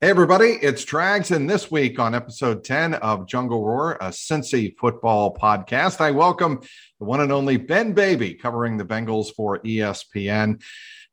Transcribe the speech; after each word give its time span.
Hey, 0.00 0.10
everybody, 0.10 0.58
it's 0.60 0.84
Trags, 0.84 1.34
and 1.34 1.48
this 1.48 1.70
week 1.70 1.98
on 1.98 2.16
episode 2.16 2.64
10 2.64 2.94
of 2.94 3.26
Jungle 3.26 3.64
Roar, 3.64 3.92
a 4.00 4.08
Cincy 4.08 4.76
football 4.76 5.34
podcast, 5.34 6.00
I 6.00 6.10
welcome 6.10 6.60
the 6.98 7.06
one 7.06 7.20
and 7.20 7.32
only 7.32 7.56
Ben 7.56 7.92
Baby 7.92 8.34
covering 8.34 8.76
the 8.76 8.84
Bengals 8.84 9.32
for 9.34 9.60
ESPN. 9.60 10.60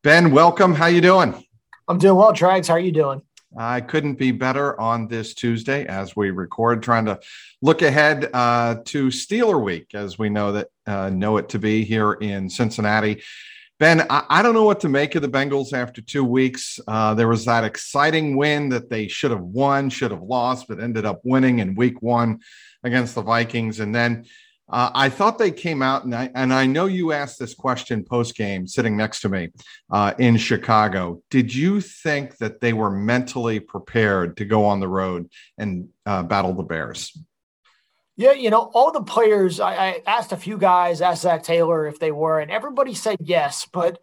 Ben, 0.03 0.31
welcome. 0.31 0.73
How 0.73 0.87
you 0.87 0.99
doing? 0.99 1.41
I'm 1.87 1.99
doing 1.99 2.17
well, 2.17 2.33
Trags. 2.33 2.67
How 2.67 2.73
are 2.73 2.79
you 2.79 2.91
doing? 2.91 3.21
I 3.57 3.81
couldn't 3.81 4.15
be 4.15 4.31
better 4.31 4.77
on 4.81 5.07
this 5.07 5.35
Tuesday 5.35 5.85
as 5.85 6.15
we 6.15 6.31
record, 6.31 6.81
trying 6.81 7.05
to 7.05 7.19
look 7.61 7.83
ahead 7.83 8.29
uh, 8.33 8.77
to 8.85 9.07
Steeler 9.07 9.63
Week, 9.63 9.93
as 9.93 10.17
we 10.17 10.29
know 10.29 10.53
that 10.53 10.69
uh, 10.87 11.09
know 11.11 11.37
it 11.37 11.49
to 11.49 11.59
be 11.59 11.85
here 11.85 12.13
in 12.13 12.49
Cincinnati. 12.49 13.21
Ben, 13.81 14.05
I, 14.11 14.23
I, 14.29 14.41
don't 14.43 14.53
know 14.53 14.63
what 14.63 14.81
to 14.81 14.89
make 14.89 15.15
of 15.15 15.23
the 15.23 15.27
Bengals 15.27 15.73
after 15.73 16.03
two 16.03 16.23
weeks. 16.23 16.79
Uh, 16.87 17.15
there 17.15 17.27
was 17.27 17.45
that 17.45 17.63
exciting 17.63 18.37
win 18.37 18.69
that 18.69 18.91
they 18.91 19.07
should 19.07 19.31
have 19.31 19.41
won, 19.41 19.89
should 19.89 20.11
have 20.11 20.21
lost, 20.21 20.67
but 20.67 20.79
ended 20.79 21.03
up 21.03 21.19
winning 21.23 21.57
in 21.57 21.73
week 21.73 21.99
one 21.99 22.41
against 22.83 23.15
the 23.15 23.23
Vikings. 23.23 23.79
And 23.79 23.95
then 23.95 24.25
uh, 24.69 24.91
I 24.93 25.09
thought 25.09 25.39
they 25.39 25.49
came 25.49 25.81
out, 25.81 26.03
and 26.03 26.13
I, 26.13 26.29
and 26.35 26.53
I 26.53 26.67
know 26.67 26.85
you 26.85 27.11
asked 27.11 27.39
this 27.39 27.55
question 27.55 28.03
post 28.03 28.35
game 28.35 28.67
sitting 28.67 28.95
next 28.95 29.21
to 29.21 29.29
me 29.29 29.49
uh, 29.89 30.13
in 30.19 30.37
Chicago. 30.37 31.23
Did 31.31 31.51
you 31.51 31.81
think 31.81 32.37
that 32.37 32.61
they 32.61 32.73
were 32.73 32.91
mentally 32.91 33.59
prepared 33.59 34.37
to 34.37 34.45
go 34.45 34.65
on 34.65 34.79
the 34.79 34.87
road 34.87 35.27
and 35.57 35.89
uh, 36.05 36.21
battle 36.21 36.53
the 36.53 36.61
Bears? 36.61 37.17
Yeah, 38.21 38.33
you 38.33 38.51
know, 38.51 38.69
all 38.75 38.91
the 38.91 39.01
players, 39.01 39.59
I, 39.59 39.73
I, 39.73 40.01
asked 40.05 40.31
a 40.31 40.37
few 40.37 40.59
guys, 40.59 41.01
asked 41.01 41.23
Zac 41.23 41.41
Taylor 41.41 41.87
if 41.87 41.97
they 41.97 42.11
were, 42.11 42.39
and 42.39 42.51
everybody 42.51 42.93
said 42.93 43.17
yes. 43.19 43.65
But 43.65 43.99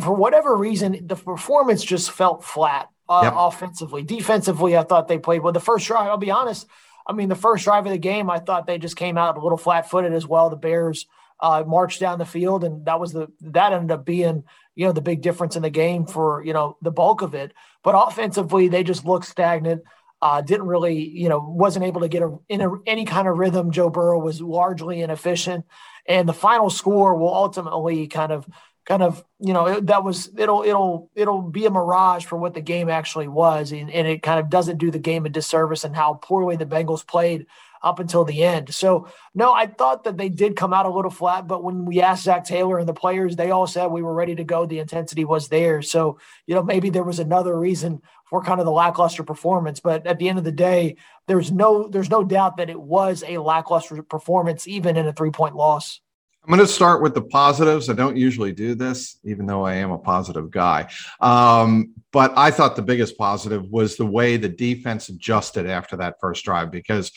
for 0.00 0.14
whatever 0.14 0.56
reason, 0.56 1.06
the 1.06 1.14
performance 1.14 1.84
just 1.84 2.10
felt 2.10 2.42
flat 2.42 2.88
uh, 3.06 3.20
yep. 3.24 3.34
offensively. 3.36 4.02
Defensively, 4.02 4.78
I 4.78 4.82
thought 4.82 5.08
they 5.08 5.18
played 5.18 5.42
well. 5.42 5.52
The 5.52 5.60
first 5.60 5.86
drive, 5.86 6.08
I'll 6.08 6.16
be 6.16 6.30
honest, 6.30 6.66
I 7.06 7.12
mean, 7.12 7.28
the 7.28 7.34
first 7.34 7.64
drive 7.64 7.84
of 7.84 7.92
the 7.92 7.98
game, 7.98 8.30
I 8.30 8.38
thought 8.38 8.66
they 8.66 8.78
just 8.78 8.96
came 8.96 9.18
out 9.18 9.36
a 9.36 9.42
little 9.42 9.58
flat 9.58 9.90
footed 9.90 10.14
as 10.14 10.26
well. 10.26 10.48
The 10.48 10.56
Bears 10.56 11.06
uh, 11.38 11.64
marched 11.66 12.00
down 12.00 12.18
the 12.18 12.24
field, 12.24 12.64
and 12.64 12.86
that 12.86 12.98
was 12.98 13.12
the 13.12 13.28
that 13.42 13.74
ended 13.74 13.90
up 13.90 14.06
being 14.06 14.44
you 14.74 14.86
know 14.86 14.92
the 14.92 15.02
big 15.02 15.20
difference 15.20 15.54
in 15.54 15.62
the 15.62 15.68
game 15.68 16.06
for 16.06 16.42
you 16.42 16.54
know 16.54 16.78
the 16.80 16.90
bulk 16.90 17.20
of 17.20 17.34
it. 17.34 17.52
But 17.82 17.94
offensively, 17.94 18.68
they 18.68 18.84
just 18.84 19.04
looked 19.04 19.26
stagnant. 19.26 19.82
Uh, 20.24 20.40
didn't 20.40 20.66
really, 20.66 21.06
you 21.22 21.28
know, 21.28 21.38
wasn't 21.38 21.84
able 21.84 22.00
to 22.00 22.08
get 22.08 22.22
a, 22.22 22.38
in 22.48 22.62
a, 22.62 22.70
any 22.86 23.04
kind 23.04 23.28
of 23.28 23.36
rhythm. 23.36 23.70
Joe 23.70 23.90
Burrow 23.90 24.18
was 24.18 24.40
largely 24.40 25.02
inefficient, 25.02 25.66
and 26.08 26.26
the 26.26 26.32
final 26.32 26.70
score 26.70 27.14
will 27.14 27.34
ultimately 27.34 28.06
kind 28.06 28.32
of, 28.32 28.48
kind 28.86 29.02
of, 29.02 29.22
you 29.38 29.52
know, 29.52 29.66
it, 29.66 29.86
that 29.88 30.02
was 30.02 30.30
it'll 30.38 30.62
it'll 30.62 31.10
it'll 31.14 31.42
be 31.42 31.66
a 31.66 31.70
mirage 31.70 32.24
for 32.24 32.38
what 32.38 32.54
the 32.54 32.62
game 32.62 32.88
actually 32.88 33.28
was, 33.28 33.70
and, 33.70 33.90
and 33.90 34.08
it 34.08 34.22
kind 34.22 34.40
of 34.40 34.48
doesn't 34.48 34.78
do 34.78 34.90
the 34.90 34.98
game 34.98 35.26
a 35.26 35.28
disservice 35.28 35.84
and 35.84 35.94
how 35.94 36.14
poorly 36.14 36.56
the 36.56 36.64
Bengals 36.64 37.06
played 37.06 37.44
up 37.84 38.00
until 38.00 38.24
the 38.24 38.42
end. 38.42 38.74
So 38.74 39.06
no, 39.34 39.52
I 39.52 39.66
thought 39.66 40.04
that 40.04 40.16
they 40.16 40.28
did 40.28 40.56
come 40.56 40.72
out 40.72 40.86
a 40.86 40.90
little 40.90 41.10
flat, 41.10 41.46
but 41.46 41.62
when 41.62 41.84
we 41.84 42.00
asked 42.00 42.24
Zac 42.24 42.44
Taylor 42.44 42.78
and 42.78 42.88
the 42.88 42.94
players, 42.94 43.36
they 43.36 43.50
all 43.50 43.66
said 43.66 43.86
we 43.86 44.02
were 44.02 44.14
ready 44.14 44.34
to 44.34 44.42
go. 44.44 44.66
The 44.66 44.78
intensity 44.78 45.24
was 45.24 45.48
there. 45.48 45.82
So, 45.82 46.18
you 46.46 46.54
know, 46.54 46.62
maybe 46.62 46.90
there 46.90 47.04
was 47.04 47.18
another 47.18 47.56
reason 47.56 48.00
for 48.24 48.42
kind 48.42 48.58
of 48.58 48.66
the 48.66 48.72
lackluster 48.72 49.22
performance. 49.22 49.80
But 49.80 50.06
at 50.06 50.18
the 50.18 50.28
end 50.28 50.38
of 50.38 50.44
the 50.44 50.52
day, 50.52 50.96
there's 51.28 51.52
no 51.52 51.88
there's 51.88 52.10
no 52.10 52.24
doubt 52.24 52.56
that 52.56 52.70
it 52.70 52.80
was 52.80 53.22
a 53.26 53.38
lackluster 53.38 54.02
performance, 54.02 54.66
even 54.66 54.96
in 54.96 55.06
a 55.06 55.12
three 55.12 55.30
point 55.30 55.54
loss. 55.54 56.00
I'm 56.46 56.54
going 56.54 56.60
to 56.60 56.70
start 56.70 57.00
with 57.00 57.14
the 57.14 57.22
positives. 57.22 57.88
I 57.88 57.94
don't 57.94 58.18
usually 58.18 58.52
do 58.52 58.74
this, 58.74 59.18
even 59.24 59.46
though 59.46 59.64
I 59.64 59.76
am 59.76 59.90
a 59.90 59.98
positive 59.98 60.50
guy. 60.50 60.90
Um, 61.20 61.94
but 62.12 62.34
I 62.36 62.50
thought 62.50 62.76
the 62.76 62.82
biggest 62.82 63.16
positive 63.16 63.70
was 63.70 63.96
the 63.96 64.04
way 64.04 64.36
the 64.36 64.50
defense 64.50 65.08
adjusted 65.08 65.66
after 65.66 65.96
that 65.96 66.20
first 66.20 66.44
drive 66.44 66.70
because, 66.70 67.12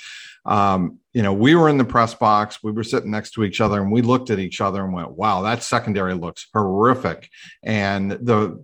um, 0.47 0.99
you 1.13 1.21
know, 1.21 1.33
we 1.33 1.55
were 1.55 1.69
in 1.69 1.77
the 1.77 1.85
press 1.85 2.13
box, 2.13 2.63
we 2.63 2.71
were 2.71 2.83
sitting 2.83 3.11
next 3.11 3.31
to 3.31 3.43
each 3.43 3.59
other, 3.59 3.81
and 3.81 3.91
we 3.91 4.01
looked 4.01 4.29
at 4.29 4.39
each 4.39 4.61
other 4.61 4.83
and 4.83 4.93
went, 4.93 5.11
"Wow, 5.11 5.41
that 5.41 5.63
secondary 5.63 6.13
looks 6.13 6.47
horrific." 6.53 7.29
And 7.63 8.11
the 8.11 8.63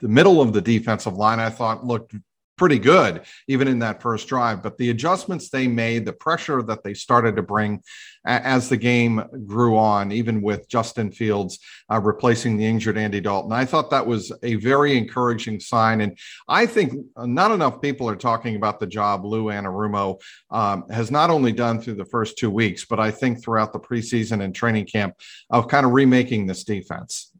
the 0.00 0.08
middle 0.08 0.42
of 0.42 0.52
the 0.52 0.60
defensive 0.60 1.14
line, 1.14 1.40
I 1.40 1.50
thought 1.50 1.86
looked 1.86 2.14
pretty 2.56 2.78
good, 2.78 3.22
even 3.48 3.68
in 3.68 3.78
that 3.80 4.00
first 4.02 4.28
drive. 4.28 4.62
But 4.62 4.78
the 4.78 4.90
adjustments 4.90 5.50
they 5.50 5.68
made, 5.68 6.04
the 6.04 6.12
pressure 6.12 6.62
that 6.62 6.82
they 6.82 6.94
started 6.94 7.36
to 7.36 7.42
bring 7.42 7.82
as 8.24 8.68
the 8.68 8.76
game 8.76 9.22
grew 9.46 9.76
on, 9.76 10.10
even 10.10 10.42
with 10.42 10.68
Justin 10.68 11.12
Fields 11.12 11.58
uh, 11.92 12.00
replacing 12.00 12.56
the 12.56 12.66
injured 12.66 12.98
Andy 12.98 13.20
Dalton, 13.20 13.52
I 13.52 13.64
thought 13.64 13.90
that 13.90 14.06
was 14.06 14.32
a 14.42 14.56
very 14.56 14.96
encouraging 14.96 15.60
sign. 15.60 16.00
And 16.00 16.18
I 16.48 16.66
think 16.66 16.94
not 17.16 17.52
enough 17.52 17.80
people 17.80 18.08
are 18.08 18.16
talking 18.16 18.56
about 18.56 18.80
the 18.80 18.86
job 18.86 19.24
Lou 19.24 19.44
Anarumo 19.44 20.20
um, 20.50 20.88
has 20.90 21.10
not 21.10 21.30
only 21.30 21.52
done 21.52 21.80
through 21.80 21.94
the 21.94 22.04
first 22.04 22.36
two 22.38 22.50
weeks, 22.50 22.84
but 22.84 22.98
I 22.98 23.10
think 23.10 23.42
throughout 23.42 23.72
the 23.72 23.80
preseason 23.80 24.42
and 24.42 24.54
training 24.54 24.86
camp 24.86 25.14
of 25.50 25.68
kind 25.68 25.86
of 25.86 25.92
remaking 25.92 26.46
this 26.46 26.64
defense. 26.64 27.32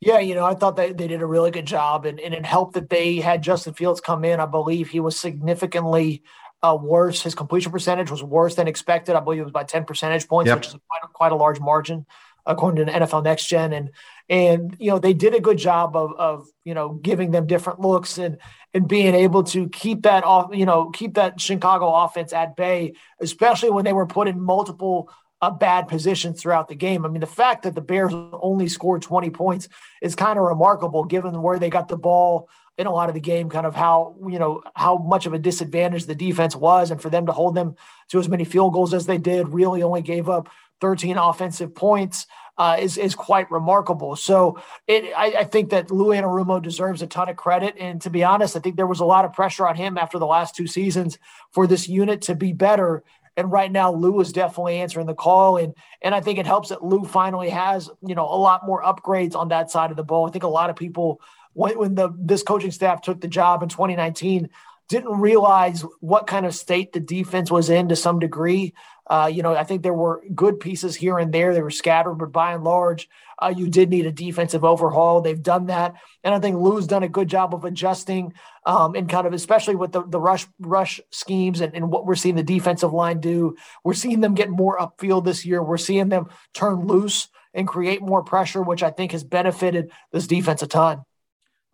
Yeah, 0.00 0.18
you 0.18 0.34
know, 0.34 0.44
I 0.44 0.54
thought 0.54 0.76
they, 0.76 0.92
they 0.92 1.08
did 1.08 1.22
a 1.22 1.26
really 1.26 1.50
good 1.50 1.66
job, 1.66 2.04
and, 2.04 2.20
and 2.20 2.34
it 2.34 2.44
helped 2.44 2.74
that 2.74 2.90
they 2.90 3.16
had 3.16 3.42
Justin 3.42 3.74
Fields 3.74 4.00
come 4.00 4.24
in. 4.24 4.40
I 4.40 4.46
believe 4.46 4.88
he 4.88 5.00
was 5.00 5.18
significantly 5.18 6.22
uh, 6.62 6.76
worse. 6.80 7.22
His 7.22 7.34
completion 7.34 7.72
percentage 7.72 8.10
was 8.10 8.22
worse 8.22 8.56
than 8.56 8.68
expected. 8.68 9.16
I 9.16 9.20
believe 9.20 9.40
it 9.40 9.44
was 9.44 9.52
by 9.52 9.64
10 9.64 9.84
percentage 9.84 10.28
points, 10.28 10.48
yep. 10.48 10.58
which 10.58 10.68
is 10.68 10.72
quite, 10.72 11.12
quite 11.12 11.32
a 11.32 11.36
large 11.36 11.60
margin 11.60 12.06
according 12.46 12.86
to 12.86 12.92
NFL 12.92 13.24
Next 13.24 13.46
Gen. 13.46 13.72
And 13.72 13.90
and 14.28 14.76
you 14.78 14.90
know 14.90 14.98
they 14.98 15.12
did 15.12 15.34
a 15.34 15.40
good 15.40 15.58
job 15.58 15.96
of 15.96 16.12
of 16.16 16.48
you 16.64 16.74
know 16.74 16.90
giving 16.90 17.30
them 17.30 17.46
different 17.46 17.80
looks 17.80 18.18
and 18.18 18.38
and 18.74 18.88
being 18.88 19.14
able 19.14 19.44
to 19.44 19.68
keep 19.68 20.02
that 20.02 20.24
off 20.24 20.50
you 20.54 20.66
know 20.66 20.90
keep 20.90 21.14
that 21.14 21.40
Chicago 21.40 21.92
offense 21.92 22.32
at 22.32 22.56
bay, 22.56 22.94
especially 23.20 23.70
when 23.70 23.84
they 23.84 23.92
were 23.92 24.06
put 24.06 24.28
in 24.28 24.40
multiple 24.40 25.10
a 25.42 25.50
bad 25.52 25.88
position 25.88 26.32
throughout 26.32 26.68
the 26.68 26.74
game. 26.74 27.04
I 27.04 27.08
mean, 27.08 27.20
the 27.20 27.26
fact 27.26 27.64
that 27.64 27.74
the 27.74 27.80
Bears 27.80 28.12
only 28.14 28.68
scored 28.68 29.02
20 29.02 29.30
points 29.30 29.68
is 30.00 30.14
kind 30.14 30.38
of 30.38 30.44
remarkable 30.44 31.04
given 31.04 31.42
where 31.42 31.58
they 31.58 31.70
got 31.70 31.88
the 31.88 31.96
ball 31.96 32.48
in 32.78 32.86
a 32.86 32.92
lot 32.92 33.08
of 33.08 33.14
the 33.14 33.20
game, 33.20 33.48
kind 33.48 33.66
of 33.66 33.74
how, 33.74 34.16
you 34.28 34.38
know, 34.38 34.62
how 34.74 34.98
much 34.98 35.26
of 35.26 35.32
a 35.32 35.38
disadvantage 35.38 36.04
the 36.04 36.14
defense 36.14 36.54
was. 36.54 36.90
And 36.90 37.00
for 37.00 37.10
them 37.10 37.26
to 37.26 37.32
hold 37.32 37.54
them 37.54 37.76
to 38.08 38.18
as 38.18 38.28
many 38.28 38.44
field 38.44 38.72
goals 38.72 38.94
as 38.94 39.06
they 39.06 39.18
did, 39.18 39.48
really 39.48 39.82
only 39.82 40.02
gave 40.02 40.28
up 40.28 40.48
13 40.80 41.16
offensive 41.16 41.74
points. 41.74 42.26
Uh, 42.58 42.78
is 42.80 42.96
is 42.96 43.14
quite 43.14 43.50
remarkable. 43.50 44.16
So 44.16 44.58
it, 44.86 45.12
I, 45.14 45.40
I, 45.40 45.44
think 45.44 45.68
that 45.72 45.90
Lou 45.90 46.06
Anarumo 46.06 46.62
deserves 46.62 47.02
a 47.02 47.06
ton 47.06 47.28
of 47.28 47.36
credit. 47.36 47.76
And 47.78 48.00
to 48.00 48.08
be 48.08 48.24
honest, 48.24 48.56
I 48.56 48.60
think 48.60 48.76
there 48.76 48.86
was 48.86 49.00
a 49.00 49.04
lot 49.04 49.26
of 49.26 49.34
pressure 49.34 49.68
on 49.68 49.76
him 49.76 49.98
after 49.98 50.18
the 50.18 50.24
last 50.24 50.56
two 50.56 50.66
seasons 50.66 51.18
for 51.52 51.66
this 51.66 51.86
unit 51.86 52.22
to 52.22 52.34
be 52.34 52.54
better. 52.54 53.04
And 53.36 53.52
right 53.52 53.70
now, 53.70 53.92
Lou 53.92 54.20
is 54.20 54.32
definitely 54.32 54.78
answering 54.78 55.06
the 55.06 55.14
call, 55.14 55.58
and 55.58 55.74
and 56.00 56.14
I 56.14 56.20
think 56.20 56.38
it 56.38 56.46
helps 56.46 56.70
that 56.70 56.82
Lou 56.82 57.04
finally 57.04 57.50
has 57.50 57.90
you 58.06 58.14
know 58.14 58.24
a 58.24 58.38
lot 58.38 58.66
more 58.66 58.82
upgrades 58.82 59.34
on 59.34 59.48
that 59.48 59.70
side 59.70 59.90
of 59.90 59.96
the 59.96 60.04
ball. 60.04 60.26
I 60.26 60.30
think 60.30 60.44
a 60.44 60.48
lot 60.48 60.70
of 60.70 60.76
people 60.76 61.20
when, 61.52 61.78
when 61.78 61.94
the 61.94 62.10
this 62.18 62.42
coaching 62.42 62.70
staff 62.70 63.02
took 63.02 63.20
the 63.20 63.28
job 63.28 63.62
in 63.62 63.68
2019 63.68 64.48
didn't 64.88 65.20
realize 65.20 65.84
what 66.00 66.26
kind 66.26 66.46
of 66.46 66.54
state 66.54 66.92
the 66.92 67.00
defense 67.00 67.50
was 67.50 67.70
in 67.70 67.88
to 67.88 67.96
some 67.96 68.18
degree. 68.18 68.72
Uh, 69.08 69.30
you 69.32 69.42
know, 69.42 69.54
I 69.54 69.64
think 69.64 69.82
there 69.82 69.94
were 69.94 70.22
good 70.34 70.58
pieces 70.58 70.96
here 70.96 71.18
and 71.18 71.32
there. 71.32 71.54
They 71.54 71.62
were 71.62 71.70
scattered, 71.70 72.14
but 72.14 72.32
by 72.32 72.54
and 72.54 72.64
large, 72.64 73.08
uh, 73.40 73.54
you 73.56 73.68
did 73.68 73.88
need 73.88 74.06
a 74.06 74.12
defensive 74.12 74.64
overhaul. 74.64 75.20
They've 75.20 75.42
done 75.42 75.66
that, 75.66 75.94
and 76.24 76.34
I 76.34 76.40
think 76.40 76.56
Lou's 76.56 76.86
done 76.86 77.02
a 77.02 77.08
good 77.08 77.28
job 77.28 77.54
of 77.54 77.64
adjusting, 77.64 78.32
um, 78.64 78.94
and 78.94 79.08
kind 79.08 79.26
of 79.26 79.32
especially 79.32 79.76
with 79.76 79.92
the, 79.92 80.02
the 80.02 80.20
rush 80.20 80.46
rush 80.58 81.00
schemes 81.10 81.60
and, 81.60 81.74
and 81.74 81.90
what 81.90 82.06
we're 82.06 82.16
seeing 82.16 82.34
the 82.34 82.42
defensive 82.42 82.92
line 82.92 83.20
do. 83.20 83.56
We're 83.84 83.94
seeing 83.94 84.20
them 84.20 84.34
get 84.34 84.50
more 84.50 84.78
upfield 84.78 85.24
this 85.24 85.44
year. 85.44 85.62
We're 85.62 85.76
seeing 85.76 86.08
them 86.08 86.26
turn 86.52 86.86
loose 86.86 87.28
and 87.54 87.68
create 87.68 88.02
more 88.02 88.22
pressure, 88.22 88.62
which 88.62 88.82
I 88.82 88.90
think 88.90 89.12
has 89.12 89.24
benefited 89.24 89.90
this 90.12 90.26
defense 90.26 90.62
a 90.62 90.66
ton. 90.66 91.04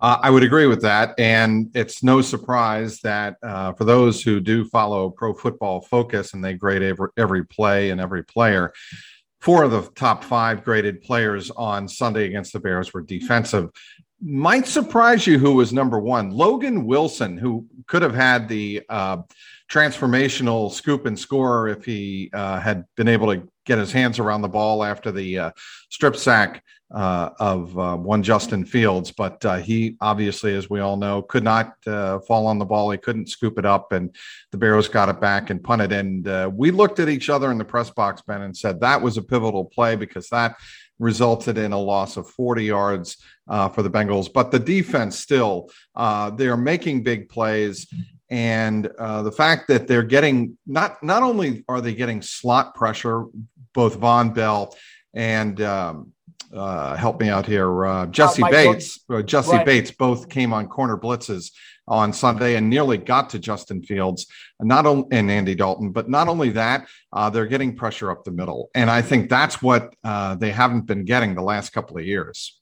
Uh, 0.03 0.19
I 0.21 0.31
would 0.31 0.43
agree 0.43 0.67
with 0.67 0.83
that. 0.83 1.15
And 1.17 1.71
it's 1.75 2.03
no 2.03 2.21
surprise 2.21 2.99
that 3.01 3.37
uh, 3.43 3.73
for 3.75 3.85
those 3.85 4.21
who 4.21 4.41
do 4.41 4.65
follow 4.65 5.11
Pro 5.11 5.33
Football 5.33 5.81
Focus 5.83 6.35
and 6.35 6.45
they 6.45 6.55
grade 6.55 6.83
every, 6.83 7.09
every 7.17 7.47
play 7.47 7.91
and 7.91 8.01
every 8.01 8.25
player, 8.25 8.73
four 9.41 9.63
of 9.63 9.71
the 9.71 9.83
top 9.95 10.25
five 10.25 10.65
graded 10.65 11.03
players 11.03 11.53
on 11.53 11.87
Sunday 11.87 12.27
against 12.27 12.53
the 12.53 12.59
Bears 12.59 12.93
were 12.93 13.01
defensive. 13.01 13.71
might 14.21 14.67
surprise 14.67 15.25
you 15.25 15.39
who 15.39 15.55
was 15.55 15.73
number 15.73 16.01
one. 16.01 16.31
Logan 16.31 16.85
Wilson, 16.85 17.37
who 17.37 17.67
could 17.87 18.03
have 18.03 18.15
had 18.15 18.49
the 18.49 18.83
uh, 18.89 19.19
transformational 19.73 20.71
scoop 20.71 21.07
and 21.07 21.19
score 21.19 21.69
if 21.69 21.85
he 21.85 22.31
uh, 22.35 22.61
had 22.61 22.85
been 22.95 23.09
able 23.09 23.33
to 23.33 23.49
get 23.65 23.79
his 23.79 23.91
hands 23.91 24.19
around 24.19 24.43
the 24.43 24.49
ball 24.49 24.85
after 24.85 25.11
the 25.11 25.39
uh, 25.39 25.51
strip 25.89 26.15
sack 26.15 26.63
uh, 26.95 27.31
of 27.41 27.79
uh, 27.79 27.97
one 27.97 28.23
Justin 28.23 28.67
Fields. 28.67 29.13
But 29.13 29.43
uh, 29.47 29.57
he 29.57 29.97
obviously, 30.03 30.55
as 30.55 30.69
we 30.69 30.81
all 30.81 30.99
know, 30.99 31.23
could 31.23 31.43
not 31.43 31.73
fall 31.85 32.47
on 32.47 32.59
the 32.59 32.67
ball. 32.67 32.91
He 32.91 32.99
couldn't 32.99 33.31
scoop 33.31 33.59
it 33.59 33.65
up, 33.65 33.93
and 33.93 34.15
the 34.51 34.59
Bears 34.59 34.89
got 34.89 35.09
it 35.09 35.23
back 35.23 35.49
and 35.49 35.63
punted. 35.65 35.91
And 35.91 36.55
we 36.55 36.71
looked 36.71 37.01
at 37.01 37.09
each 37.09 37.31
other 37.31 37.51
in 37.51 37.57
the 37.57 37.65
press 37.65 37.89
box, 37.89 38.21
Ben, 38.21 38.43
and 38.43 38.55
said 38.55 38.81
that 38.81 39.01
was 39.01 39.17
a 39.17 39.23
pivotal 39.23 39.65
play 39.65 39.97
because 39.97 40.29
that 40.29 40.57
resulted 41.03 41.59
in 41.59 41.73
a 41.73 41.79
loss 41.79 42.17
of 42.17 42.29
40 42.31 42.65
yards 42.65 43.17
uh, 43.49 43.69
for 43.69 43.83
the 43.83 43.91
Bengals. 43.91 44.33
But 44.33 44.51
the 44.51 44.59
defense 44.59 45.19
still, 45.19 45.71
uh, 45.97 46.31
they 46.31 46.47
are 46.47 46.57
making 46.57 47.03
big 47.03 47.29
plays. 47.29 47.93
And 48.33 48.87
uh, 48.99 49.23
the 49.23 49.31
fact 49.31 49.69
that 49.69 49.87
they're 49.87 50.03
getting 50.03 50.57
not 50.67 51.03
not 51.03 51.23
only 51.23 51.65
are 51.69 51.83
they 51.83 51.93
getting 51.93 52.23
slot 52.23 52.75
pressure, 52.75 53.27
both 53.75 54.01
Vonn 54.01 54.35
Bell 54.35 54.75
and 55.13 55.61
um, 55.61 56.13
uh, 56.51 56.97
help 56.97 57.21
me 57.21 57.29
out 57.29 57.45
here, 57.45 57.85
uh, 57.85 58.07
Jessie 58.07 58.43
Bates, 58.51 59.01
uh, 59.11 59.21
Jessie 59.21 59.53
right. 59.53 59.67
Bates 59.67 59.91
both 59.91 60.31
came 60.31 60.55
on 60.55 60.67
corner 60.67 60.97
blitzes 60.97 61.53
on 61.87 62.11
Sunday 62.15 62.55
and 62.55 62.71
nearly 62.71 62.97
got 62.97 63.29
to 63.31 63.39
Justin 63.39 63.83
Fields, 63.83 64.27
not 64.61 64.87
only 64.87 65.09
and 65.11 65.31
Andy 65.31 65.55
Dalton, 65.55 65.93
but 65.93 66.09
not 66.09 66.29
only 66.29 66.49
that, 66.51 66.89
uh, 67.13 67.29
they're 67.29 67.45
getting 67.45 67.77
pressure 67.77 68.11
up 68.11 68.25
the 68.25 68.31
middle, 68.31 68.71
and 68.75 68.91
I 68.91 69.03
think 69.03 69.29
that's 69.29 69.61
what 69.61 69.93
uh, 70.05 70.37
they 70.37 70.53
haven't 70.53 70.87
been 70.87 71.05
getting 71.05 71.35
the 71.35 71.43
last 71.43 71.75
couple 71.75 71.99
of 71.99 72.07
years. 72.07 72.62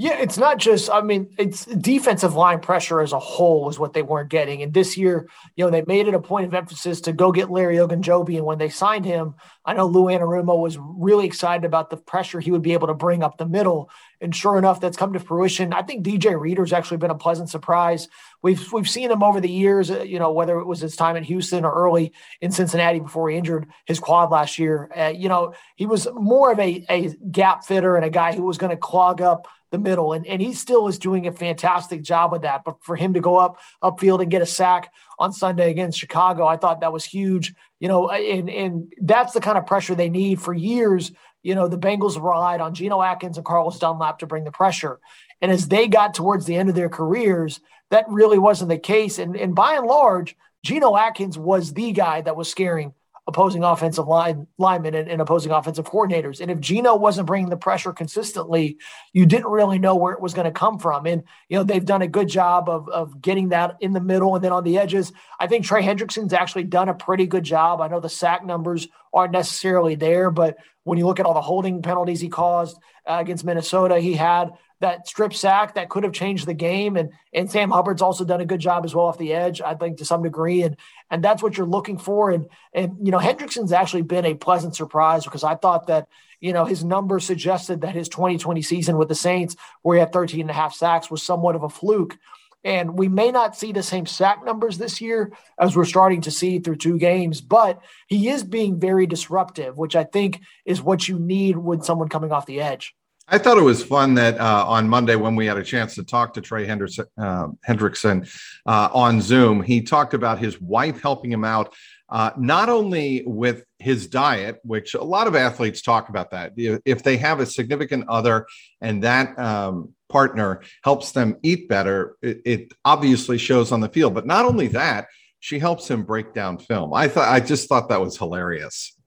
Yeah, 0.00 0.16
it's 0.16 0.38
not 0.38 0.58
just, 0.58 0.88
I 0.88 1.00
mean, 1.00 1.34
it's 1.38 1.64
defensive 1.64 2.36
line 2.36 2.60
pressure 2.60 3.00
as 3.00 3.12
a 3.12 3.18
whole 3.18 3.68
is 3.68 3.80
what 3.80 3.94
they 3.94 4.02
weren't 4.02 4.30
getting. 4.30 4.62
And 4.62 4.72
this 4.72 4.96
year, 4.96 5.28
you 5.56 5.64
know, 5.64 5.72
they 5.72 5.82
made 5.82 6.06
it 6.06 6.14
a 6.14 6.20
point 6.20 6.46
of 6.46 6.54
emphasis 6.54 7.00
to 7.02 7.12
go 7.12 7.32
get 7.32 7.50
Larry 7.50 7.78
Ogunjobi. 7.78 8.36
And 8.36 8.46
when 8.46 8.58
they 8.58 8.68
signed 8.68 9.04
him, 9.04 9.34
I 9.64 9.74
know 9.74 9.86
Lou 9.86 10.04
Anarumo 10.04 10.56
was 10.56 10.78
really 10.80 11.26
excited 11.26 11.64
about 11.64 11.90
the 11.90 11.96
pressure 11.96 12.38
he 12.38 12.52
would 12.52 12.62
be 12.62 12.74
able 12.74 12.86
to 12.86 12.94
bring 12.94 13.24
up 13.24 13.38
the 13.38 13.46
middle. 13.46 13.90
And 14.20 14.34
sure 14.34 14.56
enough, 14.56 14.80
that's 14.80 14.96
come 14.96 15.14
to 15.14 15.18
fruition. 15.18 15.72
I 15.72 15.82
think 15.82 16.06
DJ 16.06 16.38
Reader's 16.38 16.72
actually 16.72 16.98
been 16.98 17.10
a 17.10 17.16
pleasant 17.16 17.50
surprise. 17.50 18.06
We've 18.40 18.72
we've 18.72 18.88
seen 18.88 19.10
him 19.10 19.24
over 19.24 19.40
the 19.40 19.50
years, 19.50 19.90
uh, 19.90 20.02
you 20.02 20.20
know, 20.20 20.30
whether 20.30 20.60
it 20.60 20.66
was 20.66 20.80
his 20.80 20.94
time 20.94 21.16
in 21.16 21.24
Houston 21.24 21.64
or 21.64 21.72
early 21.72 22.12
in 22.40 22.52
Cincinnati 22.52 23.00
before 23.00 23.30
he 23.30 23.36
injured 23.36 23.66
his 23.84 23.98
quad 23.98 24.30
last 24.30 24.60
year. 24.60 24.90
Uh, 24.96 25.08
you 25.08 25.28
know, 25.28 25.54
he 25.74 25.86
was 25.86 26.06
more 26.14 26.52
of 26.52 26.60
a, 26.60 26.84
a 26.88 27.14
gap 27.30 27.64
fitter 27.64 27.96
and 27.96 28.04
a 28.04 28.10
guy 28.10 28.32
who 28.32 28.44
was 28.44 28.58
going 28.58 28.70
to 28.70 28.76
clog 28.76 29.20
up 29.20 29.48
the 29.70 29.78
middle. 29.78 30.12
And, 30.12 30.26
and 30.26 30.40
he 30.40 30.52
still 30.52 30.88
is 30.88 30.98
doing 30.98 31.26
a 31.26 31.32
fantastic 31.32 32.02
job 32.02 32.32
with 32.32 32.42
that. 32.42 32.64
But 32.64 32.82
for 32.82 32.96
him 32.96 33.14
to 33.14 33.20
go 33.20 33.36
up 33.36 33.58
upfield 33.82 34.20
and 34.22 34.30
get 34.30 34.42
a 34.42 34.46
sack 34.46 34.92
on 35.18 35.32
Sunday 35.32 35.70
against 35.70 35.98
Chicago, 35.98 36.46
I 36.46 36.56
thought 36.56 36.80
that 36.80 36.92
was 36.92 37.04
huge. 37.04 37.54
You 37.80 37.88
know, 37.88 38.10
and 38.10 38.50
and 38.50 38.92
that's 39.00 39.32
the 39.32 39.40
kind 39.40 39.58
of 39.58 39.66
pressure 39.66 39.94
they 39.94 40.10
need 40.10 40.40
for 40.40 40.54
years. 40.54 41.12
You 41.42 41.54
know, 41.54 41.68
the 41.68 41.78
Bengals 41.78 42.16
relied 42.16 42.60
on 42.60 42.74
Geno 42.74 43.00
Atkins 43.00 43.36
and 43.36 43.46
Carlos 43.46 43.78
Dunlap 43.78 44.18
to 44.18 44.26
bring 44.26 44.44
the 44.44 44.50
pressure. 44.50 44.98
And 45.40 45.52
as 45.52 45.68
they 45.68 45.86
got 45.86 46.14
towards 46.14 46.46
the 46.46 46.56
end 46.56 46.68
of 46.68 46.74
their 46.74 46.88
careers, 46.88 47.60
that 47.90 48.06
really 48.08 48.38
wasn't 48.38 48.70
the 48.70 48.78
case. 48.78 49.18
And, 49.18 49.36
and 49.36 49.54
by 49.54 49.74
and 49.74 49.86
large, 49.86 50.36
Geno 50.64 50.96
Atkins 50.96 51.38
was 51.38 51.72
the 51.72 51.92
guy 51.92 52.20
that 52.20 52.36
was 52.36 52.50
scaring 52.50 52.92
opposing 53.28 53.62
offensive 53.62 54.08
line 54.08 54.46
linemen 54.56 54.94
and, 54.94 55.06
and, 55.06 55.20
opposing 55.20 55.52
offensive 55.52 55.84
coordinators. 55.84 56.40
And 56.40 56.50
if 56.50 56.60
Geno 56.60 56.96
wasn't 56.96 57.26
bringing 57.26 57.50
the 57.50 57.58
pressure 57.58 57.92
consistently, 57.92 58.78
you 59.12 59.26
didn't 59.26 59.50
really 59.50 59.78
know 59.78 59.94
where 59.94 60.14
it 60.14 60.20
was 60.20 60.32
going 60.32 60.46
to 60.46 60.50
come 60.50 60.78
from. 60.78 61.04
And 61.04 61.22
you 61.50 61.58
know 61.58 61.62
they've 61.62 61.84
done 61.84 62.00
a 62.00 62.08
good 62.08 62.28
job 62.28 62.70
of 62.70 62.88
of 62.88 63.20
getting 63.20 63.50
that 63.50 63.76
in 63.80 63.92
the 63.92 64.00
middle 64.00 64.34
and 64.34 64.42
then 64.42 64.52
on 64.52 64.64
the 64.64 64.78
edges. 64.78 65.12
I 65.38 65.46
think 65.46 65.64
Trey 65.64 65.82
Hendrickson's 65.82 66.32
actually 66.32 66.64
done 66.64 66.88
a 66.88 66.94
pretty 66.94 67.26
good 67.26 67.44
job. 67.44 67.82
I 67.82 67.88
know 67.88 68.00
the 68.00 68.08
sack 68.08 68.44
numbers 68.44 68.88
aren't 69.12 69.32
necessarily 69.32 69.94
there, 69.94 70.30
but 70.30 70.56
when 70.84 70.98
you 70.98 71.06
look 71.06 71.20
at 71.20 71.26
all 71.26 71.34
the 71.34 71.42
holding 71.42 71.82
penalties 71.82 72.20
he 72.20 72.30
caused 72.30 72.78
uh, 73.06 73.18
against 73.20 73.44
Minnesota, 73.44 74.00
he 74.00 74.14
had 74.14 74.52
that 74.80 75.08
strip 75.08 75.34
sack 75.34 75.74
that 75.74 75.88
could 75.88 76.04
have 76.04 76.12
changed 76.12 76.46
the 76.46 76.54
game. 76.54 76.96
And 76.96 77.10
and 77.32 77.50
Sam 77.50 77.70
Hubbard's 77.70 78.02
also 78.02 78.24
done 78.24 78.40
a 78.40 78.46
good 78.46 78.60
job 78.60 78.84
as 78.84 78.94
well 78.94 79.06
off 79.06 79.18
the 79.18 79.32
edge, 79.32 79.60
I 79.60 79.74
think 79.74 79.98
to 79.98 80.04
some 80.04 80.22
degree. 80.22 80.62
And 80.62 80.76
and 81.10 81.22
that's 81.22 81.42
what 81.42 81.56
you're 81.56 81.66
looking 81.66 81.98
for. 81.98 82.30
And 82.30 82.46
and 82.72 82.96
you 83.02 83.10
know, 83.10 83.18
Hendrickson's 83.18 83.72
actually 83.72 84.02
been 84.02 84.24
a 84.24 84.34
pleasant 84.34 84.76
surprise 84.76 85.24
because 85.24 85.44
I 85.44 85.54
thought 85.56 85.88
that, 85.88 86.08
you 86.40 86.52
know, 86.52 86.64
his 86.64 86.84
numbers 86.84 87.24
suggested 87.24 87.80
that 87.80 87.94
his 87.94 88.08
2020 88.08 88.62
season 88.62 88.96
with 88.96 89.08
the 89.08 89.14
Saints, 89.14 89.56
where 89.82 89.96
he 89.96 90.00
had 90.00 90.12
13 90.12 90.42
and 90.42 90.50
a 90.50 90.54
half 90.54 90.74
sacks, 90.74 91.10
was 91.10 91.22
somewhat 91.22 91.56
of 91.56 91.62
a 91.62 91.68
fluke. 91.68 92.16
And 92.64 92.98
we 92.98 93.08
may 93.08 93.30
not 93.30 93.56
see 93.56 93.72
the 93.72 93.84
same 93.84 94.04
sack 94.04 94.44
numbers 94.44 94.78
this 94.78 95.00
year 95.00 95.32
as 95.58 95.76
we're 95.76 95.84
starting 95.84 96.22
to 96.22 96.30
see 96.30 96.58
through 96.58 96.76
two 96.76 96.98
games, 96.98 97.40
but 97.40 97.80
he 98.08 98.28
is 98.28 98.42
being 98.42 98.80
very 98.80 99.06
disruptive, 99.06 99.78
which 99.78 99.94
I 99.94 100.02
think 100.02 100.40
is 100.64 100.82
what 100.82 101.06
you 101.06 101.20
need 101.20 101.56
with 101.56 101.84
someone 101.84 102.08
coming 102.08 102.32
off 102.32 102.46
the 102.46 102.60
edge. 102.60 102.96
I 103.30 103.36
thought 103.36 103.58
it 103.58 103.62
was 103.62 103.84
fun 103.84 104.14
that 104.14 104.40
uh, 104.40 104.64
on 104.66 104.88
Monday 104.88 105.14
when 105.14 105.36
we 105.36 105.44
had 105.44 105.58
a 105.58 105.62
chance 105.62 105.94
to 105.96 106.04
talk 106.04 106.32
to 106.34 106.40
Trey 106.40 106.66
Hendrickson, 106.66 107.06
uh, 107.18 107.48
Hendrickson 107.66 108.26
uh, 108.64 108.88
on 108.92 109.20
Zoom, 109.20 109.62
he 109.62 109.82
talked 109.82 110.14
about 110.14 110.38
his 110.38 110.58
wife 110.60 111.02
helping 111.02 111.30
him 111.30 111.44
out 111.44 111.74
uh, 112.08 112.30
not 112.38 112.70
only 112.70 113.22
with 113.26 113.64
his 113.78 114.06
diet, 114.06 114.58
which 114.64 114.94
a 114.94 115.04
lot 115.04 115.26
of 115.26 115.36
athletes 115.36 115.82
talk 115.82 116.08
about 116.08 116.30
that. 116.30 116.52
If 116.56 117.02
they 117.02 117.18
have 117.18 117.40
a 117.40 117.46
significant 117.46 118.08
other 118.08 118.46
and 118.80 119.02
that 119.02 119.38
um, 119.38 119.92
partner 120.08 120.62
helps 120.82 121.12
them 121.12 121.36
eat 121.42 121.68
better, 121.68 122.16
it, 122.22 122.40
it 122.46 122.72
obviously 122.84 123.36
shows 123.36 123.72
on 123.72 123.80
the 123.80 123.90
field. 123.90 124.14
But 124.14 124.26
not 124.26 124.46
only 124.46 124.68
that, 124.68 125.06
she 125.38 125.58
helps 125.58 125.88
him 125.88 126.02
break 126.02 126.32
down 126.32 126.58
film. 126.58 126.94
I 126.94 127.08
thought 127.08 127.28
I 127.28 127.40
just 127.40 127.68
thought 127.68 127.90
that 127.90 128.00
was 128.00 128.16
hilarious. 128.16 128.97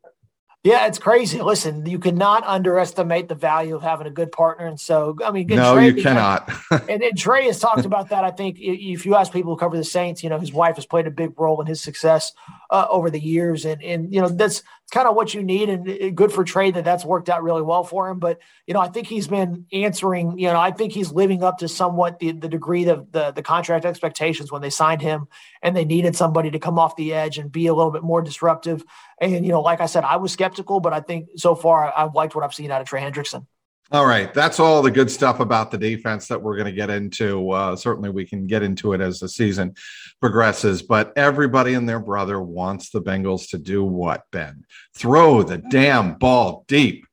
Yeah, 0.64 0.86
it's 0.86 1.00
crazy. 1.00 1.42
Listen, 1.42 1.88
you 1.88 1.98
cannot 1.98 2.44
underestimate 2.44 3.28
the 3.28 3.34
value 3.34 3.76
of 3.76 3.82
having 3.82 4.06
a 4.06 4.12
good 4.12 4.32
partner. 4.32 4.68
And 4.68 4.80
so, 4.80 5.18
I 5.26 5.32
mean, 5.32 5.48
no, 5.48 5.74
Trey, 5.74 5.88
you 5.88 6.04
cannot. 6.04 6.52
and, 6.88 7.02
and 7.02 7.18
Trey 7.18 7.46
has 7.46 7.58
talked 7.58 7.86
about 7.86 8.10
that. 8.10 8.24
I 8.24 8.30
think 8.30 8.58
if 8.60 9.04
you 9.04 9.16
ask 9.16 9.34
people 9.34 9.54
who 9.54 9.60
cover 9.60 9.76
the 9.76 9.84
Saints, 9.84 10.24
you 10.24 10.30
know, 10.30 10.38
his 10.38 10.54
wife 10.54 10.76
has 10.76 10.86
played 10.86 11.08
a 11.08 11.12
big 11.12 11.40
role 11.40 11.60
in 11.62 11.68
his 11.68 11.82
success 11.82 12.34
uh, 12.70 12.86
over 12.92 13.10
the 13.10 13.20
years. 13.20 13.66
And, 13.66 13.82
and, 13.82 14.14
you 14.14 14.22
know, 14.22 14.30
that's 14.30 14.62
kind 14.92 15.08
of 15.08 15.16
what 15.16 15.34
you 15.34 15.42
need. 15.42 15.70
And 15.70 15.90
eh, 15.90 16.10
good 16.10 16.32
for 16.32 16.44
Trey 16.44 16.70
that 16.72 16.84
that's 16.84 17.06
worked 17.06 17.30
out 17.30 17.44
really 17.44 17.62
well 17.62 17.84
for 17.84 18.10
him. 18.10 18.20
But, 18.20 18.40
you 18.68 18.74
know, 18.74 18.82
I 18.82 18.90
think 18.90 19.08
he's 19.08 19.28
been 19.28 19.66
answering, 19.72 20.38
you 20.38 20.48
know, 20.48 20.60
I 20.60 20.72
think 20.72 20.94
he's 20.94 21.12
living 21.12 21.44
up 21.44 21.60
to 21.60 21.68
somewhat 21.68 22.20
the, 22.20 22.34
the 22.34 22.50
degree 22.50 22.86
of 22.86 23.12
the, 23.12 23.32
the 23.32 23.42
contract 23.42 23.86
expectations 23.86 24.52
when 24.52 24.62
they 24.62 24.70
signed 24.70 25.02
him 25.02 25.28
and 25.62 25.76
they 25.76 25.86
needed 25.86 26.16
somebody 26.16 26.52
to 26.52 26.60
come 26.60 26.78
off 26.78 26.96
the 26.96 27.14
edge 27.14 27.38
and 27.38 27.52
be 27.52 27.68
a 27.68 27.74
little 27.74 27.92
bit 27.92 28.04
more 28.04 28.22
disruptive. 28.22 28.84
And, 29.20 29.46
you 29.46 29.52
know, 29.52 29.62
like 29.62 29.82
I 29.82 29.86
said, 29.86 30.04
I 30.04 30.18
was 30.18 30.32
skeptical, 30.34 30.80
but 30.80 30.94
I 30.94 31.00
think 31.00 31.30
so 31.38 31.56
far 31.56 31.92
I've 31.96 32.14
liked 32.14 32.36
what 32.36 32.44
I've 32.44 32.54
seen 32.54 32.70
out 32.70 32.82
of 32.82 32.88
Trey 32.88 33.02
Hendrickson. 33.02 33.48
All 33.94 34.06
right. 34.06 34.34
That's 34.34 34.58
all 34.58 34.82
the 34.82 34.90
good 34.90 35.12
stuff 35.12 35.42
about 35.42 35.70
the 35.70 35.78
defense 35.78 36.30
that 36.30 36.42
we're 36.42 36.56
going 36.56 36.68
to 36.68 36.72
get 36.72 36.90
into. 36.90 37.52
Uh, 37.52 37.76
certainly, 37.76 38.10
we 38.10 38.26
can 38.26 38.48
get 38.48 38.64
into 38.64 38.94
it 38.94 39.02
as 39.02 39.20
the 39.20 39.28
season 39.28 39.76
progresses. 40.22 40.82
But 40.82 41.12
everybody 41.18 41.74
and 41.74 41.90
their 41.90 42.00
brother 42.00 42.42
wants 42.42 42.90
the 42.90 43.02
Bengals 43.02 43.50
to 43.50 43.58
do 43.58 43.84
what, 43.84 44.24
Ben? 44.32 44.64
Throw 44.96 45.44
the 45.44 45.58
damn 45.58 46.14
ball 46.14 46.64
deep. 46.70 47.06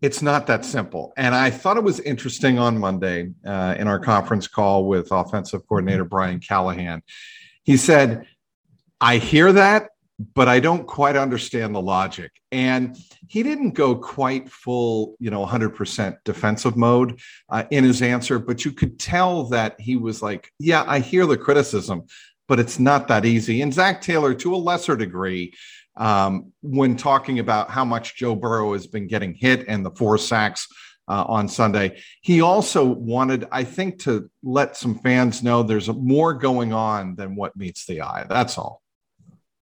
It's 0.00 0.22
not 0.22 0.46
that 0.46 0.64
simple. 0.64 1.12
And 1.16 1.34
I 1.34 1.50
thought 1.50 1.76
it 1.76 1.82
was 1.82 1.98
interesting 1.98 2.56
on 2.56 2.78
Monday 2.78 3.32
uh, 3.44 3.74
in 3.76 3.88
our 3.88 3.98
conference 3.98 4.46
call 4.46 4.86
with 4.86 5.10
offensive 5.10 5.66
coordinator 5.66 6.04
Brian 6.04 6.38
Callahan. 6.38 7.02
He 7.64 7.76
said, 7.76 8.26
I 9.00 9.16
hear 9.16 9.52
that 9.54 9.90
but 10.18 10.48
I 10.48 10.60
don't 10.60 10.86
quite 10.86 11.16
understand 11.16 11.74
the 11.74 11.82
logic. 11.82 12.32
And 12.50 12.96
he 13.28 13.42
didn't 13.42 13.72
go 13.72 13.94
quite 13.94 14.50
full, 14.50 15.14
you 15.18 15.30
know, 15.30 15.44
100% 15.44 16.16
defensive 16.24 16.76
mode 16.76 17.20
uh, 17.50 17.64
in 17.70 17.84
his 17.84 18.00
answer, 18.00 18.38
but 18.38 18.64
you 18.64 18.72
could 18.72 18.98
tell 18.98 19.44
that 19.48 19.78
he 19.78 19.96
was 19.96 20.22
like, 20.22 20.50
yeah, 20.58 20.84
I 20.86 21.00
hear 21.00 21.26
the 21.26 21.36
criticism, 21.36 22.04
but 22.48 22.58
it's 22.58 22.78
not 22.78 23.08
that 23.08 23.26
easy. 23.26 23.60
And 23.60 23.74
Zac 23.74 24.00
Taylor, 24.00 24.32
to 24.34 24.54
a 24.54 24.56
lesser 24.56 24.96
degree, 24.96 25.52
um, 25.96 26.52
when 26.62 26.96
talking 26.96 27.38
about 27.38 27.70
how 27.70 27.84
much 27.84 28.16
Joe 28.16 28.34
Burrow 28.34 28.72
has 28.72 28.86
been 28.86 29.06
getting 29.06 29.34
hit 29.34 29.66
and 29.68 29.84
the 29.84 29.90
four 29.90 30.18
sacks 30.18 30.66
uh, 31.08 31.24
on 31.28 31.48
Sunday. 31.48 32.00
He 32.20 32.40
also 32.40 32.84
wanted, 32.84 33.46
I 33.52 33.64
think, 33.64 34.00
to 34.00 34.30
let 34.42 34.76
some 34.76 34.98
fans 34.98 35.42
know 35.42 35.62
there's 35.62 35.88
more 35.88 36.34
going 36.34 36.72
on 36.72 37.14
than 37.16 37.36
what 37.36 37.56
meets 37.56 37.86
the 37.86 38.02
eye. 38.02 38.26
That's 38.28 38.58
all. 38.58 38.82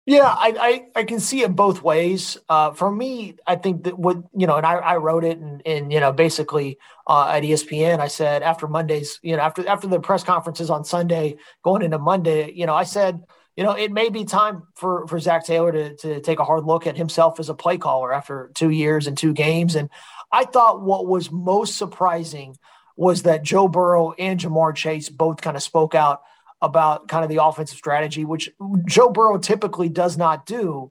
Yeah, 0.08 0.24
I, 0.24 0.54
I, 0.58 1.00
I, 1.00 1.04
can 1.04 1.20
see 1.20 1.42
it 1.42 1.54
both 1.54 1.82
ways. 1.82 2.38
Uh, 2.48 2.70
for 2.70 2.90
me, 2.90 3.36
I 3.46 3.56
think 3.56 3.84
that 3.84 3.98
what 3.98 4.16
you 4.34 4.46
know, 4.46 4.56
and 4.56 4.64
I, 4.64 4.76
I 4.76 4.96
wrote 4.96 5.22
it, 5.22 5.36
and, 5.36 5.60
and 5.66 5.92
you 5.92 6.00
know, 6.00 6.12
basically 6.12 6.78
uh, 7.06 7.28
at 7.28 7.42
ESPN, 7.42 8.00
I 8.00 8.08
said 8.08 8.42
after 8.42 8.66
Mondays, 8.66 9.20
you 9.22 9.36
know, 9.36 9.42
after 9.42 9.68
after 9.68 9.86
the 9.86 10.00
press 10.00 10.24
conferences 10.24 10.70
on 10.70 10.82
Sunday, 10.86 11.36
going 11.62 11.82
into 11.82 11.98
Monday, 11.98 12.50
you 12.52 12.64
know, 12.64 12.74
I 12.74 12.84
said, 12.84 13.22
you 13.54 13.64
know, 13.64 13.72
it 13.72 13.92
may 13.92 14.08
be 14.08 14.24
time 14.24 14.62
for 14.76 15.06
for 15.08 15.20
Zac 15.20 15.44
Taylor 15.44 15.72
to 15.72 15.96
to 15.96 16.20
take 16.20 16.38
a 16.38 16.44
hard 16.44 16.64
look 16.64 16.86
at 16.86 16.96
himself 16.96 17.38
as 17.38 17.50
a 17.50 17.54
play 17.54 17.76
caller 17.76 18.10
after 18.10 18.50
two 18.54 18.70
years 18.70 19.08
and 19.08 19.18
two 19.18 19.34
games, 19.34 19.74
and 19.76 19.90
I 20.32 20.46
thought 20.46 20.80
what 20.80 21.06
was 21.06 21.30
most 21.30 21.76
surprising 21.76 22.56
was 22.96 23.24
that 23.24 23.42
Joe 23.42 23.68
Burrow 23.68 24.12
and 24.18 24.40
Ja'Marr 24.40 24.74
Chase 24.74 25.10
both 25.10 25.42
kind 25.42 25.54
of 25.58 25.62
spoke 25.62 25.94
out 25.94 26.22
about 26.60 27.08
kind 27.08 27.24
of 27.24 27.30
the 27.30 27.42
offensive 27.42 27.78
strategy, 27.78 28.24
which 28.24 28.50
Joe 28.86 29.10
Burrow 29.10 29.38
typically 29.38 29.88
does 29.88 30.16
not 30.16 30.46
do. 30.46 30.90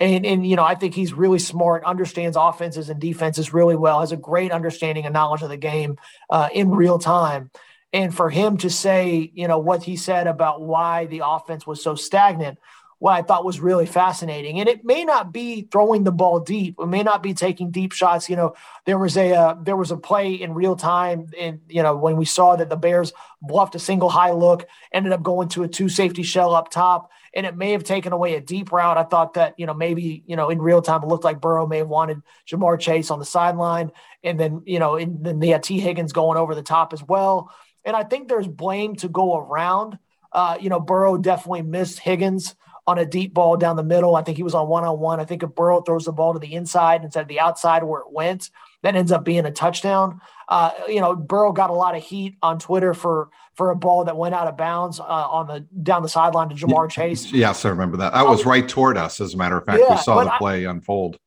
And, 0.00 0.24
and 0.24 0.46
you 0.46 0.54
know, 0.54 0.64
I 0.64 0.76
think 0.76 0.94
he's 0.94 1.12
really 1.12 1.40
smart, 1.40 1.82
understands 1.84 2.36
offenses 2.36 2.88
and 2.88 3.00
defenses 3.00 3.52
really 3.52 3.76
well, 3.76 4.00
has 4.00 4.12
a 4.12 4.16
great 4.16 4.52
understanding 4.52 5.04
and 5.04 5.12
knowledge 5.12 5.42
of 5.42 5.48
the 5.48 5.56
game 5.56 5.96
uh, 6.30 6.48
in 6.52 6.70
real 6.70 6.98
time. 6.98 7.50
And 7.92 8.14
for 8.14 8.30
him 8.30 8.58
to 8.58 8.70
say, 8.70 9.30
you 9.34 9.48
know, 9.48 9.58
what 9.58 9.82
he 9.82 9.96
said 9.96 10.26
about 10.26 10.60
why 10.60 11.06
the 11.06 11.22
offense 11.24 11.66
was 11.66 11.82
so 11.82 11.94
stagnant, 11.94 12.58
what 12.98 13.12
I 13.12 13.22
thought 13.22 13.44
was 13.44 13.60
really 13.60 13.86
fascinating. 13.86 14.58
And 14.58 14.68
it 14.68 14.84
may 14.84 15.04
not 15.04 15.32
be 15.32 15.68
throwing 15.70 16.02
the 16.02 16.12
ball 16.12 16.40
deep. 16.40 16.76
It 16.78 16.86
may 16.86 17.02
not 17.02 17.22
be 17.22 17.32
taking 17.32 17.70
deep 17.70 17.92
shots. 17.92 18.28
You 18.28 18.36
know, 18.36 18.54
there 18.86 18.98
was 18.98 19.16
a 19.16 19.34
uh, 19.34 19.54
there 19.62 19.76
was 19.76 19.90
a 19.90 19.96
play 19.96 20.34
in 20.34 20.52
real 20.52 20.74
time, 20.74 21.26
and 21.38 21.60
you 21.68 21.82
know 21.82 21.96
when 21.96 22.16
we 22.16 22.24
saw 22.24 22.56
that 22.56 22.68
the 22.68 22.76
Bears 22.76 23.12
bluffed 23.40 23.76
a 23.76 23.78
single 23.78 24.08
high 24.08 24.32
look, 24.32 24.66
ended 24.92 25.12
up 25.12 25.22
going 25.22 25.48
to 25.50 25.62
a 25.62 25.68
two 25.68 25.88
safety 25.88 26.24
shell 26.24 26.54
up 26.54 26.70
top, 26.70 27.10
and 27.34 27.46
it 27.46 27.56
may 27.56 27.72
have 27.72 27.84
taken 27.84 28.12
away 28.12 28.34
a 28.34 28.40
deep 28.40 28.72
route. 28.72 28.98
I 28.98 29.04
thought 29.04 29.34
that 29.34 29.54
you 29.58 29.66
know 29.66 29.74
maybe 29.74 30.24
you 30.26 30.34
know 30.34 30.50
in 30.50 30.60
real 30.60 30.82
time 30.82 31.02
it 31.02 31.06
looked 31.08 31.24
like 31.24 31.40
Burrow 31.40 31.66
may 31.66 31.78
have 31.78 31.88
wanted 31.88 32.20
Ja'Marr 32.48 32.80
Chase 32.80 33.12
on 33.12 33.20
the 33.20 33.24
sideline, 33.24 33.92
and 34.24 34.40
then 34.40 34.62
you 34.66 34.80
know 34.80 34.96
and 34.96 35.24
then 35.24 35.38
they 35.38 35.48
had 35.48 35.62
Tee 35.62 35.78
Higgins 35.78 36.12
going 36.12 36.36
over 36.36 36.54
the 36.54 36.62
top 36.62 36.92
as 36.92 37.02
well. 37.02 37.52
And 37.84 37.94
I 37.94 38.02
think 38.02 38.28
there's 38.28 38.48
blame 38.48 38.96
to 38.96 39.08
go 39.08 39.36
around. 39.36 39.98
Uh, 40.32 40.58
you 40.60 40.68
know, 40.68 40.80
Burrow 40.80 41.16
definitely 41.16 41.62
missed 41.62 42.00
Higgins 42.00 42.54
on 42.88 42.98
a 42.98 43.04
deep 43.04 43.34
ball 43.34 43.58
down 43.58 43.76
the 43.76 43.82
middle. 43.82 44.16
I 44.16 44.22
think 44.22 44.38
he 44.38 44.42
was 44.42 44.54
on 44.54 44.66
one 44.66 44.82
on 44.82 44.98
one. 44.98 45.20
I 45.20 45.26
think 45.26 45.42
if 45.42 45.54
Burrow 45.54 45.82
throws 45.82 46.06
the 46.06 46.12
ball 46.12 46.32
to 46.32 46.38
the 46.38 46.54
inside 46.54 47.04
instead 47.04 47.20
of 47.20 47.28
the 47.28 47.38
outside 47.38 47.84
where 47.84 48.00
it 48.00 48.10
went, 48.10 48.48
that 48.82 48.96
ends 48.96 49.12
up 49.12 49.26
being 49.26 49.44
a 49.44 49.50
touchdown. 49.50 50.22
Uh, 50.48 50.70
you 50.88 50.98
know, 50.98 51.14
Burrow 51.14 51.52
got 51.52 51.68
a 51.68 51.74
lot 51.74 51.94
of 51.94 52.02
heat 52.02 52.36
on 52.42 52.58
Twitter 52.58 52.94
for 52.94 53.28
for 53.56 53.72
a 53.72 53.76
ball 53.76 54.04
that 54.04 54.16
went 54.16 54.34
out 54.34 54.48
of 54.48 54.56
bounds 54.56 55.00
uh, 55.00 55.02
on 55.02 55.46
the 55.48 55.66
down 55.82 56.02
the 56.02 56.08
sideline 56.08 56.48
to 56.48 56.54
Ja'Marr 56.54 56.90
Chase. 56.90 57.30
Yes, 57.30 57.66
I 57.66 57.68
remember 57.68 57.98
that. 57.98 58.14
That 58.14 58.26
was 58.26 58.40
um, 58.40 58.48
right 58.48 58.66
toward 58.66 58.96
us, 58.96 59.20
as 59.20 59.34
a 59.34 59.36
matter 59.36 59.58
of 59.58 59.66
fact. 59.66 59.82
Yeah, 59.86 59.96
we 59.96 60.00
saw 60.00 60.24
the 60.24 60.30
play 60.38 60.64
I, 60.64 60.70
unfold. 60.70 61.18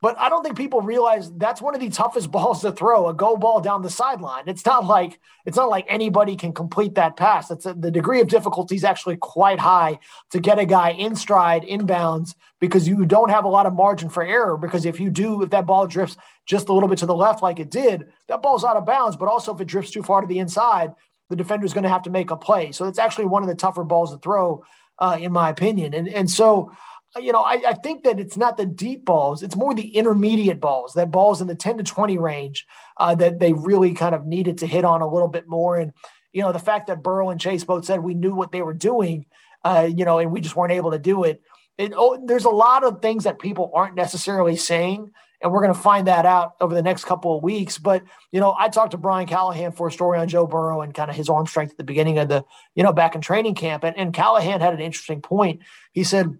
But 0.00 0.16
I 0.16 0.28
don't 0.28 0.44
think 0.44 0.56
people 0.56 0.80
realize 0.80 1.32
that's 1.32 1.60
one 1.60 1.74
of 1.74 1.80
the 1.80 1.90
toughest 1.90 2.30
balls 2.32 2.60
to 2.62 2.72
throw, 2.72 3.08
a 3.08 3.14
go 3.14 3.36
ball 3.36 3.60
down 3.60 3.82
the 3.82 3.90
sideline. 3.90 4.44
It's 4.46 4.64
not 4.64 4.86
like 4.86 5.18
it's 5.44 5.56
not 5.56 5.68
like 5.68 5.86
anybody 5.88 6.36
can 6.36 6.52
complete 6.52 6.94
that 6.94 7.16
pass. 7.16 7.50
It's 7.50 7.66
a, 7.66 7.74
the 7.74 7.90
degree 7.90 8.20
of 8.20 8.28
difficulty 8.28 8.76
is 8.76 8.84
actually 8.84 9.16
quite 9.16 9.58
high 9.58 9.98
to 10.30 10.40
get 10.40 10.58
a 10.58 10.66
guy 10.66 10.90
in 10.90 11.16
stride, 11.16 11.62
inbounds, 11.62 12.34
because 12.60 12.86
you 12.86 13.06
don't 13.06 13.30
have 13.30 13.44
a 13.44 13.48
lot 13.48 13.66
of 13.66 13.74
margin 13.74 14.08
for 14.08 14.22
error. 14.22 14.56
Because 14.56 14.84
if 14.86 15.00
you 15.00 15.10
do, 15.10 15.42
if 15.42 15.50
that 15.50 15.66
ball 15.66 15.86
drifts 15.86 16.16
just 16.46 16.68
a 16.68 16.72
little 16.72 16.88
bit 16.88 16.98
to 16.98 17.06
the 17.06 17.14
left, 17.14 17.42
like 17.42 17.58
it 17.58 17.70
did, 17.70 18.06
that 18.28 18.42
ball's 18.42 18.64
out 18.64 18.76
of 18.76 18.86
bounds. 18.86 19.16
But 19.16 19.28
also, 19.28 19.54
if 19.54 19.60
it 19.60 19.66
drifts 19.66 19.90
too 19.90 20.02
far 20.02 20.20
to 20.20 20.26
the 20.26 20.38
inside, 20.38 20.94
the 21.28 21.36
defender 21.36 21.66
is 21.66 21.74
going 21.74 21.84
to 21.84 21.90
have 21.90 22.02
to 22.02 22.10
make 22.10 22.30
a 22.30 22.36
play. 22.36 22.72
So 22.72 22.86
it's 22.86 22.98
actually 22.98 23.26
one 23.26 23.42
of 23.42 23.48
the 23.48 23.54
tougher 23.54 23.84
balls 23.84 24.12
to 24.12 24.18
throw, 24.18 24.64
uh, 24.98 25.18
in 25.20 25.32
my 25.32 25.50
opinion. 25.50 25.92
And 25.92 26.08
and 26.08 26.30
so 26.30 26.72
you 27.16 27.32
know, 27.32 27.40
I, 27.40 27.62
I, 27.68 27.72
think 27.74 28.04
that 28.04 28.20
it's 28.20 28.36
not 28.36 28.56
the 28.56 28.66
deep 28.66 29.04
balls; 29.04 29.42
it's 29.42 29.56
more 29.56 29.74
the 29.74 29.96
intermediate 29.96 30.60
balls, 30.60 30.92
that 30.94 31.10
balls 31.10 31.40
in 31.40 31.46
the 31.46 31.54
ten 31.54 31.78
to 31.78 31.84
twenty 31.84 32.18
range 32.18 32.66
uh, 32.98 33.14
that 33.16 33.38
they 33.38 33.52
really 33.52 33.94
kind 33.94 34.14
of 34.14 34.26
needed 34.26 34.58
to 34.58 34.66
hit 34.66 34.84
on 34.84 35.00
a 35.00 35.08
little 35.08 35.28
bit 35.28 35.48
more. 35.48 35.76
And 35.76 35.92
you 36.32 36.42
know, 36.42 36.52
the 36.52 36.58
fact 36.58 36.88
that 36.88 37.02
Burrow 37.02 37.30
and 37.30 37.40
Chase 37.40 37.64
both 37.64 37.84
said 37.84 38.00
we 38.00 38.14
knew 38.14 38.34
what 38.34 38.52
they 38.52 38.62
were 38.62 38.74
doing, 38.74 39.26
uh, 39.64 39.88
you 39.94 40.04
know, 40.04 40.18
and 40.18 40.30
we 40.30 40.40
just 40.40 40.56
weren't 40.56 40.72
able 40.72 40.90
to 40.90 40.98
do 40.98 41.24
it. 41.24 41.40
it 41.78 41.92
oh, 41.96 42.22
there's 42.24 42.44
a 42.44 42.50
lot 42.50 42.84
of 42.84 43.00
things 43.00 43.24
that 43.24 43.38
people 43.38 43.72
aren't 43.74 43.94
necessarily 43.94 44.56
saying, 44.56 45.10
and 45.40 45.50
we're 45.50 45.62
going 45.62 45.74
to 45.74 45.80
find 45.80 46.08
that 46.08 46.26
out 46.26 46.56
over 46.60 46.74
the 46.74 46.82
next 46.82 47.04
couple 47.04 47.36
of 47.36 47.42
weeks. 47.42 47.78
But 47.78 48.02
you 48.32 48.40
know, 48.40 48.54
I 48.56 48.68
talked 48.68 48.90
to 48.90 48.98
Brian 48.98 49.26
Callahan 49.26 49.72
for 49.72 49.88
a 49.88 49.92
story 49.92 50.18
on 50.18 50.28
Joe 50.28 50.46
Burrow 50.46 50.82
and 50.82 50.92
kind 50.92 51.10
of 51.10 51.16
his 51.16 51.30
arm 51.30 51.46
strength 51.46 51.70
at 51.70 51.78
the 51.78 51.84
beginning 51.84 52.18
of 52.18 52.28
the, 52.28 52.44
you 52.74 52.82
know, 52.82 52.92
back 52.92 53.14
in 53.14 53.22
training 53.22 53.54
camp, 53.54 53.82
and, 53.82 53.96
and 53.96 54.12
Callahan 54.12 54.60
had 54.60 54.74
an 54.74 54.80
interesting 54.80 55.22
point. 55.22 55.62
He 55.92 56.04
said 56.04 56.38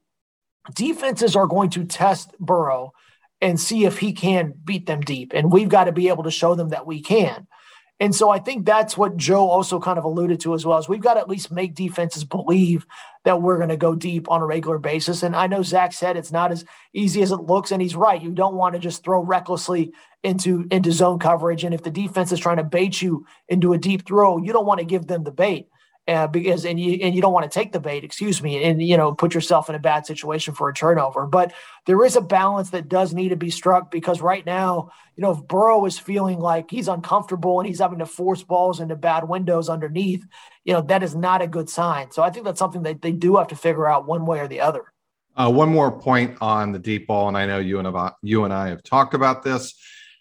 defenses 0.75 1.37
are 1.37 1.47
going 1.47 1.71
to 1.71 1.85
test 1.85 2.35
Burrow 2.39 2.93
and 3.41 3.59
see 3.59 3.85
if 3.85 3.99
he 3.99 4.13
can 4.13 4.53
beat 4.65 4.87
them 4.87 5.01
deep. 5.01 5.33
And 5.35 5.53
we've 5.53 5.69
got 5.69 5.85
to 5.85 5.93
be 5.93 6.09
able 6.09 6.25
to 6.25 6.31
show 6.31 6.55
them 6.55 6.71
that 6.71 6.87
we 6.87 7.01
can. 7.01 7.47
And 8.01 8.15
so 8.15 8.31
I 8.31 8.39
think 8.39 8.65
that's 8.65 8.97
what 8.97 9.17
Joe 9.17 9.49
also 9.49 9.81
kind 9.81 9.99
of 9.99 10.05
alluded 10.05 10.41
to 10.41 10.55
as 10.55 10.65
well. 10.65 10.79
Is 10.79 10.89
we've 10.89 11.01
got 11.01 11.15
to 11.15 11.21
at 11.21 11.29
least 11.29 11.51
make 11.51 11.75
defenses 11.75 12.23
believe 12.25 12.87
that 13.25 13.43
we're 13.43 13.57
going 13.57 13.71
to 13.71 13.77
go 13.77 13.97
deep 13.97 14.31
on 14.31 14.41
a 14.41 14.47
regular 14.47 14.79
basis. 14.79 15.25
And 15.25 15.35
I 15.35 15.49
know 15.49 15.63
Zac 15.63 15.93
said 15.93 16.17
it's 16.17 16.31
not 16.31 16.53
as 16.53 16.65
easy 16.95 17.23
as 17.23 17.33
it 17.33 17.41
looks, 17.41 17.73
and 17.73 17.83
he's 17.83 17.97
right. 17.97 18.23
You 18.23 18.31
don't 18.31 18.55
want 18.55 18.75
to 18.75 18.79
just 18.79 19.03
throw 19.03 19.21
recklessly 19.21 19.93
into 20.23 20.67
into 20.71 20.93
zone 20.93 21.19
coverage. 21.19 21.65
And 21.65 21.75
if 21.75 21.83
the 21.83 21.91
defense 21.91 22.31
is 22.31 22.39
trying 22.39 22.59
to 22.59 22.65
bait 22.65 23.03
you 23.03 23.27
into 23.49 23.73
a 23.73 23.79
deep 23.79 24.07
throw, 24.07 24.39
you 24.39 24.53
don't 24.53 24.67
want 24.67 24.79
to 24.79 24.87
give 24.87 25.09
them 25.09 25.25
the 25.25 25.33
bait 25.33 25.69
uh, 26.09 26.27
because 26.27 26.65
and 26.65 26.81
you 26.81 26.99
and 27.03 27.15
you 27.15 27.21
don't 27.21 27.35
want 27.35 27.45
to 27.51 27.55
take 27.55 27.71
the 27.71 27.79
bait, 27.79 28.03
excuse 28.03 28.43
me, 28.43 28.65
and 28.65 28.83
you 28.83 28.97
know 28.97 29.15
put 29.15 29.35
yourself 29.35 29.69
in 29.69 29.75
a 29.75 29.79
bad 29.79 30.07
situation 30.07 30.55
for 30.55 30.71
a 30.71 30.75
turnover. 30.75 31.27
But 31.27 31.53
there 31.85 32.03
is 32.03 32.17
a 32.17 32.23
balance 32.23 32.71
that 32.71 32.89
does 32.89 33.13
need 33.13 33.29
to 33.29 33.37
be 33.37 33.51
struck 33.51 33.91
because 33.91 34.23
right 34.23 34.45
now, 34.45 34.91
you 35.17 35.23
know, 35.23 35.33
if 35.33 35.47
Burrow 35.47 35.85
is 35.85 35.99
feeling 35.99 36.39
like 36.39 36.71
he's 36.71 36.89
uncomfortable 36.89 37.61
and 37.61 37.69
he's 37.69 37.81
having 37.81 37.99
to 37.99 38.07
force 38.07 38.43
balls 38.43 38.81
into 38.81 38.97
bad 38.97 39.29
windows 39.29 39.69
underneath, 39.69 40.25
you 40.65 40.73
know, 40.73 40.81
that 40.81 41.03
is 41.03 41.15
not 41.15 41.43
a 41.43 41.47
good 41.47 41.69
sign. 41.69 42.11
So 42.11 42.23
I 42.23 42.31
think 42.31 42.47
that's 42.47 42.59
something 42.59 42.85
that 42.85 43.03
they 43.03 43.13
do 43.13 43.37
have 43.37 43.49
to 43.49 43.57
figure 43.57 43.87
out 43.87 44.07
one 44.07 44.25
way 44.25 44.41
or 44.41 44.49
the 44.49 44.61
other. 44.63 44.85
Uh, 45.37 45.51
one 45.51 45.69
more 45.69 45.93
point 45.93 46.39
on 46.41 46.73
the 46.73 46.79
deep 46.79 47.07
ball, 47.07 47.29
and 47.29 47.37
I 47.37 47.45
know 47.45 47.59
you 47.59 47.79
and 47.79 48.13
you 48.23 48.45
and 48.45 48.53
I 48.53 48.69
have 48.69 48.83
talked 48.83 49.13
about 49.13 49.43
this. 49.43 49.75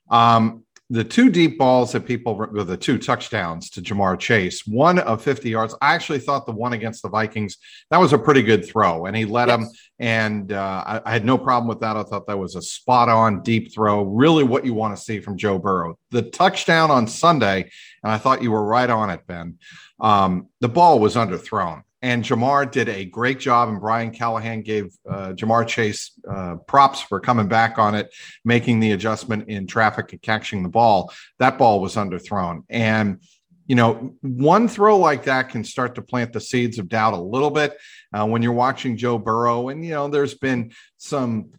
Um, 0.10 0.64
the 0.90 1.04
two 1.04 1.30
deep 1.30 1.58
balls 1.58 1.92
that 1.92 2.06
people 2.06 2.36
with 2.36 2.68
the 2.68 2.78
two 2.78 2.98
touchdowns 2.98 3.70
to 3.72 3.82
Ja'Marr 3.82 4.18
Chase, 4.18 4.66
one 4.66 5.00
of 5.00 5.22
50 5.22 5.50
yards. 5.50 5.76
I 5.82 5.94
actually 5.94 6.20
thought 6.20 6.46
the 6.46 6.54
one 6.54 6.72
against 6.72 7.04
the 7.04 7.10
Vikings, 7.10 7.58
that 7.92 7.98
was 7.98 8.14
a 8.14 8.18
pretty 8.18 8.42
good 8.42 8.66
throw, 8.66 9.06
and 9.06 9.16
he 9.16 9.26
let 9.26 9.50
yes. 9.50 9.60
him. 9.60 9.70
And 10.00 10.54
uh, 10.54 10.84
I, 10.86 11.02
I, 11.06 11.12
had 11.12 11.26
no 11.26 11.38
problem 11.38 11.68
with 11.68 11.82
that. 11.82 11.98
I 11.98 12.04
thought 12.04 12.28
that 12.28 12.40
was 12.40 12.56
a 12.56 12.62
spot 12.62 13.10
on 13.10 13.42
deep 13.42 13.74
throw, 13.74 14.04
really 14.04 14.44
what 14.44 14.66
you 14.66 14.74
want 14.74 14.96
to 14.96 15.04
see 15.04 15.20
from 15.20 15.38
Joe 15.38 15.60
Burrow. 15.60 15.98
The 16.12 16.22
touchdown 16.22 16.90
on 16.90 17.08
Sunday, 17.08 17.70
and 18.04 18.12
I 18.12 18.18
thought 18.18 18.42
you 18.42 18.52
were 18.52 18.64
right 18.64 18.90
on 18.90 19.10
it, 19.10 19.28
Ben. 19.28 19.58
Um, 20.00 20.48
the 20.62 20.70
ball 20.70 21.00
was 21.00 21.16
underthrown 21.16 21.84
and 22.08 22.24
Ja'Marr 22.24 22.72
did 22.72 22.88
a 22.88 23.04
great 23.04 23.38
job. 23.38 23.68
And 23.68 23.82
Brian 23.82 24.12
Callahan 24.12 24.62
gave 24.62 24.96
uh, 25.10 25.34
Ja'Marr 25.34 25.68
Chase 25.68 26.12
uh, 26.26 26.56
props 26.66 27.02
for 27.02 27.20
coming 27.20 27.50
back 27.50 27.78
on 27.78 27.96
it, 27.96 28.16
making 28.46 28.80
the 28.80 28.94
adjustment 28.94 29.50
in 29.50 29.68
traffic 29.68 30.14
and 30.14 30.22
catching 30.22 30.64
the 30.64 30.70
ball. 30.70 31.12
That 31.40 31.58
ball 31.58 31.82
was 31.82 31.96
underthrown. 31.96 32.64
And, 32.70 33.22
you 33.66 33.76
know, 33.76 34.16
one 34.22 34.70
throw 34.70 34.98
like 34.98 35.26
that 35.26 35.50
can 35.50 35.66
start 35.66 35.96
to 35.96 36.02
plant 36.02 36.32
the 36.32 36.40
seeds 36.40 36.80
of 36.80 36.88
doubt 36.88 37.14
a 37.14 37.20
little 37.20 37.52
bit 37.52 37.78
uh, 38.14 38.26
when 38.26 38.42
you're 38.42 38.54
watching 38.54 38.96
Joe 38.96 39.18
Burrow. 39.18 39.68
And, 39.68 39.84
you 39.84 39.92
know, 39.92 40.08
there's 40.08 40.36
been 40.36 40.72
some. 40.98 41.52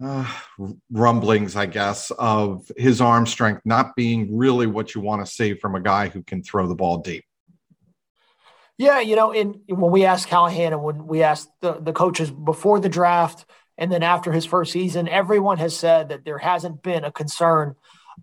Uh, 0.00 0.24
rumblings, 0.92 1.56
I 1.56 1.66
guess, 1.66 2.12
of 2.12 2.70
his 2.76 3.00
arm 3.00 3.26
strength 3.26 3.62
not 3.64 3.96
being 3.96 4.36
really 4.36 4.68
what 4.68 4.94
you 4.94 5.00
want 5.00 5.26
to 5.26 5.32
see 5.32 5.54
from 5.54 5.74
a 5.74 5.80
guy 5.80 6.06
who 6.06 6.22
can 6.22 6.40
throw 6.40 6.68
the 6.68 6.76
ball 6.76 6.98
deep. 6.98 7.24
Yeah, 8.78 9.00
you 9.00 9.16
know, 9.16 9.32
in 9.32 9.60
when 9.68 9.90
we 9.90 10.04
asked 10.04 10.28
Callahan 10.28 10.72
and 10.72 10.82
when 10.82 11.06
we 11.06 11.22
asked 11.22 11.50
the, 11.60 11.74
the 11.74 11.92
coaches 11.92 12.30
before 12.30 12.78
the 12.78 12.88
draft 12.88 13.44
and 13.76 13.90
then 13.90 14.04
after 14.04 14.32
his 14.32 14.44
first 14.44 14.72
season, 14.72 15.08
everyone 15.08 15.58
has 15.58 15.76
said 15.76 16.10
that 16.10 16.24
there 16.24 16.38
hasn't 16.38 16.82
been 16.82 17.04
a 17.04 17.10
concern 17.10 17.74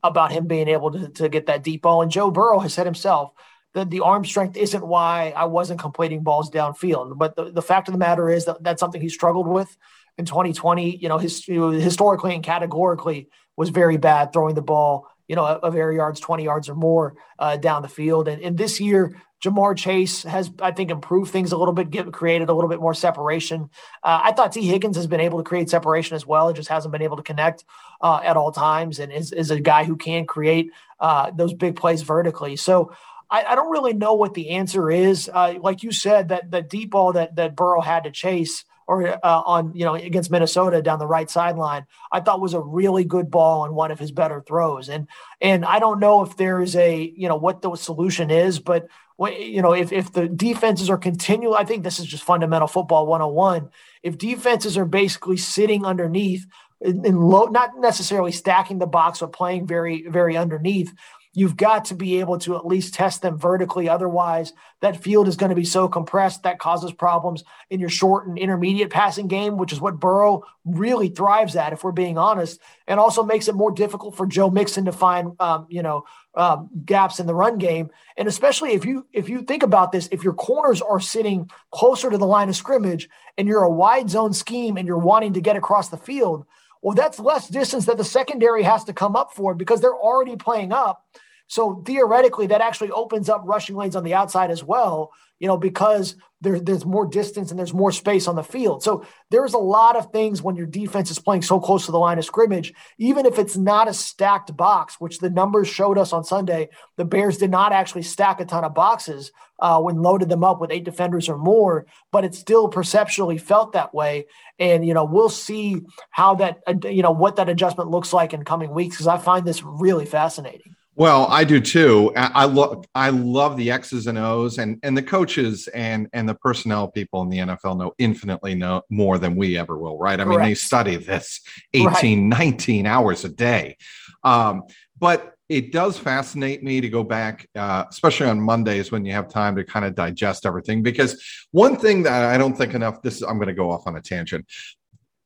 about 0.02 0.32
him 0.32 0.48
being 0.48 0.70
able 0.70 0.92
to, 0.92 1.10
to 1.10 1.30
get 1.30 1.48
that 1.48 1.64
deep 1.64 1.82
ball. 1.82 2.02
And 2.02 2.12
Joe 2.12 2.32
Burrow 2.32 2.60
has 2.60 2.74
said 2.74 2.86
himself 2.86 3.32
that 3.74 3.90
the 3.90 4.00
arm 4.00 4.24
strength 4.24 4.56
isn't 4.56 4.86
why 4.86 5.34
I 5.36 5.46
wasn't 5.46 5.82
completing 5.82 6.24
balls 6.24 6.50
downfield. 6.50 7.18
But 7.18 7.36
the, 7.36 7.52
the 7.52 7.62
fact 7.62 7.90
of 7.90 7.94
the 7.94 7.98
matter 7.98 8.30
is 8.30 8.46
that 8.46 8.64
that's 8.64 8.80
something 8.80 9.02
he 9.02 9.10
struggled 9.10 9.48
with 9.48 9.76
in 10.18 10.26
2020. 10.26 10.98
You 10.98 11.10
know, 11.10 11.18
his, 11.18 11.46
historically 11.46 12.34
and 12.34 12.44
categorically 12.44 13.28
was 13.58 13.70
very 13.70 13.98
bad 13.98 14.32
throwing 14.32 14.56
the 14.56 14.62
ball, 14.62 15.10
you 15.28 15.36
know, 15.36 15.46
of 15.46 15.76
air 15.76 15.92
yards, 15.92 16.20
20 16.20 16.44
yards 16.44 16.70
or 16.70 16.76
more 16.76 17.16
uh, 17.40 17.58
down 17.58 17.82
the 17.82 17.88
field. 17.88 18.28
And, 18.28 18.42
and 18.42 18.58
this 18.58 18.80
year, 18.80 19.16
Ja'Marr 19.44 19.78
Chase 19.78 20.24
has, 20.24 20.52
I 20.62 20.72
think, 20.72 20.92
improved 20.92 21.32
things 21.32 21.52
a 21.52 21.58
little 21.58 21.74
bit, 21.74 21.90
get, 21.90 22.12
created 22.12 22.50
a 22.50 22.54
little 22.54 22.70
bit 22.70 22.80
more 22.80 22.94
separation. 22.94 23.70
Uh, 24.04 24.22
I 24.24 24.32
thought 24.32 24.52
Tee 24.52 24.68
Higgins 24.68 24.96
has 24.96 25.08
been 25.08 25.20
able 25.20 25.38
to 25.40 25.44
create 25.44 25.70
separation 25.70 26.16
as 26.16 26.26
well. 26.26 26.50
It 26.50 26.56
just 26.56 26.70
hasn't 26.70 26.92
been 26.92 27.02
able 27.02 27.18
to 27.18 27.24
connect 27.24 27.66
uh, 28.02 28.22
at 28.24 28.38
all 28.38 28.52
times 28.52 29.00
and 29.00 29.12
is, 29.12 29.32
is 29.32 29.52
a 29.52 29.60
guy 29.60 29.84
who 29.84 29.98
can 29.98 30.26
create 30.26 30.72
uh, 31.00 31.32
those 31.32 31.54
big 31.54 31.76
plays 31.76 32.02
vertically. 32.02 32.56
So 32.56 32.94
I, 33.30 33.44
I, 33.44 33.56
don't 33.56 33.72
really 33.72 33.94
know 33.94 34.14
what 34.14 34.34
the 34.34 34.52
answer 34.52 34.90
is. 34.90 35.30
Uh, 35.32 35.56
like 35.60 35.84
you 35.84 35.92
said, 35.92 36.30
that 36.30 36.50
the 36.52 36.62
deep 36.62 36.92
ball 36.92 37.14
that, 37.14 37.36
that 37.36 37.56
Burrow 37.56 37.82
had 37.82 38.06
to 38.06 38.12
chase 38.12 38.64
or 38.88 39.08
uh, 39.08 39.42
on 39.46 39.74
you 39.74 39.86
know 39.86 39.96
against 39.96 40.32
Minnesota 40.32 40.82
down 40.82 41.00
the 41.00 41.08
right 41.08 41.30
sideline, 41.30 41.86
I 42.12 42.20
thought 42.20 42.42
was 42.42 42.54
a 42.54 42.60
really 42.60 43.04
good 43.04 43.32
ball 43.32 43.66
and 43.66 43.76
one 43.76 43.92
of 43.92 44.00
his 44.00 44.12
better 44.12 44.42
throws. 44.42 44.90
And 44.90 45.08
and 45.42 45.66
I 45.66 45.80
don't 45.80 46.00
know 46.00 46.24
if 46.24 46.38
there 46.38 46.62
is 46.62 46.76
a 46.76 47.14
you 47.16 47.28
know 47.28 47.38
what 47.38 47.62
the 47.62 47.76
solution 47.76 48.32
is, 48.32 48.60
but 48.60 48.88
you 49.18 49.62
know, 49.62 49.74
if, 49.74 49.92
if 49.92 50.12
the 50.12 50.28
defenses 50.28 50.90
are 50.90 50.98
continual, 50.98 51.56
I 51.56 51.64
think 51.64 51.84
this 51.84 52.00
is 52.00 52.06
just 52.06 52.24
fundamental 52.24 52.68
football 52.68 53.08
101. 53.08 53.70
If 54.04 54.18
defenses 54.18 54.78
are 54.78 54.86
basically 54.86 55.38
sitting 55.38 55.86
underneath 55.86 56.46
and 56.82 57.20
low, 57.20 57.46
not 57.46 57.72
necessarily 57.78 58.34
stacking 58.34 58.80
the 58.80 58.88
box 58.88 59.22
or 59.22 59.30
playing 59.30 59.68
very, 59.68 60.06
very 60.08 60.36
underneath, 60.36 60.94
you've 61.36 61.58
got 61.58 61.86
to 61.86 61.96
be 61.96 62.20
able 62.22 62.40
to 62.40 62.56
at 62.56 62.66
least 62.66 62.94
test 62.94 63.22
them 63.22 63.38
vertically. 63.38 63.90
Otherwise, 63.90 64.54
that 64.82 65.04
field 65.04 65.28
is 65.28 65.36
going 65.36 65.50
to 65.50 65.56
be 65.56 65.66
so 65.66 65.88
compressed 65.88 66.44
that 66.44 66.60
causes 66.60 66.94
problems 66.94 67.44
in 67.70 67.80
your 67.80 67.90
short 67.90 68.26
and 68.26 68.40
intermediate 68.40 68.90
passing 68.90 69.28
game, 69.28 69.58
which 69.58 69.74
is 69.74 69.82
what 69.82 70.00
Burrow 70.00 70.44
really 70.64 71.10
thrives 71.10 71.56
at, 71.58 71.74
if 71.74 71.84
we're 71.84 71.92
being 71.92 72.18
honest, 72.18 72.60
and 72.88 73.00
also 73.00 73.22
makes 73.22 73.50
it 73.50 73.54
more 73.54 73.72
difficult 73.72 74.16
for 74.16 74.26
Joe 74.26 74.50
Mixon 74.50 74.86
to 74.86 74.94
find, 74.94 75.34
um, 75.42 75.68
you 75.70 75.84
know, 75.84 76.06
um, 76.36 76.70
gaps 76.86 77.20
in 77.20 77.28
the 77.28 77.36
run 77.36 77.58
game. 77.58 77.90
And 78.18 78.28
especially 78.28 78.72
if 78.72 78.86
you 78.86 79.06
if 79.12 79.28
you 79.28 79.42
think 79.44 79.64
about 79.64 79.92
this, 79.92 80.08
if 80.12 80.24
your 80.24 80.34
corners 80.34 80.82
are 80.82 81.00
sitting 81.00 81.50
closer 81.72 82.10
to 82.10 82.18
the 82.18 82.26
line 82.26 82.50
of 82.50 82.56
scrimmage 82.56 83.10
and 83.38 83.48
you're 83.48 83.64
a 83.64 83.70
wide 83.70 84.10
zone 84.10 84.34
scheme 84.34 84.78
and 84.78 84.88
you're 84.88 84.98
wanting 84.98 85.34
to 85.34 85.42
get 85.42 85.58
across 85.58 85.90
the 85.90 85.98
field, 85.98 86.46
well, 86.82 86.96
that's 86.96 87.20
less 87.20 87.48
distance 87.48 87.86
that 87.88 87.98
the 87.98 88.04
secondary 88.04 88.64
has 88.64 88.84
to 88.86 88.94
come 88.94 89.16
up 89.16 89.34
for 89.34 89.54
because 89.54 89.82
they're 89.82 89.96
already 89.96 90.36
playing 90.36 90.72
up. 90.72 91.04
So 91.48 91.84
theoretically, 91.86 92.48
that 92.48 92.62
actually 92.62 92.92
opens 92.92 93.30
up 93.30 93.44
rushing 93.46 93.76
lanes 93.76 93.96
on 93.96 94.04
the 94.04 94.14
outside 94.14 94.52
as 94.52 94.64
well, 94.64 95.12
you 95.40 95.48
know, 95.48 95.58
because 95.58 96.16
there, 96.42 96.60
there's 96.60 96.86
more 96.86 97.06
distance 97.06 97.50
and 97.50 97.60
there's 97.60 97.74
more 97.74 97.92
space 97.92 98.28
on 98.28 98.36
the 98.36 98.44
field. 98.44 98.84
So 98.84 99.06
there's 99.32 99.54
a 99.54 99.60
lot 99.60 99.96
of 99.96 100.12
things 100.12 100.42
when 100.42 100.56
your 100.56 100.66
defense 100.66 101.12
is 101.12 101.20
playing 101.20 101.42
so 101.42 101.60
close 101.60 101.86
to 101.86 101.92
the 101.92 102.00
line 102.00 102.18
of 102.18 102.26
scrimmage, 102.26 102.74
even 102.98 103.26
if 103.26 103.38
it's 103.38 103.58
not 103.58 103.88
a 103.88 103.94
stacked 103.94 104.56
box, 104.56 105.00
which 105.00 105.20
the 105.20 105.30
numbers 105.30 105.68
showed 105.68 105.98
us 105.98 106.14
on 106.14 106.24
Sunday, 106.24 106.70
the 106.98 107.06
Bears 107.06 107.38
did 107.38 107.52
not 107.52 107.74
actually 107.74 108.04
stack 108.04 108.40
a 108.40 108.46
ton 108.46 108.64
of 108.64 108.74
boxes 108.74 109.32
uh, 109.60 109.80
when 109.82 110.02
loaded 110.02 110.30
them 110.30 110.44
up 110.44 110.60
with 110.60 110.72
eight 110.72 110.84
defenders 110.84 111.30
or 111.30 111.38
more, 111.38 111.86
but 112.12 112.26
it 112.26 112.36
still 112.36 112.68
perceptually 112.68 113.38
felt 113.38 113.74
that 113.74 113.94
way. 113.94 114.26
And, 114.60 114.86
you 114.86 114.94
know, 114.94 115.06
we'll 115.06 115.30
see 115.30 115.82
how 116.10 116.36
that, 116.36 116.60
you 116.84 117.02
know, 117.02 117.12
what 117.12 117.38
that 117.38 117.50
adjustment 117.50 117.90
looks 117.90 118.14
like 118.14 118.34
in 118.34 118.46
coming 118.46 118.72
weeks 118.72 118.96
because 118.96 119.08
I 119.08 119.18
find 119.18 119.46
this 119.46 119.64
really 119.64 120.06
fascinating. 120.06 120.76
Well, 120.98 121.28
I 121.30 121.44
do 121.44 121.60
too. 121.60 122.14
I 122.16 122.46
love 122.46 122.86
I 122.96 123.10
love 123.10 123.58
the 123.58 123.70
X's 123.70 124.08
and 124.08 124.18
O's 124.18 124.60
and 124.60 124.80
and 124.82 124.98
the 124.98 125.04
coaches 125.04 125.68
and 125.68 126.08
and 126.14 126.28
the 126.28 126.36
personnel 126.36 126.88
people 126.88 127.22
in 127.22 127.30
the 127.30 127.40
NFL 127.40 127.78
know 127.78 127.94
infinitely 127.98 128.56
know 128.56 128.82
more 128.90 129.18
than 129.18 129.36
we 129.36 129.58
ever 129.58 129.78
will, 129.78 129.98
right? 129.98 130.18
I 130.18 130.24
Correct. 130.24 130.40
mean, 130.40 130.50
they 130.50 130.56
study 130.56 130.96
this 130.96 131.42
18, 131.74 132.30
right. 132.30 132.40
19 132.40 132.86
hours 132.86 133.26
a 133.26 133.30
day. 133.30 133.76
Um, 134.24 134.64
but 134.98 135.34
it 135.50 135.74
does 135.74 135.98
fascinate 135.98 136.64
me 136.64 136.80
to 136.82 136.90
go 136.90 137.04
back, 137.04 137.48
uh, 137.56 137.84
especially 137.90 138.28
on 138.28 138.40
Mondays 138.40 138.92
when 138.92 139.06
you 139.06 139.12
have 139.12 139.28
time 139.28 139.56
to 139.58 139.66
kind 139.66 139.86
of 139.86 139.96
digest 139.96 140.46
everything. 140.46 140.82
Because 140.82 141.22
one 141.52 141.78
thing 141.78 142.04
that 142.04 142.24
I 142.24 142.38
don't 142.38 142.58
think 142.58 142.74
enough, 142.74 143.02
this 143.02 143.22
I'm 143.22 143.36
going 143.36 143.50
to 143.50 143.54
go 143.54 143.70
off 143.70 143.86
on 143.86 143.98
a 143.98 144.02
tangent. 144.02 144.46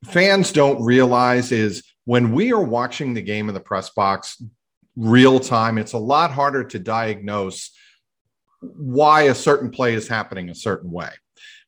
Fans 0.05 0.51
don't 0.51 0.83
realize 0.83 1.51
is 1.51 1.83
when 2.05 2.31
we 2.31 2.51
are 2.51 2.63
watching 2.63 3.13
the 3.13 3.21
game 3.21 3.49
in 3.49 3.53
the 3.53 3.61
press 3.61 3.91
box, 3.91 4.41
real 4.99 5.39
time, 5.39 5.77
it's 5.77 5.93
a 5.93 5.97
lot 5.97 6.31
harder 6.31 6.63
to 6.65 6.77
diagnose 6.77 7.71
why 8.61 9.23
a 9.23 9.35
certain 9.35 9.71
play 9.71 9.93
is 9.93 10.07
happening 10.07 10.49
a 10.49 10.55
certain 10.55 10.91
way. 10.91 11.09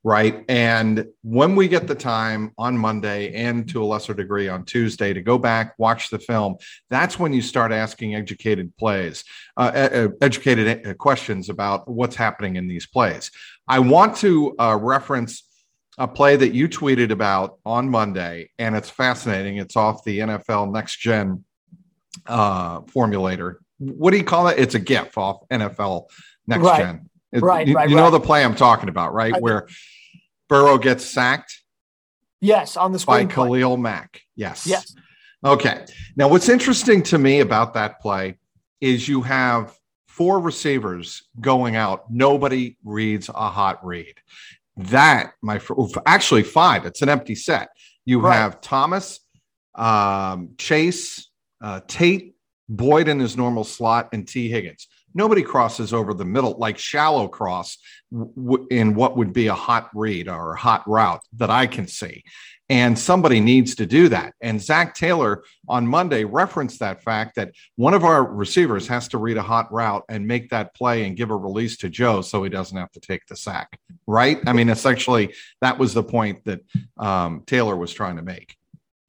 Right. 0.03 0.43
And 0.49 1.05
when 1.21 1.55
we 1.55 1.67
get 1.67 1.87
the 1.87 1.95
time 1.95 2.53
on 2.57 2.75
Monday 2.75 3.33
and 3.33 3.69
to 3.69 3.83
a 3.83 3.85
lesser 3.85 4.15
degree 4.15 4.49
on 4.49 4.65
Tuesday 4.65 5.13
to 5.13 5.21
go 5.21 5.37
back, 5.37 5.75
watch 5.77 6.09
the 6.09 6.17
film, 6.17 6.55
that's 6.89 7.19
when 7.19 7.33
you 7.33 7.41
start 7.43 7.71
asking 7.71 8.15
educated 8.15 8.75
plays, 8.77 9.23
uh, 9.57 10.09
educated 10.19 10.87
uh, 10.87 10.95
questions 10.95 11.49
about 11.49 11.87
what's 11.87 12.15
happening 12.15 12.55
in 12.55 12.67
these 12.67 12.87
plays. 12.87 13.29
I 13.67 13.77
want 13.77 14.17
to 14.17 14.55
uh, 14.59 14.77
reference 14.81 15.43
a 15.99 16.07
play 16.07 16.35
that 16.35 16.53
you 16.53 16.67
tweeted 16.67 17.11
about 17.11 17.59
on 17.63 17.87
Monday, 17.87 18.49
and 18.57 18.75
it's 18.75 18.89
fascinating. 18.89 19.57
It's 19.57 19.75
off 19.75 20.03
the 20.03 20.19
NFL 20.19 20.73
Next 20.73 20.97
Gen 20.97 21.43
uh, 22.25 22.81
formulator. 22.81 23.55
What 23.79 24.11
do 24.11 24.17
you 24.17 24.23
call 24.23 24.47
it? 24.47 24.59
It's 24.59 24.75
a 24.75 24.79
GIF 24.79 25.17
off 25.17 25.47
NFL 25.49 26.07
Next 26.47 26.63
right. 26.63 26.81
Gen. 26.81 27.09
It, 27.31 27.41
right, 27.41 27.65
you, 27.65 27.73
right, 27.73 27.89
you 27.89 27.95
right. 27.95 28.03
know 28.03 28.11
the 28.11 28.19
play 28.19 28.43
I'm 28.43 28.55
talking 28.55 28.89
about, 28.89 29.13
right? 29.13 29.33
I 29.33 29.39
Where 29.39 29.67
Burrow 30.49 30.77
gets 30.77 31.05
sacked. 31.05 31.61
Yes, 32.41 32.75
on 32.75 32.91
the 32.91 33.03
by 33.05 33.25
Khalil 33.25 33.77
Mack. 33.77 34.21
Yes. 34.35 34.67
Yes. 34.67 34.95
Okay. 35.45 35.85
Now, 36.15 36.27
what's 36.27 36.49
interesting 36.49 37.03
to 37.03 37.17
me 37.17 37.39
about 37.39 37.75
that 37.75 38.01
play 38.01 38.37
is 38.81 39.07
you 39.07 39.21
have 39.21 39.73
four 40.07 40.39
receivers 40.39 41.23
going 41.39 41.75
out. 41.75 42.11
Nobody 42.11 42.77
reads 42.83 43.29
a 43.29 43.49
hot 43.49 43.85
read. 43.85 44.15
That, 44.75 45.33
my 45.41 45.61
actually 46.05 46.43
five. 46.43 46.85
It's 46.85 47.01
an 47.01 47.09
empty 47.09 47.35
set. 47.35 47.69
You 48.03 48.19
right. 48.19 48.35
have 48.35 48.59
Thomas, 48.59 49.19
um, 49.75 50.55
Chase, 50.57 51.29
uh, 51.61 51.81
Tate, 51.87 52.35
Boyd 52.69 53.07
in 53.07 53.19
his 53.19 53.37
normal 53.37 53.63
slot, 53.63 54.09
and 54.13 54.27
Tee 54.27 54.49
Higgins. 54.49 54.87
Nobody 55.13 55.43
crosses 55.43 55.93
over 55.93 56.13
the 56.13 56.25
middle 56.25 56.55
like 56.57 56.77
shallow 56.77 57.27
cross 57.27 57.77
w- 58.11 58.67
in 58.71 58.95
what 58.95 59.17
would 59.17 59.33
be 59.33 59.47
a 59.47 59.53
hot 59.53 59.89
read 59.93 60.29
or 60.29 60.53
a 60.53 60.57
hot 60.57 60.87
route 60.87 61.21
that 61.33 61.49
I 61.49 61.67
can 61.67 61.87
see. 61.87 62.23
And 62.69 62.97
somebody 62.97 63.41
needs 63.41 63.75
to 63.75 63.85
do 63.85 64.07
that. 64.07 64.33
And 64.39 64.61
Zach 64.61 64.95
Taylor 64.95 65.43
on 65.67 65.85
Monday 65.85 66.23
referenced 66.23 66.79
that 66.79 67.03
fact 67.03 67.35
that 67.35 67.51
one 67.75 67.93
of 67.93 68.05
our 68.05 68.23
receivers 68.23 68.87
has 68.87 69.09
to 69.09 69.17
read 69.17 69.35
a 69.35 69.41
hot 69.41 69.69
route 69.73 70.05
and 70.07 70.25
make 70.25 70.51
that 70.51 70.73
play 70.73 71.03
and 71.03 71.17
give 71.17 71.31
a 71.31 71.35
release 71.35 71.75
to 71.79 71.89
Joe 71.89 72.21
so 72.21 72.41
he 72.43 72.49
doesn't 72.49 72.77
have 72.77 72.91
to 72.93 73.01
take 73.01 73.25
the 73.27 73.35
sack. 73.35 73.77
Right. 74.07 74.39
I 74.47 74.53
mean, 74.53 74.69
essentially, 74.69 75.33
that 75.59 75.77
was 75.77 75.93
the 75.93 76.03
point 76.03 76.45
that 76.45 76.61
um, 76.97 77.43
Taylor 77.45 77.75
was 77.75 77.91
trying 77.91 78.15
to 78.15 78.21
make. 78.21 78.55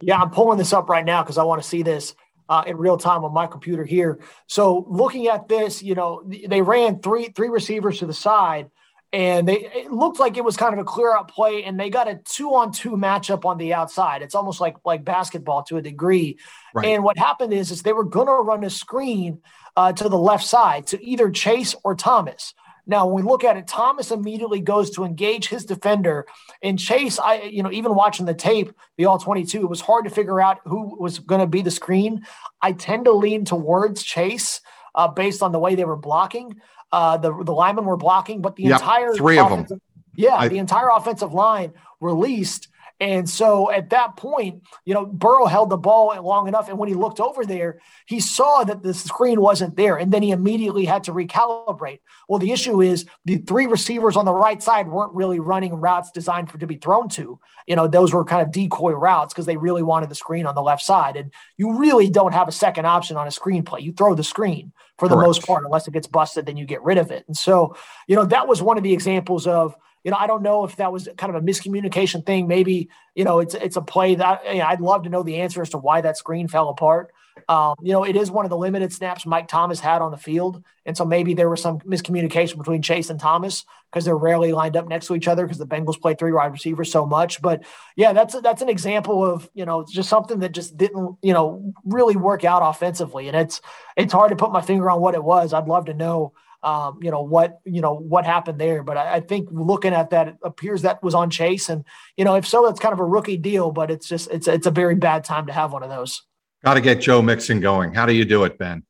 Yeah, 0.00 0.20
I'm 0.20 0.30
pulling 0.30 0.58
this 0.58 0.72
up 0.72 0.88
right 0.88 1.04
now 1.04 1.22
because 1.22 1.38
I 1.38 1.44
want 1.44 1.62
to 1.62 1.68
see 1.68 1.84
this 1.84 2.16
uh, 2.48 2.64
in 2.66 2.76
real 2.76 2.96
time 2.96 3.24
on 3.24 3.32
my 3.32 3.46
computer 3.46 3.84
here. 3.84 4.20
So 4.46 4.86
looking 4.88 5.28
at 5.28 5.48
this, 5.48 5.82
you 5.82 5.94
know, 5.94 6.22
they 6.24 6.62
ran 6.62 7.00
three 7.00 7.26
three 7.28 7.48
receivers 7.48 7.98
to 7.98 8.06
the 8.06 8.14
side, 8.14 8.70
and 9.12 9.46
they 9.46 9.58
it 9.58 9.92
looked 9.92 10.18
like 10.18 10.36
it 10.36 10.44
was 10.44 10.56
kind 10.56 10.72
of 10.72 10.80
a 10.80 10.84
clear 10.84 11.14
out 11.14 11.28
play, 11.28 11.64
and 11.64 11.78
they 11.78 11.90
got 11.90 12.08
a 12.08 12.16
two 12.16 12.54
on 12.54 12.72
two 12.72 12.92
matchup 12.92 13.44
on 13.44 13.58
the 13.58 13.74
outside. 13.74 14.22
It's 14.22 14.34
almost 14.34 14.60
like 14.60 14.76
like 14.84 15.04
basketball 15.04 15.62
to 15.64 15.76
a 15.76 15.82
degree. 15.82 16.38
Right. 16.74 16.86
And 16.86 17.04
what 17.04 17.18
happened 17.18 17.52
is 17.52 17.70
is 17.70 17.82
they 17.82 17.92
were 17.92 18.04
going 18.04 18.28
to 18.28 18.32
run 18.32 18.64
a 18.64 18.70
screen 18.70 19.40
uh, 19.76 19.92
to 19.92 20.08
the 20.08 20.18
left 20.18 20.44
side 20.44 20.86
to 20.88 21.04
either 21.04 21.30
Chase 21.30 21.74
or 21.84 21.94
Thomas. 21.94 22.54
Now, 22.86 23.06
when 23.06 23.24
we 23.24 23.30
look 23.30 23.44
at 23.44 23.56
it, 23.56 23.66
Thomas 23.66 24.10
immediately 24.10 24.60
goes 24.60 24.90
to 24.90 25.04
engage 25.04 25.48
his 25.48 25.64
defender. 25.64 26.26
And 26.62 26.78
Chase, 26.78 27.18
I, 27.18 27.42
you 27.42 27.62
know, 27.62 27.70
even 27.70 27.94
watching 27.94 28.26
the 28.26 28.34
tape, 28.34 28.72
the 28.96 29.04
all 29.04 29.18
22, 29.18 29.60
it 29.60 29.68
was 29.68 29.80
hard 29.80 30.04
to 30.04 30.10
figure 30.10 30.40
out 30.40 30.58
who 30.64 30.96
was 30.98 31.18
going 31.20 31.40
to 31.40 31.46
be 31.46 31.62
the 31.62 31.70
screen. 31.70 32.26
I 32.60 32.72
tend 32.72 33.04
to 33.04 33.12
lean 33.12 33.44
towards 33.44 34.02
Chase 34.02 34.60
uh, 34.94 35.08
based 35.08 35.42
on 35.42 35.52
the 35.52 35.58
way 35.58 35.74
they 35.74 35.84
were 35.84 35.96
blocking. 35.96 36.60
Uh, 36.90 37.16
the, 37.16 37.32
the 37.44 37.52
linemen 37.52 37.84
were 37.84 37.96
blocking, 37.96 38.42
but 38.42 38.56
the 38.56 38.64
yep, 38.64 38.80
entire 38.80 39.14
three 39.14 39.38
of 39.38 39.48
them. 39.48 39.80
Yeah, 40.14 40.34
I, 40.34 40.48
the 40.48 40.58
entire 40.58 40.90
offensive 40.90 41.32
line 41.32 41.72
released 42.00 42.68
and 43.02 43.28
so 43.28 43.68
at 43.72 43.90
that 43.90 44.16
point, 44.16 44.62
you 44.84 44.94
know, 44.94 45.04
Burrow 45.04 45.46
held 45.46 45.70
the 45.70 45.76
ball 45.76 46.14
long 46.22 46.46
enough. 46.46 46.68
And 46.68 46.78
when 46.78 46.88
he 46.88 46.94
looked 46.94 47.18
over 47.18 47.44
there, 47.44 47.80
he 48.06 48.20
saw 48.20 48.62
that 48.62 48.84
the 48.84 48.94
screen 48.94 49.40
wasn't 49.40 49.74
there. 49.74 49.96
And 49.96 50.12
then 50.12 50.22
he 50.22 50.30
immediately 50.30 50.84
had 50.84 51.02
to 51.04 51.12
recalibrate. 51.12 51.98
Well, 52.28 52.38
the 52.38 52.52
issue 52.52 52.80
is 52.80 53.04
the 53.24 53.38
three 53.38 53.66
receivers 53.66 54.16
on 54.16 54.24
the 54.24 54.32
right 54.32 54.62
side 54.62 54.86
weren't 54.86 55.12
really 55.14 55.40
running 55.40 55.74
routes 55.74 56.12
designed 56.12 56.48
for 56.48 56.58
to 56.58 56.66
be 56.68 56.76
thrown 56.76 57.08
to. 57.08 57.40
You 57.66 57.74
know, 57.74 57.88
those 57.88 58.14
were 58.14 58.24
kind 58.24 58.40
of 58.40 58.52
decoy 58.52 58.92
routes 58.92 59.34
because 59.34 59.46
they 59.46 59.56
really 59.56 59.82
wanted 59.82 60.08
the 60.08 60.14
screen 60.14 60.46
on 60.46 60.54
the 60.54 60.62
left 60.62 60.84
side. 60.84 61.16
And 61.16 61.32
you 61.56 61.76
really 61.76 62.08
don't 62.08 62.32
have 62.32 62.46
a 62.46 62.52
second 62.52 62.86
option 62.86 63.16
on 63.16 63.26
a 63.26 63.30
screenplay. 63.30 63.82
You 63.82 63.92
throw 63.92 64.14
the 64.14 64.22
screen 64.22 64.72
for 64.98 65.08
the 65.08 65.16
Correct. 65.16 65.26
most 65.26 65.44
part, 65.44 65.64
unless 65.64 65.88
it 65.88 65.92
gets 65.92 66.06
busted, 66.06 66.46
then 66.46 66.56
you 66.56 66.66
get 66.66 66.84
rid 66.84 66.98
of 66.98 67.10
it. 67.10 67.24
And 67.26 67.36
so, 67.36 67.74
you 68.06 68.14
know, 68.14 68.26
that 68.26 68.46
was 68.46 68.62
one 68.62 68.76
of 68.76 68.84
the 68.84 68.92
examples 68.92 69.48
of 69.48 69.74
you 70.04 70.10
know, 70.10 70.16
I 70.18 70.26
don't 70.26 70.42
know 70.42 70.64
if 70.64 70.76
that 70.76 70.92
was 70.92 71.08
kind 71.16 71.34
of 71.34 71.42
a 71.42 71.46
miscommunication 71.46 72.24
thing. 72.24 72.48
Maybe, 72.48 72.88
you 73.14 73.24
know, 73.24 73.38
it's 73.38 73.54
it's 73.54 73.76
a 73.76 73.82
play 73.82 74.14
that 74.16 74.44
you 74.46 74.58
know, 74.58 74.66
I'd 74.66 74.80
love 74.80 75.04
to 75.04 75.08
know 75.10 75.22
the 75.22 75.36
answer 75.36 75.62
as 75.62 75.70
to 75.70 75.78
why 75.78 76.00
that 76.00 76.16
screen 76.16 76.48
fell 76.48 76.68
apart. 76.68 77.12
Um, 77.48 77.74
you 77.80 77.92
know, 77.92 78.04
it 78.04 78.16
is 78.16 78.30
one 78.30 78.44
of 78.44 78.50
the 78.50 78.56
limited 78.56 78.92
snaps 78.92 79.24
Mike 79.24 79.48
Thomas 79.48 79.80
had 79.80 80.02
on 80.02 80.10
the 80.10 80.16
field. 80.16 80.62
And 80.84 80.96
so 80.96 81.04
maybe 81.04 81.34
there 81.34 81.48
was 81.48 81.62
some 81.62 81.78
miscommunication 81.80 82.58
between 82.58 82.82
Chase 82.82 83.10
and 83.10 83.18
Thomas 83.18 83.64
because 83.90 84.04
they're 84.04 84.16
rarely 84.16 84.52
lined 84.52 84.76
up 84.76 84.88
next 84.88 85.06
to 85.06 85.14
each 85.14 85.28
other 85.28 85.44
because 85.44 85.58
the 85.58 85.66
Bengals 85.66 86.00
play 86.00 86.14
three 86.14 86.32
wide 86.32 86.52
receivers 86.52 86.90
so 86.90 87.06
much. 87.06 87.40
But 87.40 87.64
yeah, 87.96 88.12
that's 88.12 88.38
that's 88.40 88.62
an 88.62 88.68
example 88.68 89.24
of, 89.24 89.48
you 89.54 89.64
know, 89.64 89.84
just 89.88 90.08
something 90.08 90.40
that 90.40 90.52
just 90.52 90.76
didn't, 90.76 91.16
you 91.22 91.32
know, 91.32 91.72
really 91.84 92.16
work 92.16 92.44
out 92.44 92.62
offensively. 92.62 93.28
And 93.28 93.36
it's 93.36 93.60
it's 93.96 94.12
hard 94.12 94.30
to 94.30 94.36
put 94.36 94.52
my 94.52 94.60
finger 94.60 94.90
on 94.90 95.00
what 95.00 95.14
it 95.14 95.24
was. 95.24 95.52
I'd 95.52 95.68
love 95.68 95.86
to 95.86 95.94
know 95.94 96.32
um, 96.62 96.98
you 97.02 97.10
know 97.10 97.22
what 97.22 97.60
you 97.64 97.80
know 97.80 97.94
what 97.94 98.24
happened 98.24 98.60
there. 98.60 98.82
But 98.82 98.96
I, 98.96 99.14
I, 99.14 99.20
think 99.20 99.48
looking 99.50 99.92
at 99.92 100.10
that, 100.10 100.28
it 100.28 100.36
appears 100.42 100.82
that 100.82 101.02
was 101.02 101.14
on 101.14 101.30
Chase, 101.30 101.68
and 101.68 101.84
you 102.16 102.24
know 102.24 102.34
if 102.34 102.46
so, 102.46 102.66
it's 102.68 102.80
kind 102.80 102.92
of 102.92 103.00
a 103.00 103.04
rookie 103.04 103.36
deal. 103.36 103.70
But 103.70 103.90
it's 103.90 104.08
just 104.08 104.30
it's 104.30 104.48
it's 104.48 104.66
a 104.66 104.70
very 104.70 104.94
bad 104.94 105.24
time 105.24 105.46
to 105.46 105.52
have 105.52 105.72
one 105.72 105.82
of 105.82 105.90
those. 105.90 106.22
Got 106.64 106.74
to 106.74 106.80
get 106.80 107.00
Joe 107.00 107.22
Mixon 107.22 107.60
going. 107.60 107.92
How 107.92 108.06
do 108.06 108.12
you 108.12 108.24
do 108.24 108.44
it, 108.44 108.58
Ben? 108.58 108.84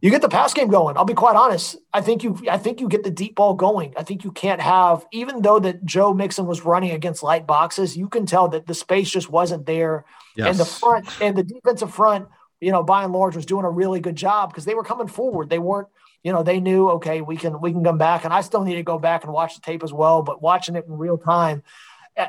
You 0.00 0.10
get 0.10 0.22
the 0.22 0.30
pass 0.30 0.54
game 0.54 0.68
going. 0.68 0.96
I'll 0.96 1.04
be 1.04 1.12
quite 1.12 1.36
honest. 1.36 1.76
I 1.92 2.00
think 2.00 2.24
you 2.24 2.38
I 2.50 2.56
think 2.56 2.80
you 2.80 2.88
get 2.88 3.02
the 3.02 3.10
deep 3.10 3.34
ball 3.34 3.52
going. 3.54 3.92
I 3.98 4.02
think 4.02 4.24
you 4.24 4.32
can't 4.32 4.62
have 4.62 5.04
even 5.12 5.42
though 5.42 5.58
that 5.58 5.84
Joe 5.84 6.14
Mixon 6.14 6.46
was 6.46 6.64
running 6.64 6.92
against 6.92 7.22
light 7.22 7.46
boxes, 7.46 7.96
you 7.98 8.08
can 8.08 8.24
tell 8.24 8.48
that 8.48 8.66
the 8.66 8.74
space 8.74 9.10
just 9.10 9.28
wasn't 9.28 9.66
there. 9.66 10.06
Yes. 10.36 10.48
And 10.48 10.58
the 10.58 10.64
front 10.64 11.06
and 11.20 11.36
the 11.36 11.42
defensive 11.42 11.92
front 11.92 12.28
you 12.60 12.72
know, 12.72 12.82
by 12.82 13.04
and 13.04 13.12
large, 13.12 13.36
was 13.36 13.46
doing 13.46 13.64
a 13.64 13.70
really 13.70 14.00
good 14.00 14.16
job 14.16 14.50
because 14.50 14.64
they 14.64 14.74
were 14.74 14.84
coming 14.84 15.08
forward. 15.08 15.48
They 15.48 15.58
weren't, 15.58 15.88
you 16.22 16.32
know, 16.32 16.42
they 16.42 16.60
knew 16.60 16.90
okay, 16.90 17.20
we 17.20 17.36
can 17.36 17.60
we 17.60 17.72
can 17.72 17.82
come 17.82 17.98
back, 17.98 18.24
and 18.24 18.32
I 18.32 18.40
still 18.42 18.62
need 18.62 18.74
to 18.74 18.82
go 18.82 18.98
back 18.98 19.24
and 19.24 19.32
watch 19.32 19.54
the 19.54 19.60
tape 19.60 19.82
as 19.82 19.92
well. 19.92 20.22
But 20.22 20.42
watching 20.42 20.76
it 20.76 20.86
in 20.86 20.98
real 20.98 21.18
time, 21.18 21.62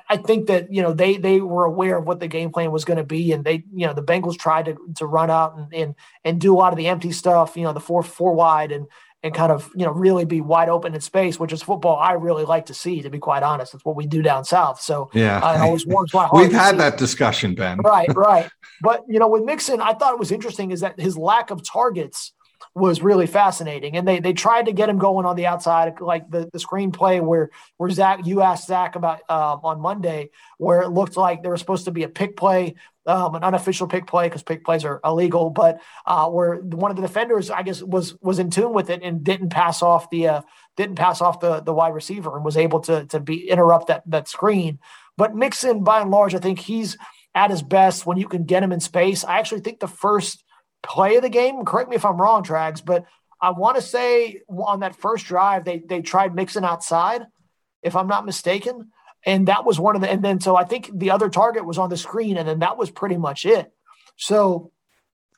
I 0.10 0.18
think 0.18 0.48
that 0.48 0.72
you 0.72 0.82
know 0.82 0.94
they 0.94 1.18
they 1.18 1.42
were 1.42 1.66
aware 1.66 1.98
of 1.98 2.06
what 2.06 2.20
the 2.20 2.28
game 2.28 2.52
plan 2.52 2.72
was 2.72 2.86
going 2.86 2.98
to 2.98 3.04
be, 3.04 3.32
and 3.32 3.44
they 3.44 3.64
you 3.74 3.88
know 3.88 3.94
the 3.94 4.04
Bengals 4.04 4.38
tried 4.38 4.66
to 4.66 4.78
to 4.98 5.06
run 5.06 5.30
out 5.30 5.58
and, 5.58 5.74
and 5.74 5.96
and 6.24 6.42
do 6.42 6.54
a 6.54 6.58
lot 6.58 6.72
of 6.72 6.78
the 6.78 6.88
empty 6.88 7.12
stuff, 7.12 7.58
you 7.58 7.64
know, 7.64 7.74
the 7.74 7.80
four 7.80 8.04
four 8.04 8.34
wide 8.34 8.72
and 8.72 8.88
and 9.24 9.34
kind 9.34 9.52
of 9.52 9.70
you 9.76 9.86
know 9.86 9.92
really 9.92 10.26
be 10.26 10.42
wide 10.42 10.70
open 10.70 10.94
in 10.94 11.02
space, 11.02 11.40
which 11.40 11.52
is 11.52 11.62
football 11.62 11.98
I 11.98 12.14
really 12.14 12.46
like 12.46 12.68
to 12.68 12.74
see. 12.74 13.02
To 13.02 13.10
be 13.10 13.20
quite 13.20 13.44
honest, 13.44 13.74
it's 13.74 13.86
what 13.86 13.96
we 13.96 14.06
do 14.06 14.22
down 14.22 14.46
south. 14.46 14.82
So 14.82 15.10
yeah, 15.14 15.40
I 15.40 15.60
always 15.60 15.86
warms 15.86 16.14
my 16.14 16.26
heart. 16.28 16.42
We've 16.42 16.52
had 16.52 16.78
that 16.78 16.98
discussion, 16.98 17.56
Ben. 17.56 17.80
Right, 17.80 18.14
right. 18.16 18.50
But 18.82 19.04
you 19.08 19.20
know, 19.20 19.28
with 19.28 19.44
Mixon, 19.44 19.82
I 19.82 19.94
thought 19.94 20.14
it 20.14 20.20
was 20.20 20.32
interesting 20.32 20.72
is 20.72 20.82
that 20.82 21.00
his 21.00 21.18
lack 21.18 21.52
of 21.52 21.62
targets 21.68 22.34
was 22.74 23.02
really 23.02 23.28
fascinating. 23.28 23.98
And 23.98 24.08
they 24.08 24.20
they 24.20 24.34
tried 24.34 24.68
to 24.68 24.72
get 24.72 24.90
him 24.90 24.98
going 24.98 25.26
on 25.26 25.36
the 25.36 25.48
outside, 25.48 26.00
like 26.00 26.30
the, 26.30 26.50
the 26.52 26.60
screenplay 26.60 27.22
where 27.22 27.50
where 27.78 27.90
Zac 27.90 28.26
you 28.26 28.42
asked 28.42 28.68
Zac 28.68 28.96
about 28.96 29.22
uh, 29.28 29.58
on 29.64 29.82
Monday, 29.82 30.30
where 30.58 30.82
it 30.82 30.90
looked 30.90 31.18
like 31.18 31.42
there 31.42 31.52
was 31.52 31.60
supposed 31.60 31.86
to 31.86 31.92
be 31.92 32.04
a 32.04 32.10
pick 32.10 32.38
play, 32.38 32.76
um, 33.06 33.36
an 33.36 33.44
unofficial 33.44 33.88
pick 33.88 34.08
play 34.08 34.28
because 34.28 34.44
pick 34.44 34.64
plays 34.64 34.86
are 34.86 35.02
illegal, 35.04 35.50
but 35.50 35.82
uh, 36.06 36.30
where 36.30 36.58
one 36.58 36.92
of 36.92 36.98
the 36.98 37.04
defenders, 37.04 37.50
I 37.50 37.64
guess, 37.64 37.82
was 37.82 38.16
was 38.22 38.40
in 38.40 38.50
tune 38.50 38.74
with 38.74 38.90
it 38.90 39.02
and 39.04 39.24
didn't 39.24 39.50
pass 39.50 39.82
off 39.82 40.10
the 40.10 40.28
uh, 40.28 40.42
didn't 40.78 40.96
pass 40.96 41.22
off 41.22 41.42
the 41.42 41.60
the 41.60 41.74
wide 41.74 41.94
receiver 41.94 42.36
and 42.36 42.46
was 42.46 42.58
able 42.58 42.80
to 42.82 43.06
to 43.08 43.20
be 43.20 43.50
interrupt 43.50 43.88
that 43.88 44.04
that 44.08 44.28
screen. 44.28 44.80
But 45.18 45.36
Mixon, 45.36 45.84
by 45.84 46.02
and 46.02 46.10
large, 46.10 46.34
I 46.36 46.40
think 46.40 46.60
he's 46.60 46.98
at 47.36 47.50
his 47.50 47.62
best 47.62 48.06
when 48.06 48.18
you 48.18 48.28
can 48.28 48.46
get 48.46 48.64
him 48.64 48.72
in 48.72 48.80
space. 48.80 49.24
I 49.24 49.40
actually 49.40 49.62
think 49.62 49.80
the 49.80 49.88
first 49.88 50.44
play 50.84 51.16
of 51.16 51.22
the 51.22 51.30
game. 51.30 51.64
Correct 51.66 51.90
me 51.90 51.96
if 51.96 52.06
I'm 52.06 52.20
wrong, 52.20 52.44
Trags, 52.44 52.84
but 52.84 53.06
I 53.42 53.52
want 53.52 53.76
to 53.76 53.82
say 53.82 54.42
on 54.50 54.82
that 54.82 54.96
first 54.96 55.26
drive 55.26 55.66
they 55.66 55.80
they 55.80 56.02
tried 56.02 56.36
Mixon 56.36 56.64
outside, 56.64 57.26
if 57.82 57.96
I'm 57.96 58.08
not 58.08 58.26
mistaken, 58.26 58.92
and 59.26 59.48
that 59.48 59.66
was 59.66 59.80
one 59.80 59.96
of 59.96 60.02
the. 60.02 60.10
And 60.10 60.24
then 60.24 60.40
so 60.40 60.56
I 60.56 60.64
think 60.64 60.90
the 60.94 61.12
other 61.12 61.30
target 61.30 61.66
was 61.66 61.78
on 61.78 61.90
the 61.90 61.98
screen, 61.98 62.38
and 62.38 62.48
then 62.48 62.60
that 62.60 62.78
was 62.78 62.92
pretty 62.92 63.18
much 63.18 63.46
it. 63.46 63.72
So 64.18 64.72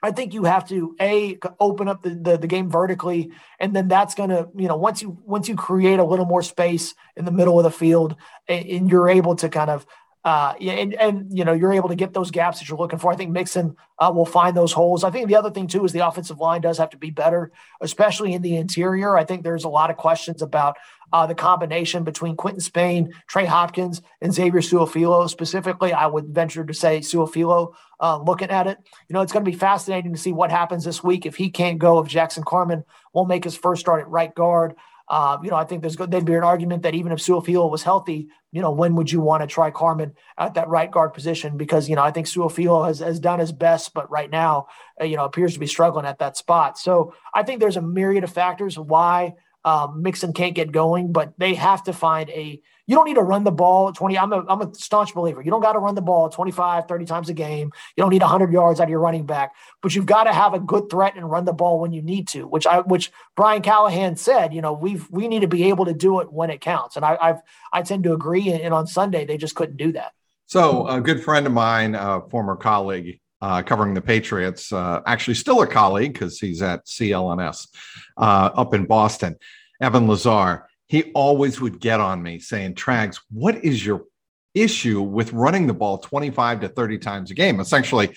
I 0.03 0.11
think 0.11 0.33
you 0.33 0.43
have 0.43 0.67
to 0.67 0.95
a 0.99 1.39
open 1.61 1.87
up 1.87 2.03
the, 2.03 2.09
the, 2.09 2.37
the 2.37 2.47
game 2.47 2.69
vertically, 2.69 3.31
and 3.57 3.73
then 3.73 3.87
that's 3.87 4.15
to 4.15 4.49
you 4.55 4.67
know 4.67 4.75
once 4.75 5.01
you 5.01 5.17
once 5.23 5.47
you 5.47 5.55
create 5.55 5.99
a 5.99 6.03
little 6.03 6.25
more 6.25 6.43
space 6.43 6.93
in 7.15 7.23
the 7.23 7.31
middle 7.31 7.57
of 7.57 7.63
the 7.63 7.71
field, 7.71 8.17
and, 8.49 8.65
and 8.65 8.91
you're 8.91 9.07
able 9.07 9.37
to 9.37 9.47
kind 9.47 9.69
of 9.69 9.85
uh, 10.25 10.53
and 10.61 10.93
and 10.93 11.37
you 11.37 11.43
know 11.43 11.53
you're 11.53 11.73
able 11.73 11.89
to 11.89 11.95
get 11.95 12.13
those 12.13 12.31
gaps 12.31 12.59
that 12.59 12.69
you're 12.69 12.77
looking 12.77 12.99
for. 12.99 13.11
I 13.11 13.15
think 13.15 13.31
Mixon 13.31 13.75
uh, 13.99 14.11
will 14.13 14.25
find 14.25 14.55
those 14.55 14.71
holes. 14.71 15.03
I 15.03 15.11
think 15.11 15.27
the 15.27 15.35
other 15.35 15.51
thing 15.51 15.67
too 15.67 15.83
is 15.83 15.91
the 15.91 16.07
offensive 16.07 16.39
line 16.39 16.61
does 16.61 16.77
have 16.77 16.91
to 16.91 16.97
be 16.97 17.09
better, 17.09 17.51
especially 17.81 18.33
in 18.33 18.41
the 18.41 18.55
interior. 18.55 19.17
I 19.17 19.25
think 19.25 19.43
there's 19.43 19.65
a 19.65 19.69
lot 19.69 19.89
of 19.89 19.97
questions 19.97 20.41
about 20.41 20.77
uh, 21.11 21.27
the 21.27 21.35
combination 21.35 22.03
between 22.03 22.35
Quinton 22.37 22.61
Spain, 22.61 23.13
Trey 23.27 23.45
Hopkins, 23.45 24.01
and 24.21 24.33
Xavier 24.33 24.61
Su'a-Filo. 24.61 25.27
Specifically, 25.27 25.93
I 25.93 26.07
would 26.07 26.27
venture 26.27 26.63
to 26.63 26.73
say 26.73 26.99
Su'a-Filo. 26.99 27.75
Uh, 27.99 28.17
looking 28.17 28.49
at 28.49 28.67
it, 28.67 28.77
you 29.07 29.13
know, 29.13 29.21
it's 29.21 29.31
going 29.31 29.45
to 29.45 29.51
be 29.51 29.55
fascinating 29.55 30.11
to 30.11 30.19
see 30.19 30.33
what 30.33 30.51
happens 30.51 30.83
this 30.83 31.03
week 31.03 31.25
if 31.25 31.35
he 31.35 31.49
can't 31.49 31.79
go. 31.79 31.99
If 31.99 32.07
Jackson 32.07 32.43
Carman 32.43 32.83
won't 33.13 33.29
make 33.29 33.43
his 33.43 33.55
first 33.55 33.81
start 33.81 34.01
at 34.01 34.09
right 34.09 34.33
guard. 34.33 34.75
Uh, 35.09 35.37
you 35.43 35.49
know, 35.49 35.57
I 35.57 35.65
think 35.65 35.81
there's 35.81 35.95
good, 35.95 36.11
there'd 36.11 36.25
be 36.25 36.33
an 36.33 36.43
argument 36.43 36.83
that 36.83 36.95
even 36.95 37.11
if 37.11 37.19
Su'a-Filo 37.19 37.69
was 37.69 37.83
healthy, 37.83 38.29
you 38.51 38.61
know, 38.61 38.71
when 38.71 38.95
would 38.95 39.11
you 39.11 39.19
want 39.19 39.41
to 39.41 39.47
try 39.47 39.69
Carman 39.69 40.13
at 40.37 40.53
that 40.53 40.69
right 40.69 40.89
guard 40.89 41.13
position? 41.13 41.57
Because 41.57 41.89
you 41.89 41.95
know, 41.95 42.01
I 42.01 42.11
think 42.11 42.27
Su'a-Filo 42.27 42.85
has 42.85 42.99
has 42.99 43.19
done 43.19 43.39
his 43.39 43.51
best, 43.51 43.93
but 43.93 44.09
right 44.09 44.29
now, 44.29 44.67
uh, 45.01 45.03
you 45.05 45.17
know, 45.17 45.25
appears 45.25 45.53
to 45.53 45.59
be 45.59 45.67
struggling 45.67 46.05
at 46.05 46.19
that 46.19 46.37
spot. 46.37 46.77
So 46.77 47.13
I 47.33 47.43
think 47.43 47.59
there's 47.59 47.77
a 47.77 47.81
myriad 47.81 48.23
of 48.23 48.31
factors 48.31 48.79
why 48.79 49.33
um, 49.65 50.01
Mixon 50.01 50.33
can't 50.33 50.55
get 50.55 50.71
going, 50.71 51.11
but 51.11 51.33
they 51.37 51.53
have 51.55 51.83
to 51.83 51.93
find 51.93 52.29
a. 52.29 52.61
You 52.85 52.95
don't 52.95 53.05
need 53.05 53.15
to 53.15 53.21
run 53.21 53.45
the 53.45 53.51
ball 53.51 53.93
20. 53.93 54.17
I'm 54.17 54.33
a, 54.33 54.45
I'm 54.49 54.61
a 54.61 54.73
staunch 54.75 55.13
believer. 55.13 55.41
You 55.41 55.51
don't 55.51 55.61
got 55.61 55.73
to 55.73 55.79
run 55.79 55.95
the 55.95 56.01
ball 56.01 56.27
25, 56.27 56.85
30 56.85 57.05
times 57.05 57.29
a 57.29 57.33
game. 57.33 57.71
You 57.95 58.01
don't 58.01 58.09
need 58.09 58.21
100 58.21 58.51
yards 58.51 58.81
out 58.81 58.83
of 58.83 58.89
your 58.89 58.99
running 58.99 59.25
back, 59.25 59.53
but 59.81 59.95
you've 59.95 60.05
got 60.05 60.25
to 60.25 60.33
have 60.33 60.53
a 60.53 60.59
good 60.59 60.89
threat 60.89 61.15
and 61.15 61.31
run 61.31 61.45
the 61.45 61.53
ball 61.53 61.79
when 61.79 61.93
you 61.93 62.01
need 62.01 62.27
to. 62.29 62.45
Which 62.45 62.67
I, 62.67 62.81
which 62.81 63.09
Brian 63.37 63.61
Callahan 63.61 64.17
said, 64.17 64.53
you 64.53 64.61
know, 64.61 64.73
we've 64.73 65.09
we 65.09 65.29
need 65.29 65.41
to 65.41 65.47
be 65.47 65.69
able 65.69 65.85
to 65.85 65.93
do 65.93 66.19
it 66.19 66.33
when 66.33 66.49
it 66.49 66.59
counts, 66.59 66.97
and 66.97 67.05
I, 67.05 67.17
I've 67.21 67.41
I 67.71 67.83
tend 67.83 68.03
to 68.03 68.13
agree. 68.13 68.49
And, 68.49 68.61
and 68.61 68.73
on 68.73 68.85
Sunday 68.85 69.25
they 69.25 69.37
just 69.37 69.55
couldn't 69.55 69.77
do 69.77 69.93
that. 69.93 70.11
So 70.47 70.87
a 70.87 70.99
good 70.99 71.23
friend 71.23 71.47
of 71.47 71.53
mine, 71.53 71.95
a 71.95 72.21
former 72.29 72.57
colleague, 72.57 73.19
uh, 73.43 73.61
covering 73.61 73.93
the 73.93 74.01
Patriots, 74.01 74.71
uh, 74.71 75.01
actually 75.05 75.33
still 75.33 75.61
a 75.61 75.67
colleague 75.67 76.13
because 76.13 76.39
he's 76.39 76.61
at 76.61 76.85
CLNS 76.85 77.67
uh, 78.15 78.49
up 78.55 78.73
in 78.73 78.85
Boston, 78.85 79.35
Evan 79.81 80.07
Lazar, 80.07 80.69
he 80.87 81.11
always 81.11 81.59
would 81.59 81.81
get 81.81 81.99
on 81.99 82.23
me 82.23 82.39
saying, 82.39 82.75
Trags, 82.75 83.19
what 83.29 83.55
is 83.65 83.85
your 83.85 84.05
issue 84.53 85.01
with 85.01 85.33
running 85.33 85.67
the 85.67 85.73
ball 85.73 85.97
25 85.97 86.61
to 86.61 86.69
30 86.69 86.97
times 86.99 87.31
a 87.31 87.33
game? 87.33 87.59
Essentially, 87.59 88.15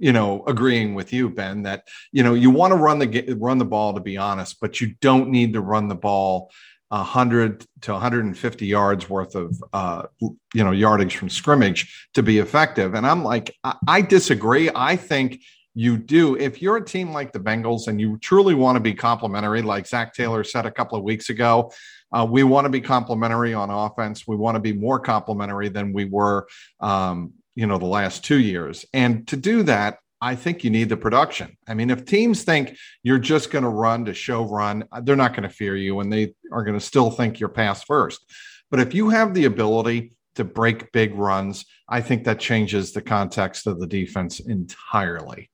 you 0.00 0.12
know, 0.12 0.42
agreeing 0.48 0.96
with 0.96 1.12
you, 1.12 1.30
Ben, 1.30 1.62
that 1.62 1.86
you 2.10 2.24
know 2.24 2.34
you 2.34 2.50
want 2.50 2.72
to 2.72 2.76
run 2.76 2.98
the 2.98 3.36
run 3.38 3.58
the 3.58 3.64
ball 3.64 3.94
to 3.94 4.00
be 4.00 4.16
honest, 4.16 4.58
but 4.60 4.80
you 4.80 4.94
don't 5.00 5.28
need 5.28 5.52
to 5.52 5.60
run 5.60 5.86
the 5.86 5.94
ball 5.94 6.50
100 6.88 7.66
to 7.82 7.92
150 7.92 8.66
yards 8.66 9.10
worth 9.10 9.34
of 9.34 9.62
uh, 9.72 10.04
you 10.20 10.64
know 10.64 10.70
yardage 10.70 11.16
from 11.16 11.28
scrimmage 11.28 12.08
to 12.14 12.22
be 12.22 12.38
effective. 12.38 12.94
And 12.94 13.06
I'm 13.06 13.22
like, 13.22 13.54
I, 13.64 13.74
I 13.86 14.00
disagree. 14.00 14.70
I 14.74 14.96
think 14.96 15.40
you 15.74 15.96
do. 15.96 16.34
If 16.36 16.60
you're 16.60 16.78
a 16.78 16.84
team 16.84 17.12
like 17.12 17.32
the 17.32 17.40
Bengals 17.40 17.88
and 17.88 18.00
you 18.00 18.18
truly 18.18 18.54
want 18.54 18.76
to 18.76 18.80
be 18.80 18.94
complementary, 18.94 19.62
like 19.62 19.86
Zac 19.86 20.14
Taylor 20.14 20.42
said 20.42 20.66
a 20.66 20.70
couple 20.70 20.98
of 20.98 21.04
weeks 21.04 21.30
ago, 21.30 21.70
uh, 22.12 22.26
we 22.28 22.42
want 22.42 22.64
to 22.64 22.70
be 22.70 22.80
complementary 22.80 23.54
on 23.54 23.70
offense. 23.70 24.26
We 24.26 24.36
want 24.36 24.56
to 24.56 24.60
be 24.60 24.72
more 24.72 24.98
complementary 24.98 25.68
than 25.68 25.92
we 25.92 26.06
were, 26.06 26.48
um, 26.80 27.34
you 27.54 27.66
know, 27.66 27.78
the 27.78 27.86
last 27.86 28.24
two 28.24 28.40
years. 28.40 28.86
And 28.92 29.28
to 29.28 29.36
do 29.36 29.62
that, 29.64 29.98
I 30.20 30.34
think 30.34 30.64
you 30.64 30.70
need 30.70 30.88
the 30.88 30.96
production. 30.96 31.56
I 31.66 31.74
mean, 31.74 31.90
if 31.90 32.04
teams 32.04 32.42
think 32.42 32.76
you're 33.02 33.18
just 33.18 33.50
going 33.50 33.62
to 33.62 33.68
run 33.68 34.04
to 34.06 34.14
show 34.14 34.44
run, 34.44 34.84
they're 35.02 35.16
not 35.16 35.32
going 35.32 35.48
to 35.48 35.54
fear 35.54 35.76
you 35.76 36.00
and 36.00 36.12
they 36.12 36.34
are 36.52 36.64
going 36.64 36.78
to 36.78 36.84
still 36.84 37.10
think 37.10 37.38
you're 37.38 37.48
pass 37.48 37.84
first. 37.84 38.20
But 38.70 38.80
if 38.80 38.94
you 38.94 39.10
have 39.10 39.34
the 39.34 39.44
ability 39.44 40.12
to 40.34 40.44
break 40.44 40.92
big 40.92 41.14
runs, 41.14 41.64
I 41.88 42.00
think 42.00 42.24
that 42.24 42.40
changes 42.40 42.92
the 42.92 43.02
context 43.02 43.66
of 43.66 43.80
the 43.80 43.86
defense 43.86 44.40
entirely. 44.40 45.50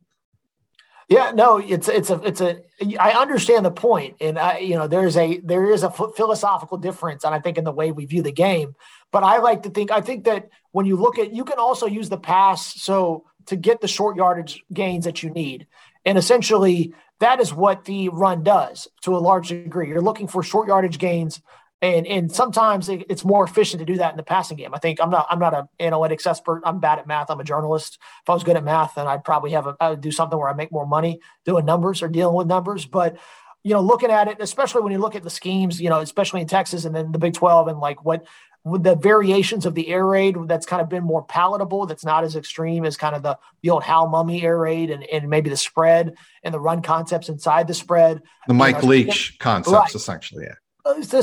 Yeah, 1.09 1.33
no, 1.35 1.59
it's 1.59 1.89
it's 1.89 2.09
a 2.09 2.21
it's 2.23 2.41
a. 2.41 2.61
I 2.99 3.11
understand 3.11 3.67
the 3.67 3.71
point, 3.71 4.17
and 4.23 4.39
I 4.39 4.59
you 4.59 4.75
know 4.75 4.87
there's 4.89 5.19
a 5.19 5.39
there 5.41 5.71
is 5.71 5.83
a 5.83 5.91
philosophical 5.91 6.79
difference, 6.79 7.25
and 7.25 7.35
I 7.35 7.41
think 7.41 7.59
in 7.59 7.65
the 7.65 7.73
way 7.73 7.93
we 7.93 8.07
view 8.07 8.23
the 8.23 8.33
game. 8.33 8.75
But 9.13 9.23
I 9.23 9.39
like 9.39 9.65
to 9.65 9.71
think 9.71 9.91
I 9.91 10.01
think 10.01 10.25
that 10.25 10.49
when 10.73 10.87
you 10.87 10.97
look 10.97 11.19
at 11.19 11.35
you 11.35 11.45
can 11.45 11.59
also 11.59 11.87
use 11.87 12.09
the 12.09 12.17
pass 12.17 12.81
so 12.83 13.27
to 13.47 13.57
get 13.57 13.81
the 13.81 13.89
short 13.89 14.17
yardage 14.17 14.63
gains 14.73 15.05
that 15.05 15.23
you 15.23 15.31
need, 15.31 15.67
and 16.05 16.19
essentially 16.19 16.95
that 17.21 17.41
is 17.41 17.55
what 17.55 17.85
the 17.85 18.09
run 18.09 18.43
does 18.43 18.89
to 19.03 19.17
a 19.17 19.19
large 19.19 19.49
degree. 19.49 19.89
You're 19.89 20.01
looking 20.01 20.27
for 20.27 20.43
short 20.43 20.69
yardage 20.69 20.99
gains 20.99 21.41
and 21.85 22.07
and 22.07 22.33
sometimes 22.33 22.89
it's 22.89 23.25
more 23.25 23.45
efficient 23.45 23.81
to 23.81 23.85
do 23.85 23.99
that 23.99 24.11
in 24.11 24.17
the 24.17 24.23
passing 24.23 24.57
game. 24.57 24.75
I 24.75 24.79
think 24.79 25.01
I'm 25.03 25.11
not 25.11 25.27
I'm 25.29 25.39
not 25.39 25.55
an 25.55 25.69
analytics 25.79 26.27
expert. 26.27 26.63
I'm 26.65 26.81
bad 26.81 26.99
at 26.99 27.07
math. 27.07 27.31
I'm 27.31 27.41
a 27.41 27.45
journalist. 27.45 27.99
If 28.23 28.31
I 28.31 28.33
was 28.33 28.43
good 28.43 28.57
at 28.57 28.65
math, 28.65 28.95
then 28.95 29.07
I'd 29.07 29.23
probably 29.23 29.51
have 29.51 29.67
a 29.67 29.77
I 29.79 29.91
would 29.91 30.01
do 30.01 30.11
something 30.11 30.39
where 30.39 30.49
I 30.49 30.55
make 30.55 30.73
more 30.73 30.87
money 30.87 31.21
doing 31.45 31.67
numbers 31.67 32.03
or 32.03 32.09
dealing 32.09 32.35
with 32.35 32.47
numbers. 32.47 32.87
But 32.87 33.19
you 33.65 33.75
know, 33.75 33.83
looking 33.83 34.11
at 34.11 34.29
it, 34.29 34.39
especially 34.41 34.81
when 34.81 34.93
you 34.93 34.99
look 34.99 35.15
at 35.15 35.23
the 35.23 35.31
schemes, 35.31 35.79
you 35.79 35.91
know, 35.91 36.01
especially 36.01 36.41
in 36.41 36.47
Texas 36.47 36.87
and 36.87 36.95
then 36.95 37.13
the 37.13 37.19
Big 37.19 37.35
12 37.35 37.69
and 37.69 37.79
like 37.79 38.03
what 38.03 38.25
with 38.65 38.83
the 38.83 38.97
variations 38.97 39.67
of 39.67 39.75
the 39.75 39.89
air 39.89 40.07
raid 40.07 40.37
that's 40.47 40.67
kind 40.67 40.81
of 40.81 40.89
been 40.89 41.05
more 41.05 41.23
palatable, 41.23 41.87
that's 41.87 42.05
not 42.05 42.25
as 42.25 42.35
extreme 42.35 42.85
as 42.85 42.97
kind 42.97 43.15
of 43.15 43.23
the, 43.23 43.39
the 43.63 43.71
old 43.71 43.83
Hal 43.83 44.09
Mumme 44.09 44.43
air 44.43 44.59
raid 44.59 44.91
and, 44.91 45.05
and 45.05 45.29
maybe 45.29 45.51
the 45.51 45.57
spread 45.57 46.15
and 46.43 46.55
the 46.55 46.61
run 46.61 46.81
concepts 46.81 47.29
inside 47.29 47.69
the 47.69 47.75
spread. 47.75 48.23
The 48.49 48.55
Mike 48.55 48.77
you 48.77 48.83
know, 48.83 48.89
Leach 48.89 49.39
concepts, 49.39 49.75
right. 49.75 49.95
essentially. 49.95 50.45
Yeah 50.45 50.55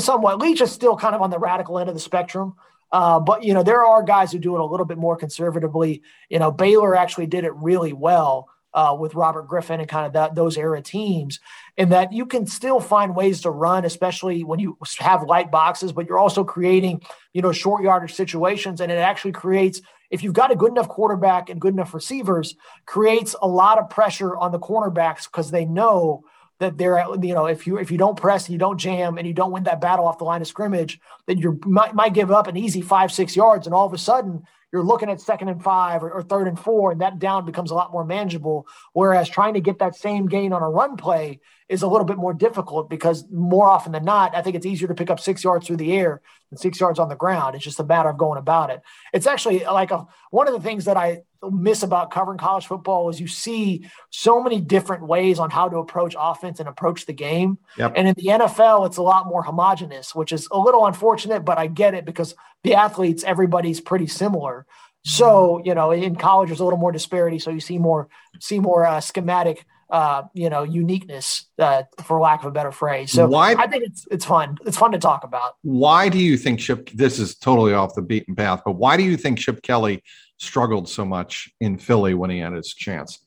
somewhat. 0.00 0.38
Leach 0.38 0.60
is 0.60 0.72
still 0.72 0.96
kind 0.96 1.14
of 1.14 1.22
on 1.22 1.30
the 1.30 1.38
radical 1.38 1.78
end 1.78 1.88
of 1.88 1.94
the 1.94 2.00
spectrum. 2.00 2.54
Uh, 2.90 3.18
but 3.20 3.42
you 3.42 3.54
know, 3.54 3.62
there 3.62 3.84
are 3.84 4.02
guys 4.02 4.32
who 4.32 4.38
do 4.38 4.54
it 4.54 4.60
a 4.60 4.64
little 4.64 4.86
bit 4.86 4.98
more 4.98 5.16
conservatively. 5.16 6.02
You 6.28 6.38
know, 6.38 6.50
Baylor 6.50 6.94
actually 6.94 7.26
did 7.26 7.44
it 7.44 7.54
really 7.54 7.92
well 7.92 8.48
uh, 8.74 8.96
with 8.98 9.14
Robert 9.14 9.48
Griffin 9.48 9.80
and 9.80 9.88
kind 9.88 10.06
of 10.06 10.12
that 10.14 10.34
those 10.34 10.56
era 10.56 10.80
teams, 10.80 11.40
in 11.76 11.90
that 11.90 12.12
you 12.12 12.26
can 12.26 12.46
still 12.46 12.80
find 12.80 13.14
ways 13.14 13.42
to 13.42 13.50
run, 13.50 13.84
especially 13.84 14.44
when 14.44 14.58
you 14.58 14.76
have 14.98 15.24
light 15.24 15.50
boxes, 15.50 15.92
but 15.92 16.06
you're 16.06 16.18
also 16.18 16.44
creating, 16.44 17.02
you 17.32 17.42
know, 17.42 17.52
short 17.52 17.82
yardage 17.82 18.14
situations, 18.14 18.80
and 18.80 18.90
it 18.90 18.96
actually 18.96 19.32
creates. 19.32 19.80
If 20.10 20.22
you've 20.22 20.34
got 20.34 20.52
a 20.52 20.56
good 20.56 20.72
enough 20.72 20.88
quarterback 20.88 21.48
and 21.48 21.58
good 21.58 21.72
enough 21.72 21.94
receivers, 21.94 22.54
creates 22.84 23.34
a 23.40 23.48
lot 23.48 23.78
of 23.78 23.88
pressure 23.88 24.36
on 24.36 24.52
the 24.52 24.58
cornerbacks 24.58 25.24
because 25.24 25.50
they 25.50 25.64
know 25.64 26.24
that 26.62 26.78
they're 26.78 27.04
you 27.20 27.34
know 27.34 27.46
if 27.46 27.66
you 27.66 27.78
if 27.78 27.90
you 27.90 27.98
don't 27.98 28.16
press 28.16 28.46
and 28.46 28.52
you 28.52 28.58
don't 28.58 28.78
jam 28.78 29.18
and 29.18 29.26
you 29.26 29.34
don't 29.34 29.50
win 29.50 29.64
that 29.64 29.80
battle 29.80 30.06
off 30.06 30.18
the 30.18 30.24
line 30.24 30.40
of 30.40 30.46
scrimmage 30.46 31.00
then 31.26 31.36
you 31.36 31.60
might, 31.66 31.92
might 31.92 32.14
give 32.14 32.30
up 32.30 32.46
an 32.46 32.56
easy 32.56 32.80
five 32.80 33.10
six 33.10 33.34
yards 33.34 33.66
and 33.66 33.74
all 33.74 33.84
of 33.84 33.92
a 33.92 33.98
sudden 33.98 34.44
you're 34.72 34.82
looking 34.82 35.10
at 35.10 35.20
second 35.20 35.48
and 35.48 35.62
five 35.62 36.02
or, 36.02 36.10
or, 36.10 36.22
third 36.22 36.48
and 36.48 36.58
four, 36.58 36.92
and 36.92 37.00
that 37.02 37.18
down 37.18 37.44
becomes 37.44 37.70
a 37.70 37.74
lot 37.74 37.92
more 37.92 38.04
manageable. 38.04 38.66
Whereas 38.92 39.28
trying 39.28 39.54
to 39.54 39.60
get 39.60 39.80
that 39.80 39.94
same 39.94 40.26
gain 40.26 40.52
on 40.52 40.62
a 40.62 40.68
run 40.68 40.96
play 40.96 41.40
is 41.72 41.82
a 41.82 41.88
little 41.88 42.04
bit 42.04 42.18
more 42.18 42.34
difficult 42.34 42.90
because 42.90 43.24
more 43.30 43.68
often 43.68 43.92
than 43.92 44.04
not, 44.04 44.34
I 44.36 44.42
think 44.42 44.54
it's 44.54 44.66
easier 44.66 44.88
to 44.88 44.94
pick 44.94 45.10
up 45.10 45.18
six 45.18 45.42
yards 45.42 45.66
through 45.66 45.78
the 45.78 45.92
air 45.92 46.20
than 46.50 46.58
six 46.58 46.78
yards 46.78 46.98
on 46.98 47.08
the 47.08 47.16
ground. 47.16 47.54
It's 47.54 47.64
just 47.64 47.80
a 47.80 47.84
matter 47.84 48.10
of 48.10 48.18
going 48.18 48.38
about 48.38 48.70
it. 48.70 48.82
It's 49.12 49.26
actually 49.26 49.64
like 49.64 49.90
a, 49.90 50.06
one 50.30 50.46
of 50.46 50.54
the 50.54 50.60
things 50.60 50.84
that 50.84 50.96
I 50.96 51.22
miss 51.50 51.82
about 51.82 52.10
covering 52.10 52.38
college 52.38 52.66
football 52.66 53.08
is 53.08 53.18
you 53.18 53.26
see 53.26 53.88
so 54.10 54.42
many 54.42 54.60
different 54.60 55.06
ways 55.06 55.38
on 55.38 55.50
how 55.50 55.68
to 55.68 55.78
approach 55.78 56.14
offense 56.18 56.60
and 56.60 56.68
approach 56.68 57.06
the 57.06 57.12
game. 57.12 57.58
Yep. 57.78 57.94
And 57.96 58.08
in 58.08 58.14
the 58.16 58.26
NFL, 58.26 58.86
it's 58.86 58.98
a 58.98 59.02
lot 59.02 59.26
more 59.26 59.42
homogenous, 59.42 60.14
which 60.14 60.30
is 60.30 60.46
a 60.52 60.58
little 60.58 60.86
unfortunate, 60.86 61.44
but 61.44 61.58
I 61.58 61.66
get 61.66 61.94
it 61.94 62.04
because 62.04 62.34
the 62.62 62.74
athletes, 62.74 63.24
everybody's 63.24 63.80
pretty 63.80 64.06
similar. 64.06 64.66
So, 65.04 65.60
you 65.64 65.74
know, 65.74 65.90
in 65.90 66.14
college, 66.14 66.48
there's 66.48 66.60
a 66.60 66.64
little 66.64 66.78
more 66.78 66.92
disparity. 66.92 67.38
So 67.40 67.50
you 67.50 67.60
see 67.60 67.78
more, 67.78 68.08
see 68.38 68.60
more 68.60 68.86
uh, 68.86 69.00
schematic, 69.00 69.64
uh, 69.92 70.22
you 70.32 70.48
know, 70.48 70.62
uniqueness, 70.62 71.44
uh, 71.58 71.82
for 72.02 72.18
lack 72.18 72.40
of 72.40 72.46
a 72.46 72.50
better 72.50 72.72
phrase. 72.72 73.12
So 73.12 73.28
why, 73.28 73.54
I 73.54 73.66
think 73.66 73.84
it's, 73.84 74.06
it's 74.10 74.24
fun. 74.24 74.56
It's 74.64 74.78
fun 74.78 74.90
to 74.92 74.98
talk 74.98 75.22
about. 75.22 75.56
Why 75.60 76.08
do 76.08 76.18
you 76.18 76.38
think 76.38 76.60
Chip, 76.60 76.88
this 76.90 77.18
is 77.18 77.34
totally 77.34 77.74
off 77.74 77.94
the 77.94 78.00
beaten 78.00 78.34
path, 78.34 78.62
but 78.64 78.72
why 78.72 78.96
do 78.96 79.02
you 79.02 79.18
think 79.18 79.38
Chip 79.38 79.60
Kelly 79.60 80.02
struggled 80.38 80.88
so 80.88 81.04
much 81.04 81.50
in 81.60 81.76
Philly 81.76 82.14
when 82.14 82.30
he 82.30 82.38
had 82.38 82.54
his 82.54 82.72
chance? 82.72 83.18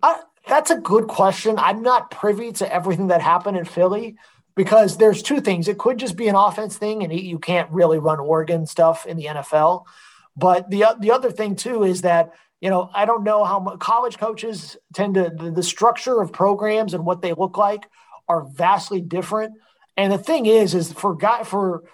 Uh, 0.00 0.14
that's 0.46 0.70
a 0.70 0.78
good 0.78 1.08
question. 1.08 1.58
I'm 1.58 1.82
not 1.82 2.12
privy 2.12 2.52
to 2.52 2.72
everything 2.72 3.08
that 3.08 3.20
happened 3.20 3.56
in 3.56 3.64
Philly 3.64 4.16
because 4.54 4.98
there's 4.98 5.22
two 5.22 5.40
things. 5.40 5.66
It 5.66 5.76
could 5.76 5.98
just 5.98 6.16
be 6.16 6.28
an 6.28 6.36
offense 6.36 6.78
thing, 6.78 7.02
and 7.02 7.12
you 7.12 7.40
can't 7.40 7.68
really 7.72 7.98
run 7.98 8.20
Oregon 8.20 8.64
stuff 8.64 9.06
in 9.06 9.16
the 9.16 9.24
NFL. 9.24 9.86
But 10.36 10.70
the 10.70 10.84
the 11.00 11.10
other 11.10 11.32
thing 11.32 11.56
too 11.56 11.82
is 11.82 12.02
that 12.02 12.32
you 12.66 12.70
know 12.70 12.90
I 12.92 13.04
don't 13.04 13.22
know 13.22 13.44
how 13.44 13.60
much 13.60 13.78
college 13.78 14.18
coaches 14.18 14.76
tend 14.92 15.14
to 15.14 15.30
the, 15.32 15.52
the 15.52 15.62
structure 15.62 16.20
of 16.20 16.32
programs 16.32 16.94
and 16.94 17.06
what 17.06 17.22
they 17.22 17.32
look 17.32 17.56
like 17.56 17.88
are 18.26 18.42
vastly 18.42 19.00
different. 19.00 19.54
And 19.96 20.12
the 20.12 20.18
thing 20.18 20.46
is, 20.46 20.74
is 20.74 20.92
for 20.92 21.14
guy 21.14 21.44
for 21.44 21.84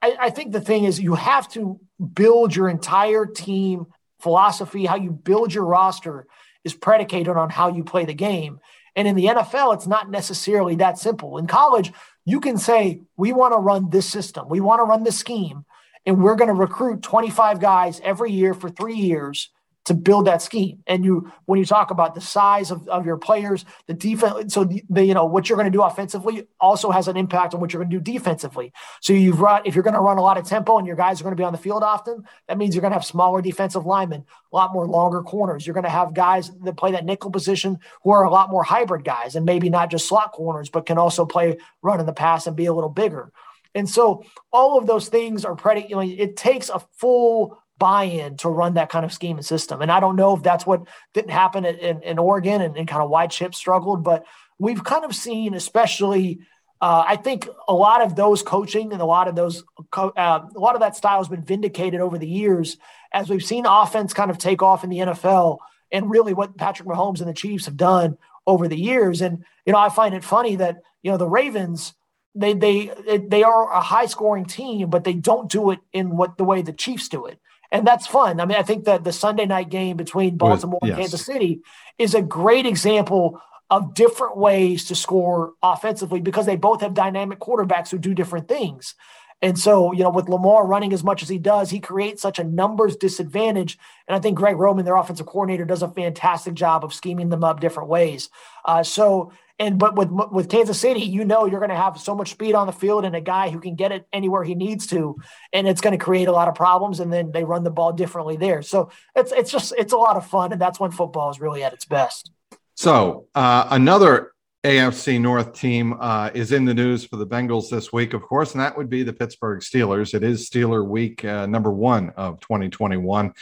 I, 0.00 0.16
I 0.20 0.30
think 0.30 0.52
the 0.52 0.60
thing 0.60 0.84
is 0.84 1.00
you 1.00 1.16
have 1.16 1.48
to 1.54 1.80
build 2.14 2.54
your 2.54 2.68
entire 2.68 3.26
team 3.26 3.86
philosophy, 4.20 4.86
how 4.86 4.94
you 4.94 5.10
build 5.10 5.52
your 5.52 5.64
roster 5.64 6.28
is 6.62 6.74
predicated 6.74 7.36
on 7.36 7.50
how 7.50 7.74
you 7.74 7.82
play 7.82 8.04
the 8.04 8.14
game. 8.14 8.60
And 8.94 9.08
in 9.08 9.16
the 9.16 9.24
NFL, 9.24 9.74
it's 9.74 9.88
not 9.88 10.12
necessarily 10.12 10.76
that 10.76 10.96
simple. 10.96 11.38
In 11.38 11.48
college, 11.48 11.92
you 12.24 12.38
can 12.38 12.56
say, 12.56 13.02
we 13.16 13.32
want 13.32 13.52
to 13.52 13.58
run 13.58 13.90
this 13.90 14.08
system, 14.08 14.48
we 14.48 14.60
want 14.60 14.78
to 14.78 14.84
run 14.84 15.02
this 15.02 15.18
scheme, 15.18 15.64
and 16.06 16.22
we're 16.22 16.36
going 16.36 16.54
to 16.54 16.54
recruit 16.54 17.02
25 17.02 17.58
guys 17.58 18.00
every 18.04 18.30
year 18.30 18.54
for 18.54 18.70
three 18.70 18.94
years 18.94 19.50
to 19.90 19.94
build 19.94 20.28
that 20.28 20.40
scheme. 20.40 20.80
And 20.86 21.04
you, 21.04 21.32
when 21.46 21.58
you 21.58 21.64
talk 21.64 21.90
about 21.90 22.14
the 22.14 22.20
size 22.20 22.70
of, 22.70 22.86
of 22.88 23.04
your 23.04 23.16
players, 23.16 23.64
the 23.88 23.92
defense, 23.92 24.54
so 24.54 24.62
the, 24.62 24.84
the 24.88 25.04
you 25.04 25.14
know 25.14 25.24
what 25.24 25.48
you're 25.48 25.56
going 25.56 25.70
to 25.70 25.76
do 25.76 25.82
offensively 25.82 26.46
also 26.60 26.92
has 26.92 27.08
an 27.08 27.16
impact 27.16 27.54
on 27.54 27.60
what 27.60 27.72
you're 27.72 27.82
going 27.82 27.90
to 27.90 27.98
do 27.98 28.12
defensively. 28.12 28.72
So 29.00 29.12
you've 29.12 29.40
run 29.40 29.62
if 29.64 29.74
you're 29.74 29.82
going 29.82 29.94
to 29.94 30.00
run 30.00 30.16
a 30.16 30.22
lot 30.22 30.38
of 30.38 30.46
tempo 30.46 30.78
and 30.78 30.86
your 30.86 30.94
guys 30.94 31.20
are 31.20 31.24
going 31.24 31.34
to 31.34 31.40
be 31.40 31.42
on 31.42 31.50
the 31.50 31.58
field 31.58 31.82
often, 31.82 32.22
that 32.46 32.56
means 32.56 32.72
you're 32.72 32.82
going 32.82 32.92
to 32.92 32.96
have 32.96 33.04
smaller 33.04 33.42
defensive 33.42 33.84
linemen, 33.84 34.24
a 34.52 34.56
lot 34.56 34.72
more 34.72 34.86
longer 34.86 35.22
corners. 35.22 35.66
You're 35.66 35.74
going 35.74 35.82
to 35.82 35.90
have 35.90 36.14
guys 36.14 36.52
that 36.62 36.76
play 36.76 36.92
that 36.92 37.04
nickel 37.04 37.32
position 37.32 37.76
who 38.04 38.10
are 38.12 38.22
a 38.22 38.30
lot 38.30 38.48
more 38.48 38.62
hybrid 38.62 39.04
guys 39.04 39.34
and 39.34 39.44
maybe 39.44 39.70
not 39.70 39.90
just 39.90 40.06
slot 40.06 40.30
corners, 40.30 40.70
but 40.70 40.86
can 40.86 40.98
also 40.98 41.26
play 41.26 41.58
run 41.82 41.98
in 41.98 42.06
the 42.06 42.12
pass 42.12 42.46
and 42.46 42.54
be 42.54 42.66
a 42.66 42.72
little 42.72 42.90
bigger. 42.90 43.32
And 43.74 43.90
so 43.90 44.22
all 44.52 44.78
of 44.78 44.86
those 44.86 45.08
things 45.08 45.44
are 45.44 45.56
pretty, 45.56 45.88
you 45.88 45.96
know, 45.96 46.02
it 46.02 46.36
takes 46.36 46.68
a 46.68 46.78
full 46.92 47.58
buy-in 47.80 48.36
to 48.36 48.48
run 48.48 48.74
that 48.74 48.90
kind 48.90 49.04
of 49.04 49.12
scheme 49.12 49.38
and 49.38 49.44
system. 49.44 49.82
And 49.82 49.90
I 49.90 49.98
don't 49.98 50.14
know 50.14 50.36
if 50.36 50.44
that's 50.44 50.64
what 50.64 50.82
didn't 51.14 51.30
happen 51.30 51.64
in, 51.64 52.02
in 52.02 52.18
Oregon 52.18 52.60
and, 52.60 52.76
and 52.76 52.86
kind 52.86 53.02
of 53.02 53.10
why 53.10 53.26
Chip 53.26 53.56
struggled, 53.56 54.04
but 54.04 54.24
we've 54.60 54.84
kind 54.84 55.04
of 55.04 55.16
seen, 55.16 55.54
especially, 55.54 56.40
uh, 56.80 57.02
I 57.08 57.16
think 57.16 57.48
a 57.66 57.74
lot 57.74 58.02
of 58.02 58.14
those 58.14 58.42
coaching 58.42 58.92
and 58.92 59.02
a 59.02 59.06
lot 59.06 59.26
of 59.26 59.34
those, 59.34 59.64
uh, 59.96 60.10
a 60.54 60.58
lot 60.58 60.74
of 60.74 60.82
that 60.82 60.94
style 60.94 61.18
has 61.18 61.28
been 61.28 61.42
vindicated 61.42 62.00
over 62.00 62.18
the 62.18 62.28
years 62.28 62.76
as 63.12 63.28
we've 63.28 63.44
seen 63.44 63.66
offense 63.66 64.12
kind 64.12 64.30
of 64.30 64.38
take 64.38 64.62
off 64.62 64.84
in 64.84 64.90
the 64.90 64.98
NFL 64.98 65.58
and 65.90 66.10
really 66.10 66.34
what 66.34 66.56
Patrick 66.56 66.88
Mahomes 66.88 67.20
and 67.20 67.28
the 67.28 67.34
Chiefs 67.34 67.64
have 67.64 67.76
done 67.76 68.16
over 68.46 68.68
the 68.68 68.78
years. 68.78 69.22
And, 69.22 69.44
you 69.64 69.72
know, 69.72 69.78
I 69.78 69.88
find 69.88 70.14
it 70.14 70.22
funny 70.22 70.56
that, 70.56 70.82
you 71.02 71.10
know, 71.10 71.16
the 71.16 71.28
Ravens, 71.28 71.94
they, 72.34 72.52
they, 72.52 72.92
they 73.28 73.42
are 73.42 73.72
a 73.72 73.80
high 73.80 74.06
scoring 74.06 74.44
team, 74.44 74.90
but 74.90 75.02
they 75.04 75.14
don't 75.14 75.50
do 75.50 75.70
it 75.70 75.80
in 75.92 76.16
what 76.16 76.36
the 76.36 76.44
way 76.44 76.62
the 76.62 76.72
Chiefs 76.72 77.08
do 77.08 77.26
it 77.26 77.40
and 77.72 77.86
that's 77.86 78.06
fun. 78.06 78.40
I 78.40 78.46
mean, 78.46 78.58
I 78.58 78.62
think 78.62 78.84
that 78.84 79.04
the 79.04 79.12
Sunday 79.12 79.46
night 79.46 79.68
game 79.68 79.96
between 79.96 80.36
Baltimore 80.36 80.80
yes. 80.82 80.90
and 80.90 81.00
Kansas 81.00 81.24
City 81.24 81.60
is 81.98 82.14
a 82.14 82.22
great 82.22 82.66
example 82.66 83.40
of 83.70 83.94
different 83.94 84.36
ways 84.36 84.86
to 84.86 84.94
score 84.94 85.52
offensively 85.62 86.20
because 86.20 86.46
they 86.46 86.56
both 86.56 86.80
have 86.80 86.92
dynamic 86.92 87.38
quarterbacks 87.38 87.90
who 87.90 87.98
do 87.98 88.14
different 88.14 88.48
things. 88.48 88.94
And 89.42 89.58
so, 89.58 89.92
you 89.92 90.02
know, 90.02 90.10
with 90.10 90.28
Lamar 90.28 90.66
running 90.66 90.92
as 90.92 91.02
much 91.02 91.22
as 91.22 91.28
he 91.28 91.38
does, 91.38 91.70
he 91.70 91.80
creates 91.80 92.20
such 92.20 92.38
a 92.38 92.44
numbers 92.44 92.96
disadvantage. 92.96 93.78
And 94.06 94.14
I 94.14 94.20
think 94.20 94.36
Greg 94.36 94.56
Roman, 94.56 94.84
their 94.84 94.96
offensive 94.96 95.26
coordinator, 95.26 95.64
does 95.64 95.82
a 95.82 95.88
fantastic 95.88 96.54
job 96.54 96.84
of 96.84 96.92
scheming 96.92 97.30
them 97.30 97.42
up 97.42 97.60
different 97.60 97.88
ways. 97.88 98.28
Uh, 98.66 98.82
so, 98.82 99.32
and 99.60 99.78
but 99.78 99.94
with 99.94 100.10
with 100.10 100.48
Kansas 100.48 100.80
City, 100.80 101.02
you 101.02 101.24
know 101.24 101.44
you're 101.44 101.60
going 101.60 101.70
to 101.70 101.76
have 101.76 102.00
so 102.00 102.14
much 102.16 102.30
speed 102.30 102.54
on 102.54 102.66
the 102.66 102.72
field 102.72 103.04
and 103.04 103.14
a 103.14 103.20
guy 103.20 103.50
who 103.50 103.60
can 103.60 103.74
get 103.74 103.92
it 103.92 104.06
anywhere 104.10 104.42
he 104.42 104.54
needs 104.54 104.86
to, 104.88 105.16
and 105.52 105.68
it's 105.68 105.82
going 105.82 105.96
to 105.96 106.02
create 106.02 106.28
a 106.28 106.32
lot 106.32 106.48
of 106.48 106.54
problems. 106.54 106.98
And 106.98 107.12
then 107.12 107.30
they 107.30 107.44
run 107.44 107.62
the 107.62 107.70
ball 107.70 107.92
differently 107.92 108.38
there. 108.38 108.62
So 108.62 108.90
it's 109.14 109.32
it's 109.32 109.52
just 109.52 109.74
it's 109.76 109.92
a 109.92 109.98
lot 109.98 110.16
of 110.16 110.26
fun, 110.26 110.52
and 110.52 110.60
that's 110.60 110.80
when 110.80 110.90
football 110.90 111.30
is 111.30 111.40
really 111.40 111.62
at 111.62 111.74
its 111.74 111.84
best. 111.84 112.32
So 112.74 113.26
uh, 113.34 113.68
another 113.70 114.32
AFC 114.64 115.20
North 115.20 115.52
team 115.52 115.94
uh, 116.00 116.30
is 116.32 116.52
in 116.52 116.64
the 116.64 116.72
news 116.72 117.04
for 117.04 117.16
the 117.16 117.26
Bengals 117.26 117.68
this 117.68 117.92
week, 117.92 118.14
of 118.14 118.22
course, 118.22 118.52
and 118.52 118.60
that 118.62 118.76
would 118.78 118.88
be 118.88 119.02
the 119.02 119.12
Pittsburgh 119.12 119.60
Steelers. 119.60 120.14
It 120.14 120.24
is 120.24 120.48
Steeler 120.48 120.86
Week 120.86 121.22
uh, 121.22 121.44
number 121.44 121.70
one 121.70 122.10
of 122.16 122.40
2021. 122.40 123.34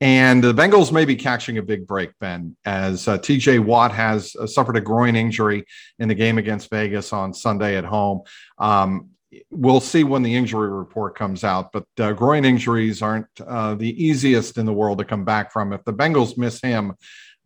And 0.00 0.42
the 0.42 0.52
Bengals 0.52 0.92
may 0.92 1.04
be 1.04 1.16
catching 1.16 1.58
a 1.58 1.62
big 1.62 1.86
break, 1.86 2.10
Ben, 2.18 2.56
as 2.64 3.06
uh, 3.06 3.18
TJ 3.18 3.60
Watt 3.60 3.92
has 3.92 4.34
uh, 4.36 4.46
suffered 4.46 4.76
a 4.76 4.80
groin 4.80 5.16
injury 5.16 5.64
in 5.98 6.08
the 6.08 6.14
game 6.14 6.36
against 6.36 6.68
Vegas 6.70 7.12
on 7.12 7.32
Sunday 7.32 7.76
at 7.76 7.84
home. 7.84 8.22
Um, 8.58 9.10
we'll 9.50 9.80
see 9.80 10.04
when 10.04 10.22
the 10.22 10.34
injury 10.34 10.70
report 10.70 11.16
comes 11.16 11.44
out, 11.44 11.72
but 11.72 11.86
uh, 11.98 12.12
groin 12.12 12.44
injuries 12.44 13.02
aren't 13.02 13.26
uh, 13.46 13.74
the 13.74 14.04
easiest 14.04 14.58
in 14.58 14.66
the 14.66 14.72
world 14.72 14.98
to 14.98 15.04
come 15.04 15.24
back 15.24 15.52
from. 15.52 15.72
If 15.72 15.84
the 15.84 15.94
Bengals 15.94 16.36
miss 16.36 16.60
him, 16.60 16.94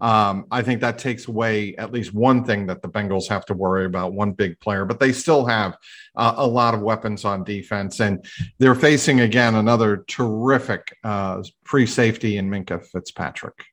um, 0.01 0.47
I 0.51 0.63
think 0.63 0.81
that 0.81 0.99
takes 0.99 1.27
away 1.27 1.75
at 1.77 1.93
least 1.93 2.15
one 2.15 2.45
thing 2.45 2.67
that 2.67 2.83
the 2.83 2.89
Bengals 2.89 3.29
have 3.29 3.45
to 3.47 3.55
worry 3.55 3.85
about, 3.85 4.13
one 4.13 4.33
big 4.33 4.59
player, 4.61 4.85
but 4.85 5.01
they 5.01 5.13
still 5.13 5.45
have 5.47 5.77
uh, 6.17 6.35
a 6.37 6.47
lot 6.47 6.75
of 6.75 6.81
weapons 6.81 7.25
on 7.25 7.45
defense. 7.45 8.01
And 8.01 8.25
they're 8.59 8.75
facing 8.75 9.21
again 9.21 9.57
another 9.57 10.05
terrific 10.09 10.97
uh, 11.03 11.43
free 11.65 11.87
safety 11.87 12.37
in 12.37 12.49
Minkah 12.49 12.85
Fitzpatrick. 12.87 13.65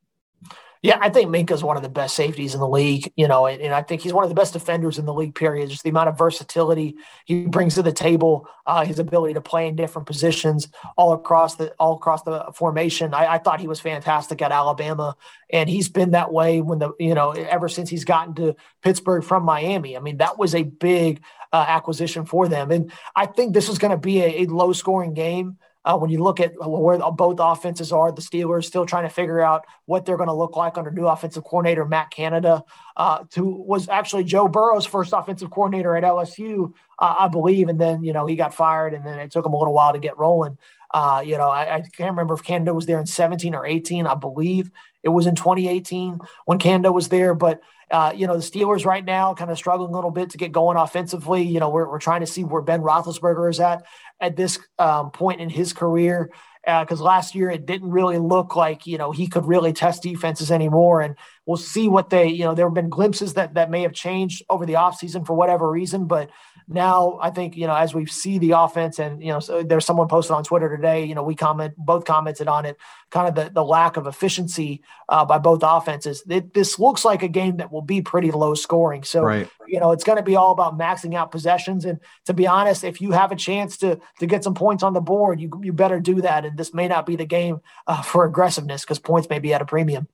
Yeah, 0.82 0.98
I 1.02 1.10
think 1.10 1.30
Minkah's 1.30 1.64
one 1.64 1.78
of 1.78 1.84
the 1.84 1.90
best 1.90 2.16
safeties 2.16 2.54
in 2.54 2.60
the 2.60 2.68
league, 2.68 3.12
you 3.16 3.28
know, 3.28 3.46
and, 3.48 3.62
and, 3.62 3.74
I 3.74 3.82
think 3.82 4.02
he's 4.02 4.14
one 4.14 4.24
of 4.24 4.30
the 4.30 4.36
best 4.36 4.54
defenders 4.54 5.00
in 5.00 5.06
the 5.06 5.14
league, 5.14 5.34
period. 5.34 5.70
Just 5.70 5.84
the 5.84 5.90
amount 5.90 6.10
of 6.10 6.18
versatility 6.18 6.96
he 7.26 7.46
brings 7.46 7.76
to 7.76 7.84
the 7.84 7.92
table, 7.92 8.48
uh, 8.66 8.86
his 8.86 9.00
ability 9.00 9.34
to 9.34 9.42
play 9.42 9.68
in 9.68 9.76
different 9.76 10.08
positions 10.08 10.68
all 10.98 11.14
across 11.14 11.56
the 11.56 11.72
all 11.80 11.96
across 11.96 12.24
the 12.24 12.52
formation. 12.54 13.14
I, 13.14 13.34
I, 13.34 13.38
thought 13.40 13.60
he 13.60 13.68
was 13.68 13.80
fantastic 13.80 14.42
at 14.42 14.52
Alabama, 14.52 15.16
and 15.52 15.70
he's 15.70 15.90
been 15.90 16.12
that 16.12 16.32
way 16.32 16.62
when 16.62 16.80
the 16.80 16.92
you 17.00 17.16
know 17.16 17.32
ever 17.32 17.68
since 17.68 17.90
he's 17.90 18.06
gotten 18.06 18.36
to 18.36 18.56
Pittsburgh 18.84 19.24
from 19.24 19.44
Miami. 19.44 19.98
I 19.98 20.00
mean, 20.00 20.18
that 20.18 20.38
was 20.38 20.54
a 20.54 20.64
big 20.64 21.22
uh, 21.52 21.66
acquisition 21.68 22.26
for 22.26 22.48
them, 22.48 22.70
and 22.72 22.92
I 23.16 23.26
think 23.26 23.54
this 23.54 23.70
is 23.70 23.78
going 23.78 23.92
to 23.92 23.98
be 23.98 24.22
a, 24.22 24.44
a 24.44 24.46
low 24.46 24.74
scoring 24.74 25.14
game. 25.14 25.58
Uh, 25.86 25.95
when 25.98 26.10
you 26.10 26.21
look 26.21 26.39
at 26.39 26.54
where 26.60 26.98
both 27.12 27.38
offenses 27.39 27.91
are, 27.91 28.12
the 28.12 28.21
Steelers 28.21 28.65
still 28.65 28.86
trying 28.86 29.04
to 29.04 29.10
figure 29.10 29.39
out 29.39 29.65
what 29.86 30.04
they're 30.04 30.17
going 30.17 30.28
to 30.28 30.34
look 30.34 30.56
like 30.56 30.78
under 30.78 30.89
new 30.89 31.06
offensive 31.06 31.43
coordinator 31.43 31.86
Matt 31.86 32.10
Canada, 32.10 32.63
uh, 32.98 33.24
who 33.36 33.63
was 33.63 33.88
actually 33.88 34.24
Joe 34.24 34.48
Burrow's 34.48 34.88
first 34.88 35.13
offensive 35.13 35.52
coordinator 35.52 35.95
at 35.95 36.04
LSU, 36.04 36.74
uh, 36.98 37.15
I 37.19 37.28
believe, 37.28 37.69
and 37.69 37.80
then 37.80 38.04
you 38.04 38.13
know 38.13 38.26
he 38.26 38.36
got 38.36 38.54
fired, 38.54 38.95
and 38.95 39.06
then 39.06 39.19
it 39.19 39.32
took 39.32 39.45
him 39.45 39.54
a 39.54 39.58
little 39.58 39.74
while 39.74 39.93
to 39.93 40.00
get 40.00 40.17
rolling. 40.17 40.58
Uh, 40.91 41.21
you 41.26 41.38
know, 41.38 41.50
I, 41.50 41.76
I, 41.76 41.82
can't 41.82 42.12
remember 42.12 42.36
if 42.36 42.43
Canada 42.43 42.74
was 42.74 42.86
there 42.86 43.00
in 43.00 43.06
17 43.06 43.54
or 43.54 43.65
18. 43.65 44.08
I 44.08 44.15
believe 44.15 44.71
it 45.06 45.10
was 45.10 45.28
in 45.28 45.36
2018 45.36 46.20
when 46.46 46.58
Canada 46.58 46.91
was 46.91 47.08
there, 47.08 47.34
but 47.34 47.62
uh, 47.91 48.12
you 48.15 48.26
know, 48.26 48.36
the 48.36 48.41
Steelers 48.41 48.84
right 48.84 49.06
now 49.06 49.36
kind 49.36 49.52
of 49.52 49.58
struggling 49.58 49.91
a 49.91 49.96
little 49.96 50.10
bit 50.10 50.32
to 50.32 50.38
get 50.38 50.52
going 50.52 50.76
offensively. 50.76 51.44
You 51.44 51.60
know, 51.60 51.70
we're, 51.70 51.88
we're 51.88 52.00
trying 52.00 52.22
to 52.22 52.28
see 52.28 52.44
where 52.44 52.63
Ben 52.63 52.82
Roethlisberger 52.82 53.50
is 53.50 53.60
at 53.60 53.86
at 54.20 54.36
this 54.36 54.58
um, 54.80 55.12
point 55.12 55.39
in 55.39 55.50
his 55.50 55.72
career 55.72 56.32
because 56.65 57.00
uh, 57.00 57.04
last 57.04 57.36
year 57.36 57.52
it 57.52 57.68
didn't 57.68 57.91
really 57.91 58.18
look 58.18 58.56
like 58.56 58.88
you 58.88 58.98
know 58.98 59.12
he 59.12 59.28
could 59.28 59.46
really 59.46 59.72
test 59.72 60.02
defenses 60.02 60.52
anymore. 60.52 61.02
And 61.02 61.15
we'll 61.46 61.58
see 61.58 61.88
what 61.88 62.10
they, 62.10 62.28
you 62.28 62.44
know, 62.44 62.56
there 62.56 62.65
have 62.65 62.74
been 62.74 62.89
glimpses 62.89 63.36
that 63.36 63.54
that 63.54 63.70
may 63.70 63.84
have 63.84 63.94
changed 63.94 64.44
over 64.50 64.65
the 64.65 64.74
offseason 64.74 65.26
for 65.26 65.36
whatever 65.36 65.70
reason, 65.70 66.08
but 66.08 66.32
now 66.67 67.19
I 67.21 67.30
think, 67.30 67.56
you 67.56 67.67
know, 67.67 67.75
as 67.75 67.93
we 67.93 68.06
see 68.08 68.39
the 68.39 68.51
offense 68.51 68.97
and, 68.97 69.21
you 69.21 69.30
know, 69.30 69.39
so 69.39 69.62
there's 69.62 69.86
someone 69.86 70.08
posted 70.08 70.32
on 70.32 70.43
Twitter 70.43 70.75
today, 70.75 71.06
you 71.06 71.13
know, 71.13 71.23
we 71.23 71.36
comment, 71.36 71.75
both 71.78 72.06
commented 72.06 72.47
on 72.47 72.65
it, 72.65 72.78
kind 73.12 73.28
of 73.28 73.36
the, 73.36 73.51
the 73.51 73.63
lack 73.63 73.97
of 73.97 74.08
efficiency 74.08 74.82
uh, 75.08 75.23
by 75.25 75.38
both 75.38 75.62
offenses. 75.63 76.23
It, 76.28 76.54
this 76.54 76.80
looks 76.80 77.06
like 77.06 77.21
a 77.21 77.28
game 77.28 77.58
that 77.58 77.71
will 77.71 77.84
be 77.84 78.01
pretty 78.01 78.32
low 78.32 78.56
scoring. 78.56 79.04
So, 79.04 79.21
right. 79.21 79.49
you 79.67 79.80
know, 79.80 79.91
it's 79.91 80.04
going 80.04 80.17
to 80.17 80.23
be 80.23 80.36
all 80.36 80.51
about 80.51 80.78
maxing 80.78 81.13
out 81.13 81.32
possessions. 81.32 81.86
And 81.86 81.99
to 82.25 82.34
be 82.34 82.47
honest, 82.47 82.84
if 82.84 82.99
you 82.99 83.12
have 83.12 83.32
a 83.32 83.36
chance 83.36 83.78
to, 83.78 83.99
to 84.19 84.25
get 84.25 84.43
some 84.43 84.56
points 84.56 84.82
on 84.82 84.93
the 84.93 85.01
board, 85.01 85.39
you, 85.39 85.51
you 85.62 85.71
better 85.71 85.99
do 85.99 86.21
that. 86.21 86.45
And 86.45 86.58
this 86.58 86.73
may 86.73 86.88
not 86.88 87.06
be 87.06 87.15
the 87.15 87.25
game 87.25 87.62
uh, 87.86 88.01
for 88.01 88.25
aggressiveness 88.25 88.82
because 88.82 88.99
points 88.99 89.30
may 89.30 89.39
be 89.39 89.54
at 89.54 89.62
a 89.62 89.65
premium. 89.65 90.08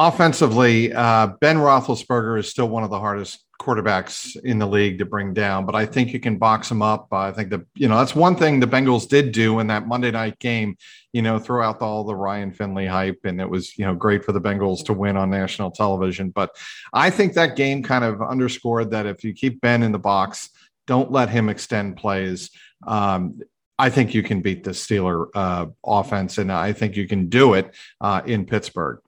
Offensively, 0.00 0.94
uh, 0.94 1.26
Ben 1.42 1.58
Roethlisberger 1.58 2.38
is 2.38 2.48
still 2.48 2.70
one 2.70 2.84
of 2.84 2.88
the 2.88 2.98
hardest 2.98 3.44
quarterbacks 3.60 4.34
in 4.44 4.58
the 4.58 4.66
league 4.66 4.96
to 4.96 5.04
bring 5.04 5.34
down, 5.34 5.66
but 5.66 5.74
I 5.74 5.84
think 5.84 6.14
you 6.14 6.18
can 6.18 6.38
box 6.38 6.70
him 6.70 6.80
up. 6.80 7.08
Uh, 7.12 7.18
I 7.18 7.32
think 7.32 7.50
that 7.50 7.60
you 7.74 7.86
know 7.86 7.98
that's 7.98 8.14
one 8.14 8.34
thing 8.34 8.60
the 8.60 8.66
Bengals 8.66 9.06
did 9.06 9.30
do 9.30 9.58
in 9.58 9.66
that 9.66 9.86
Monday 9.86 10.10
night 10.10 10.38
game. 10.38 10.78
You 11.12 11.20
know, 11.20 11.38
throw 11.38 11.62
out 11.62 11.82
all 11.82 12.04
the 12.04 12.16
Ryan 12.16 12.50
Finley 12.50 12.86
hype, 12.86 13.20
and 13.24 13.42
it 13.42 13.50
was 13.50 13.76
you 13.76 13.84
know 13.84 13.94
great 13.94 14.24
for 14.24 14.32
the 14.32 14.40
Bengals 14.40 14.82
to 14.86 14.94
win 14.94 15.18
on 15.18 15.28
national 15.28 15.70
television. 15.70 16.30
But 16.30 16.56
I 16.94 17.10
think 17.10 17.34
that 17.34 17.54
game 17.54 17.82
kind 17.82 18.02
of 18.02 18.22
underscored 18.22 18.92
that 18.92 19.04
if 19.04 19.22
you 19.22 19.34
keep 19.34 19.60
Ben 19.60 19.82
in 19.82 19.92
the 19.92 19.98
box, 19.98 20.48
don't 20.86 21.12
let 21.12 21.28
him 21.28 21.50
extend 21.50 21.98
plays. 21.98 22.50
Um, 22.86 23.42
I 23.78 23.90
think 23.90 24.14
you 24.14 24.22
can 24.22 24.40
beat 24.40 24.64
the 24.64 24.70
Steeler 24.70 25.26
uh, 25.34 25.66
offense, 25.84 26.38
and 26.38 26.50
I 26.50 26.72
think 26.72 26.96
you 26.96 27.06
can 27.06 27.28
do 27.28 27.52
it 27.52 27.74
uh, 28.00 28.22
in 28.24 28.46
Pittsburgh. 28.46 29.00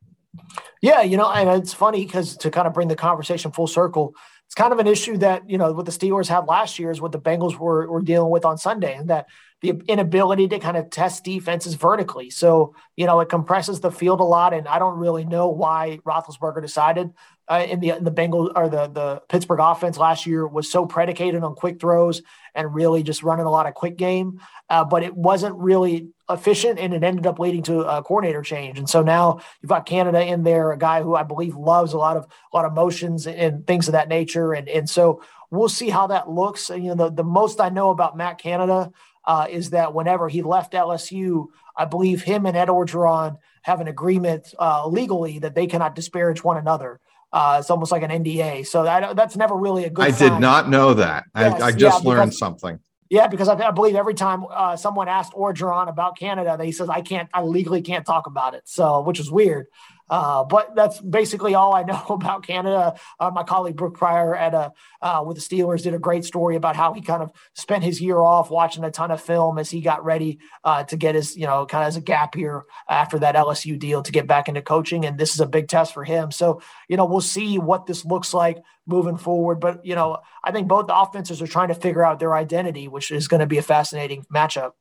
Yeah, 0.80 1.02
you 1.02 1.16
know, 1.16 1.30
and 1.30 1.48
it's 1.50 1.72
funny 1.74 2.04
because 2.04 2.36
to 2.38 2.50
kind 2.50 2.66
of 2.66 2.74
bring 2.74 2.88
the 2.88 2.96
conversation 2.96 3.52
full 3.52 3.66
circle, 3.66 4.14
it's 4.46 4.54
kind 4.54 4.72
of 4.72 4.78
an 4.78 4.86
issue 4.86 5.16
that 5.18 5.48
you 5.48 5.58
know 5.58 5.72
what 5.72 5.86
the 5.86 5.92
Steelers 5.92 6.28
had 6.28 6.46
last 6.46 6.78
year 6.78 6.90
is 6.90 7.00
what 7.00 7.12
the 7.12 7.20
Bengals 7.20 7.56
were 7.58 7.90
were 7.90 8.02
dealing 8.02 8.30
with 8.30 8.44
on 8.44 8.58
Sunday, 8.58 8.94
and 8.94 9.08
that 9.08 9.26
the 9.62 9.81
inability 9.88 10.48
to 10.48 10.59
kind 10.59 10.77
of 10.77 10.90
test 10.90 11.25
defenses 11.25 11.75
vertically. 11.75 12.31
So 12.31 12.75
you 12.96 13.07
know 13.07 13.20
it 13.20 13.29
compresses 13.29 13.81
the 13.81 13.90
field 13.90 14.20
a 14.20 14.25
lot, 14.25 14.53
and 14.53 14.68
I 14.68 14.79
don't 14.79 14.98
really 14.98 15.25
know 15.25 15.48
why 15.48 16.01
Roethlisberger 16.05 16.61
decided 16.61 17.12
uh, 17.48 17.66
in 17.68 17.81
the 17.81 17.90
in 17.90 18.05
the 18.05 18.11
Bengals 18.11 18.53
or 18.55 18.68
the 18.68 18.88
the 18.88 19.22
Pittsburgh 19.29 19.61
offense 19.61 19.96
last 19.98 20.27
year 20.27 20.46
was 20.46 20.70
so 20.70 20.87
predicated 20.87 21.42
on 21.42 21.55
quick 21.55 21.81
throws 21.81 22.22
and 22.55 22.75
really 22.75 23.03
just 23.03 23.22
running 23.22 23.46
a 23.46 23.51
lot 23.51 23.66
of 23.66 23.75
quick 23.75 23.96
game, 23.96 24.40
uh, 24.68 24.85
but 24.85 25.03
it 25.03 25.14
wasn't 25.14 25.55
really 25.57 26.09
efficient, 26.29 26.79
and 26.79 26.92
it 26.94 27.05
ended 27.05 27.27
up 27.27 27.38
leading 27.38 27.62
to 27.62 27.81
a 27.81 28.03
coordinator 28.03 28.42
change. 28.42 28.79
And 28.79 28.88
so 28.88 29.03
now 29.03 29.40
you've 29.61 29.68
got 29.68 29.87
Canada 29.87 30.25
in 30.25 30.42
there, 30.42 30.72
a 30.72 30.79
guy 30.79 31.03
who 31.03 31.14
I 31.14 31.22
believe 31.22 31.55
loves 31.55 31.92
a 31.92 31.98
lot 31.98 32.16
of 32.16 32.25
a 32.25 32.57
lot 32.57 32.64
of 32.64 32.72
motions 32.72 33.27
and 33.27 33.66
things 33.66 33.87
of 33.87 33.92
that 33.92 34.09
nature, 34.09 34.53
and 34.53 34.68
and 34.68 34.88
so 34.90 35.22
we'll 35.51 35.68
see 35.68 35.90
how 35.90 36.09
that 36.09 36.31
looks. 36.31 36.70
You 36.70 36.94
know, 36.94 36.94
the, 36.94 37.11
the 37.11 37.25
most 37.25 37.61
I 37.61 37.68
know 37.68 37.90
about 37.90 38.16
Matt 38.16 38.38
Canada 38.38 38.90
uh, 39.24 39.46
is 39.50 39.70
that 39.70 39.94
whenever 39.94 40.28
he 40.28 40.42
left 40.42 40.72
LSU, 40.72 41.46
I 41.76 41.85
believe 41.85 42.22
him 42.22 42.46
and 42.46 42.56
Ed 42.56 42.68
Orgeron 42.68 43.38
have 43.62 43.80
an 43.80 43.88
agreement 43.88 44.54
uh, 44.58 44.87
legally 44.87 45.38
that 45.38 45.54
they 45.54 45.66
cannot 45.66 45.94
disparage 45.94 46.42
one 46.42 46.56
another. 46.56 47.00
Uh, 47.32 47.56
it's 47.61 47.70
almost 47.70 47.92
like 47.92 48.02
an 48.02 48.11
NDA. 48.11 48.66
So 48.66 48.85
that, 48.85 49.16
that's 49.16 49.37
never 49.37 49.56
really 49.56 49.85
a 49.85 49.90
good. 49.90 50.04
I 50.04 50.11
sign. 50.11 50.32
did 50.32 50.40
not 50.40 50.68
know 50.68 50.94
that. 50.94 51.24
Yes, 51.35 51.62
I, 51.62 51.66
I, 51.66 51.72
just 51.72 52.04
yeah, 52.04 52.11
learned 52.11 52.30
because, 52.30 52.38
something. 52.38 52.78
Yeah, 53.08 53.26
because 53.26 53.48
I, 53.48 53.54
I 53.54 53.70
believe 53.70 53.94
every 53.94 54.14
time 54.14 54.44
uh, 54.50 54.76
someone 54.76 55.08
asked 55.08 55.32
Orgeron 55.32 55.88
about 55.88 56.18
Canada, 56.18 56.56
they 56.58 56.72
says 56.72 56.90
I 56.90 57.00
can't, 57.00 57.30
I 57.32 57.42
legally 57.42 57.80
can't 57.80 58.04
talk 58.04 58.26
about 58.26 58.54
it. 58.54 58.62
So, 58.66 59.00
which 59.00 59.18
is 59.18 59.30
weird. 59.30 59.66
Uh, 60.12 60.44
but 60.44 60.77
that's 60.77 61.01
basically 61.01 61.55
all 61.55 61.72
I 61.75 61.83
know 61.92 62.05
about 62.11 62.46
Canada. 62.46 62.96
Uh, 63.18 63.31
my 63.31 63.42
colleague 63.42 63.77
Brooke 63.77 63.96
Pryor 63.96 64.37
at 64.37 64.53
a, 64.53 64.72
uh, 65.01 65.25
with 65.27 65.38
the 65.38 65.42
Steelers 65.42 65.83
did 65.83 65.94
a 65.94 65.98
great 65.98 66.27
story 66.27 66.55
about 66.55 66.77
how 66.77 66.92
he 66.92 67.01
kind 67.01 67.22
of 67.22 67.31
spent 67.55 67.83
his 67.83 67.98
year 67.98 68.18
off 68.18 68.51
watching 68.51 68.85
a 68.85 68.90
ton 68.90 69.11
of 69.11 69.22
film 69.22 69.57
as 69.57 69.70
he 69.70 69.81
got 69.81 70.05
ready 70.05 70.38
uh, 70.64 70.85
to 70.85 70.98
get 70.98 71.14
his, 71.14 71.35
you 71.35 71.46
know, 71.46 71.64
kind 71.64 71.85
of 71.85 71.88
as 71.88 71.96
a 71.96 72.03
gap 72.03 72.37
year 72.37 72.64
after 72.90 73.18
that 73.20 73.37
LSU 73.37 73.79
deal 73.79 74.03
to 74.03 74.12
get 74.12 74.27
back 74.27 74.48
into 74.48 74.61
coaching. 74.61 75.07
And 75.07 75.16
this 75.16 75.33
is 75.33 75.40
a 75.40 75.46
big 75.46 75.66
test 75.66 75.94
for 75.94 76.05
him. 76.05 76.31
So, 76.31 76.61
you 76.90 76.98
know, 76.98 77.07
we'll 77.07 77.22
see 77.22 77.59
what 77.59 77.87
this 77.87 78.05
looks 78.05 78.35
like 78.35 78.62
moving 78.87 79.16
forward. 79.16 79.61
But, 79.61 79.87
you 79.87 79.94
know, 79.94 80.18
I 80.44 80.53
think 80.53 80.68
both 80.68 80.88
the 80.88 80.96
offenses 80.96 81.40
are 81.40 81.46
trying 81.46 81.68
to 81.68 81.75
figure 81.75 82.05
out 82.05 82.18
their 82.18 82.35
identity, 82.35 82.87
which 82.87 83.11
is 83.11 83.29
going 83.29 83.40
to 83.40 83.46
be 83.46 83.57
a 83.57 83.62
fascinating 83.62 84.27
matchup. 84.33 84.72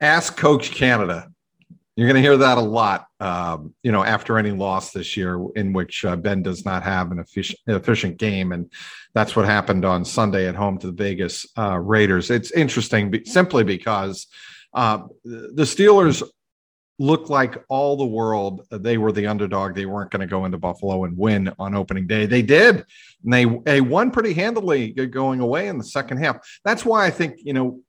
Ask 0.00 0.38
Coach 0.38 0.70
Canada 0.70 1.30
you're 2.00 2.08
going 2.08 2.22
to 2.22 2.26
hear 2.26 2.38
that 2.38 2.56
a 2.56 2.62
lot, 2.62 3.06
um, 3.20 3.74
you 3.82 3.92
know, 3.92 4.02
after 4.02 4.38
any 4.38 4.52
loss 4.52 4.90
this 4.90 5.18
year 5.18 5.38
in 5.54 5.74
which 5.74 6.02
uh, 6.02 6.16
Ben 6.16 6.42
does 6.42 6.64
not 6.64 6.82
have 6.82 7.12
an 7.12 7.18
efficient, 7.18 7.60
efficient 7.66 8.16
game. 8.16 8.52
And 8.52 8.72
that's 9.12 9.36
what 9.36 9.44
happened 9.44 9.84
on 9.84 10.06
Sunday 10.06 10.48
at 10.48 10.54
home 10.54 10.78
to 10.78 10.86
the 10.86 10.94
Vegas 10.94 11.46
uh, 11.58 11.78
Raiders. 11.78 12.30
It's 12.30 12.52
interesting 12.52 13.10
be, 13.10 13.26
simply 13.26 13.64
because 13.64 14.28
uh, 14.72 15.02
the 15.24 15.64
Steelers 15.64 16.22
looked 16.98 17.28
like 17.28 17.62
all 17.68 17.96
the 17.96 18.06
world 18.06 18.66
they 18.70 18.98
were 18.98 19.10
the 19.10 19.26
underdog 19.26 19.74
they 19.74 19.86
weren't 19.86 20.10
going 20.10 20.20
to 20.20 20.26
go 20.26 20.44
into 20.44 20.58
buffalo 20.58 21.04
and 21.04 21.16
win 21.16 21.50
on 21.58 21.74
opening 21.74 22.06
day 22.06 22.26
they 22.26 22.42
did 22.42 22.84
and 23.24 23.32
they 23.32 23.46
they 23.64 23.80
won 23.80 24.10
pretty 24.10 24.34
handily 24.34 24.92
going 24.92 25.40
away 25.40 25.68
in 25.68 25.78
the 25.78 25.84
second 25.84 26.18
half 26.18 26.36
that's 26.62 26.84
why 26.84 27.06
i 27.06 27.08
think 27.08 27.36
you 27.38 27.54
know 27.54 27.80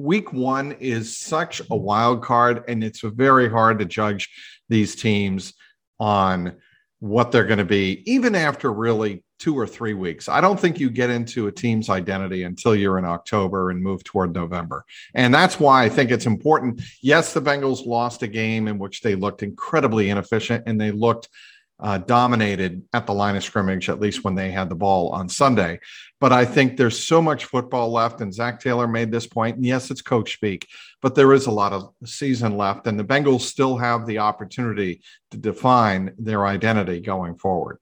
week 0.00 0.32
one 0.32 0.72
is 0.72 1.16
such 1.16 1.62
a 1.70 1.76
wild 1.76 2.22
card, 2.22 2.64
and 2.68 2.82
it's 2.82 3.00
very 3.00 3.48
hard 3.48 3.78
to 3.78 3.84
judge 3.84 4.30
these 4.68 4.94
teams 4.94 5.54
on 5.98 6.56
what 7.00 7.32
they're 7.32 7.46
going 7.46 7.58
to 7.58 7.64
be, 7.64 8.02
even 8.10 8.34
after 8.34 8.72
really 8.72 9.24
two 9.38 9.58
or 9.58 9.66
three 9.66 9.94
weeks. 9.94 10.28
I 10.28 10.40
don't 10.40 10.60
think 10.60 10.78
you 10.78 10.90
get 10.90 11.08
into 11.08 11.46
a 11.46 11.52
team's 11.52 11.88
identity 11.88 12.42
until 12.42 12.74
you're 12.74 12.98
in 12.98 13.06
October 13.06 13.70
and 13.70 13.82
move 13.82 14.04
toward 14.04 14.34
November. 14.34 14.84
And 15.14 15.32
that's 15.34 15.58
why 15.58 15.82
I 15.82 15.88
think 15.88 16.10
it's 16.10 16.26
important. 16.26 16.82
Yes, 17.02 17.32
the 17.32 17.40
Bengals 17.40 17.86
lost 17.86 18.22
a 18.22 18.28
game 18.28 18.68
in 18.68 18.78
which 18.78 19.00
they 19.00 19.14
looked 19.14 19.42
incredibly 19.42 20.10
inefficient 20.10 20.64
and 20.66 20.78
they 20.78 20.90
looked 20.90 21.30
uh, 21.80 21.96
dominated 21.96 22.82
at 22.92 23.06
the 23.06 23.14
line 23.14 23.36
of 23.36 23.42
scrimmage, 23.42 23.88
at 23.88 24.00
least 24.00 24.22
when 24.22 24.34
they 24.34 24.50
had 24.50 24.68
the 24.68 24.74
ball 24.74 25.08
on 25.10 25.28
Sunday. 25.28 25.80
But 26.20 26.32
I 26.32 26.44
think 26.44 26.76
there's 26.76 26.98
so 26.98 27.22
much 27.22 27.46
football 27.46 27.90
left, 27.90 28.20
and 28.20 28.32
Zac 28.32 28.60
Taylor 28.60 28.86
made 28.86 29.10
this 29.10 29.26
point. 29.26 29.56
And 29.56 29.64
yes, 29.64 29.90
it's 29.90 30.02
coach 30.02 30.34
speak, 30.34 30.68
but 31.00 31.14
there 31.14 31.32
is 31.32 31.46
a 31.46 31.50
lot 31.50 31.72
of 31.72 31.92
season 32.04 32.56
left, 32.56 32.86
and 32.86 32.98
the 32.98 33.04
Bengals 33.04 33.42
still 33.42 33.78
have 33.78 34.06
the 34.06 34.18
opportunity 34.18 35.00
to 35.30 35.38
define 35.38 36.14
their 36.18 36.46
identity 36.46 37.00
going 37.00 37.36
forward. 37.36 37.78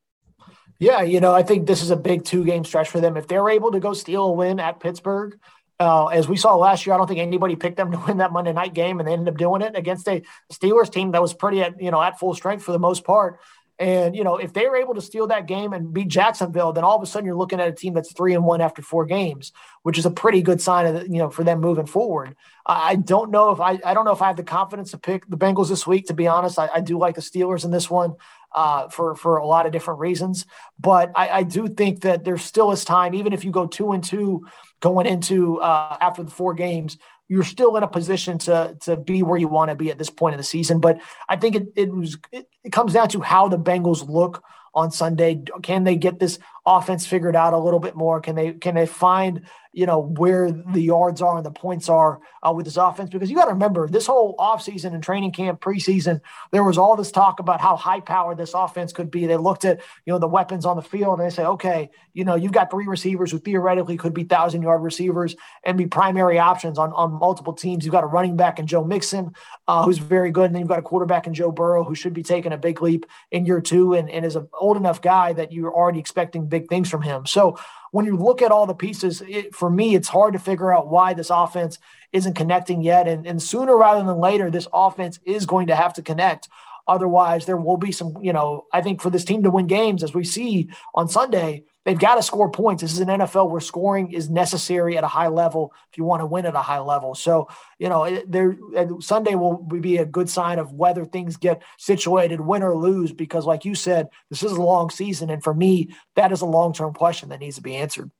Yeah, 0.78 1.02
you 1.02 1.20
know, 1.20 1.34
I 1.34 1.42
think 1.42 1.66
this 1.66 1.82
is 1.82 1.90
a 1.90 1.96
big 1.96 2.24
two 2.24 2.44
game 2.44 2.64
stretch 2.64 2.88
for 2.88 3.00
them. 3.00 3.16
If 3.16 3.26
they're 3.26 3.48
able 3.48 3.72
to 3.72 3.80
go 3.80 3.92
steal 3.92 4.26
a 4.26 4.32
win 4.32 4.60
at 4.60 4.78
Pittsburgh, 4.78 5.36
uh, 5.80 6.06
as 6.06 6.28
we 6.28 6.36
saw 6.36 6.56
last 6.56 6.86
year, 6.86 6.94
I 6.94 6.98
don't 6.98 7.06
think 7.06 7.20
anybody 7.20 7.56
picked 7.56 7.76
them 7.76 7.90
to 7.92 7.98
win 8.06 8.18
that 8.18 8.32
Monday 8.32 8.52
night 8.52 8.74
game, 8.74 9.00
and 9.00 9.08
they 9.08 9.12
ended 9.12 9.28
up 9.28 9.38
doing 9.38 9.62
it 9.62 9.76
against 9.76 10.08
a 10.08 10.22
Steelers 10.52 10.90
team 10.90 11.12
that 11.12 11.22
was 11.22 11.34
pretty 11.34 11.62
at 11.62 11.80
you 11.80 11.90
know 11.90 12.00
at 12.00 12.18
full 12.18 12.34
strength 12.34 12.64
for 12.64 12.72
the 12.72 12.78
most 12.78 13.04
part. 13.04 13.40
And 13.78 14.16
you 14.16 14.24
know, 14.24 14.36
if 14.36 14.52
they 14.52 14.66
were 14.66 14.76
able 14.76 14.94
to 14.94 15.00
steal 15.00 15.28
that 15.28 15.46
game 15.46 15.72
and 15.72 15.92
beat 15.92 16.08
Jacksonville, 16.08 16.72
then 16.72 16.82
all 16.82 16.96
of 16.96 17.02
a 17.02 17.06
sudden 17.06 17.26
you're 17.26 17.36
looking 17.36 17.60
at 17.60 17.68
a 17.68 17.72
team 17.72 17.94
that's 17.94 18.12
three 18.12 18.34
and 18.34 18.44
one 18.44 18.60
after 18.60 18.82
four 18.82 19.06
games, 19.06 19.52
which 19.82 19.98
is 19.98 20.06
a 20.06 20.10
pretty 20.10 20.42
good 20.42 20.60
sign 20.60 20.86
of 20.86 21.02
you 21.04 21.18
know 21.18 21.30
for 21.30 21.44
them 21.44 21.60
moving 21.60 21.86
forward. 21.86 22.34
I 22.66 22.96
don't 22.96 23.30
know 23.30 23.52
if 23.52 23.60
I 23.60 23.78
I 23.84 23.94
don't 23.94 24.04
know 24.04 24.12
if 24.12 24.20
I 24.20 24.26
have 24.26 24.36
the 24.36 24.42
confidence 24.42 24.90
to 24.90 24.98
pick 24.98 25.28
the 25.28 25.36
Bengals 25.36 25.68
this 25.68 25.86
week. 25.86 26.06
To 26.06 26.14
be 26.14 26.26
honest, 26.26 26.58
I, 26.58 26.68
I 26.74 26.80
do 26.80 26.98
like 26.98 27.14
the 27.14 27.20
Steelers 27.20 27.64
in 27.64 27.70
this 27.70 27.88
one 27.88 28.14
uh, 28.52 28.88
for 28.88 29.14
for 29.14 29.36
a 29.36 29.46
lot 29.46 29.64
of 29.64 29.72
different 29.72 30.00
reasons. 30.00 30.44
But 30.80 31.12
I, 31.14 31.28
I 31.28 31.42
do 31.44 31.68
think 31.68 32.00
that 32.00 32.24
there 32.24 32.38
still 32.38 32.72
is 32.72 32.84
time, 32.84 33.14
even 33.14 33.32
if 33.32 33.44
you 33.44 33.52
go 33.52 33.66
two 33.66 33.92
and 33.92 34.02
two 34.02 34.46
going 34.80 35.06
into 35.06 35.60
uh, 35.60 35.96
after 36.00 36.22
the 36.24 36.30
four 36.30 36.54
games 36.54 36.98
you're 37.28 37.44
still 37.44 37.76
in 37.76 37.82
a 37.82 37.88
position 37.88 38.38
to 38.38 38.76
to 38.82 38.96
be 38.96 39.22
where 39.22 39.38
you 39.38 39.48
want 39.48 39.70
to 39.70 39.74
be 39.74 39.90
at 39.90 39.98
this 39.98 40.10
point 40.10 40.34
in 40.34 40.38
the 40.38 40.44
season. 40.44 40.80
But 40.80 41.00
I 41.28 41.36
think 41.36 41.54
it 41.56 41.68
it 41.76 41.92
was 41.94 42.18
it, 42.32 42.48
it 42.64 42.72
comes 42.72 42.92
down 42.92 43.08
to 43.10 43.20
how 43.20 43.48
the 43.48 43.58
Bengals 43.58 44.08
look 44.08 44.42
on 44.74 44.90
Sunday. 44.90 45.42
Can 45.62 45.84
they 45.84 45.96
get 45.96 46.18
this 46.18 46.38
offense 46.68 47.06
figured 47.06 47.34
out 47.34 47.54
a 47.54 47.58
little 47.58 47.80
bit 47.80 47.96
more? 47.96 48.20
Can 48.20 48.34
they 48.34 48.52
can 48.52 48.74
they 48.74 48.86
find 48.86 49.42
you 49.72 49.86
know 49.86 50.00
where 50.00 50.50
the 50.50 50.80
yards 50.80 51.22
are 51.22 51.36
and 51.36 51.46
the 51.46 51.50
points 51.50 51.88
are 51.88 52.20
uh, 52.42 52.52
with 52.52 52.66
this 52.66 52.76
offense? 52.76 53.10
Because 53.10 53.30
you 53.30 53.36
got 53.36 53.46
to 53.46 53.52
remember 53.52 53.88
this 53.88 54.06
whole 54.06 54.36
offseason 54.36 54.92
and 54.92 55.02
training 55.02 55.32
camp 55.32 55.60
preseason, 55.60 56.20
there 56.52 56.64
was 56.64 56.76
all 56.76 56.94
this 56.94 57.10
talk 57.10 57.40
about 57.40 57.60
how 57.60 57.76
high 57.76 58.00
powered 58.00 58.36
this 58.36 58.54
offense 58.54 58.92
could 58.92 59.10
be. 59.10 59.26
They 59.26 59.36
looked 59.36 59.64
at 59.64 59.80
you 60.04 60.12
know 60.12 60.18
the 60.18 60.28
weapons 60.28 60.66
on 60.66 60.76
the 60.76 60.82
field 60.82 61.18
and 61.18 61.30
they 61.30 61.34
say, 61.34 61.44
okay, 61.44 61.90
you 62.12 62.24
know 62.24 62.34
you've 62.34 62.52
got 62.52 62.70
three 62.70 62.86
receivers 62.86 63.30
who 63.30 63.38
theoretically 63.38 63.96
could 63.96 64.12
be 64.12 64.24
thousand 64.24 64.62
yard 64.62 64.82
receivers 64.82 65.36
and 65.64 65.78
be 65.78 65.86
primary 65.86 66.38
options 66.38 66.78
on 66.78 66.92
on 66.92 67.12
multiple 67.12 67.54
teams. 67.54 67.84
You've 67.84 67.92
got 67.92 68.04
a 68.04 68.08
running 68.08 68.36
back 68.36 68.58
in 68.58 68.66
Joe 68.66 68.84
Mixon 68.84 69.32
uh, 69.66 69.84
who's 69.84 69.98
very 69.98 70.30
good, 70.30 70.46
and 70.46 70.54
then 70.54 70.60
you've 70.60 70.68
got 70.68 70.78
a 70.78 70.82
quarterback 70.82 71.26
in 71.26 71.34
Joe 71.34 71.50
Burrow 71.50 71.84
who 71.84 71.94
should 71.94 72.12
be 72.12 72.22
taking 72.22 72.52
a 72.52 72.58
big 72.58 72.82
leap 72.82 73.06
in 73.30 73.46
year 73.46 73.60
two 73.60 73.94
and, 73.94 74.10
and 74.10 74.26
is 74.26 74.36
an 74.36 74.48
old 74.58 74.76
enough 74.76 75.00
guy 75.00 75.32
that 75.32 75.52
you're 75.52 75.72
already 75.72 75.98
expecting 75.98 76.46
big 76.48 76.57
big 76.58 76.68
things 76.68 76.90
from 76.90 77.02
him. 77.02 77.26
So 77.26 77.58
when 77.92 78.04
you 78.04 78.16
look 78.16 78.42
at 78.42 78.52
all 78.52 78.66
the 78.66 78.74
pieces, 78.74 79.22
it, 79.26 79.54
for 79.54 79.70
me, 79.70 79.94
it's 79.94 80.08
hard 80.08 80.32
to 80.34 80.38
figure 80.38 80.72
out 80.72 80.88
why 80.88 81.14
this 81.14 81.30
offense 81.30 81.78
isn't 82.12 82.34
connecting 82.34 82.82
yet. 82.82 83.08
And, 83.08 83.26
and 83.26 83.42
sooner 83.42 83.76
rather 83.76 84.04
than 84.04 84.18
later, 84.18 84.50
this 84.50 84.68
offense 84.72 85.18
is 85.24 85.46
going 85.46 85.68
to 85.68 85.76
have 85.76 85.94
to 85.94 86.02
connect 86.02 86.48
Otherwise, 86.88 87.44
there 87.44 87.58
will 87.58 87.76
be 87.76 87.92
some, 87.92 88.16
you 88.22 88.32
know, 88.32 88.64
I 88.72 88.80
think 88.80 89.02
for 89.02 89.10
this 89.10 89.24
team 89.24 89.42
to 89.42 89.50
win 89.50 89.66
games, 89.66 90.02
as 90.02 90.14
we 90.14 90.24
see 90.24 90.70
on 90.94 91.06
Sunday, 91.06 91.64
they've 91.88 91.98
got 91.98 92.16
to 92.16 92.22
score 92.22 92.50
points. 92.50 92.82
This 92.82 92.92
is 92.92 93.00
an 93.00 93.08
NFL 93.08 93.50
where 93.50 93.62
scoring 93.62 94.12
is 94.12 94.28
necessary 94.28 94.98
at 94.98 95.04
a 95.04 95.08
high 95.08 95.28
level 95.28 95.72
if 95.90 95.96
you 95.96 96.04
want 96.04 96.20
to 96.20 96.26
win 96.26 96.44
at 96.44 96.54
a 96.54 96.60
high 96.60 96.80
level. 96.80 97.14
So, 97.14 97.48
you 97.78 97.88
know, 97.88 98.22
there 98.26 98.58
Sunday 99.00 99.36
will 99.36 99.56
be 99.56 99.96
a 99.96 100.04
good 100.04 100.28
sign 100.28 100.58
of 100.58 100.70
whether 100.74 101.06
things 101.06 101.38
get 101.38 101.62
situated, 101.78 102.42
win 102.42 102.62
or 102.62 102.76
lose, 102.76 103.10
because 103.12 103.46
like 103.46 103.64
you 103.64 103.74
said, 103.74 104.08
this 104.28 104.42
is 104.42 104.52
a 104.52 104.60
long 104.60 104.90
season. 104.90 105.30
And 105.30 105.42
for 105.42 105.54
me, 105.54 105.88
that 106.14 106.30
is 106.30 106.42
a 106.42 106.46
long 106.46 106.74
term 106.74 106.92
question 106.92 107.30
that 107.30 107.40
needs 107.40 107.56
to 107.56 107.62
be 107.62 107.76
answered. 107.76 108.10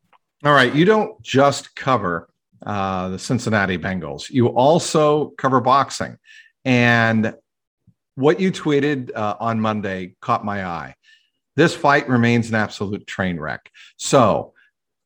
All 0.45 0.55
right. 0.55 0.75
You 0.75 0.87
don't 0.87 1.21
just 1.21 1.77
cover 1.77 2.31
uh, 2.65 3.11
the 3.11 3.19
Cincinnati 3.19 3.77
Bengals, 3.77 4.31
you 4.31 4.49
also 4.49 5.29
cover 5.37 5.61
boxing. 5.61 6.17
And 6.65 7.35
what 8.15 8.41
you 8.41 8.51
tweeted 8.51 9.15
uh, 9.15 9.37
on 9.39 9.61
Monday 9.61 10.17
caught 10.23 10.43
my 10.43 10.65
eye. 10.65 10.95
This 11.59 11.75
fight 11.75 12.09
remains 12.09 12.51
an 12.51 12.55
absolute 12.55 13.05
train 13.05 13.41
wreck. 13.41 13.73
So, 13.97 14.55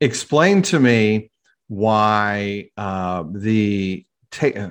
explain 0.03 0.61
to 0.65 0.79
me 0.79 1.31
why 1.69 2.69
uh, 2.77 3.25
the 3.33 4.05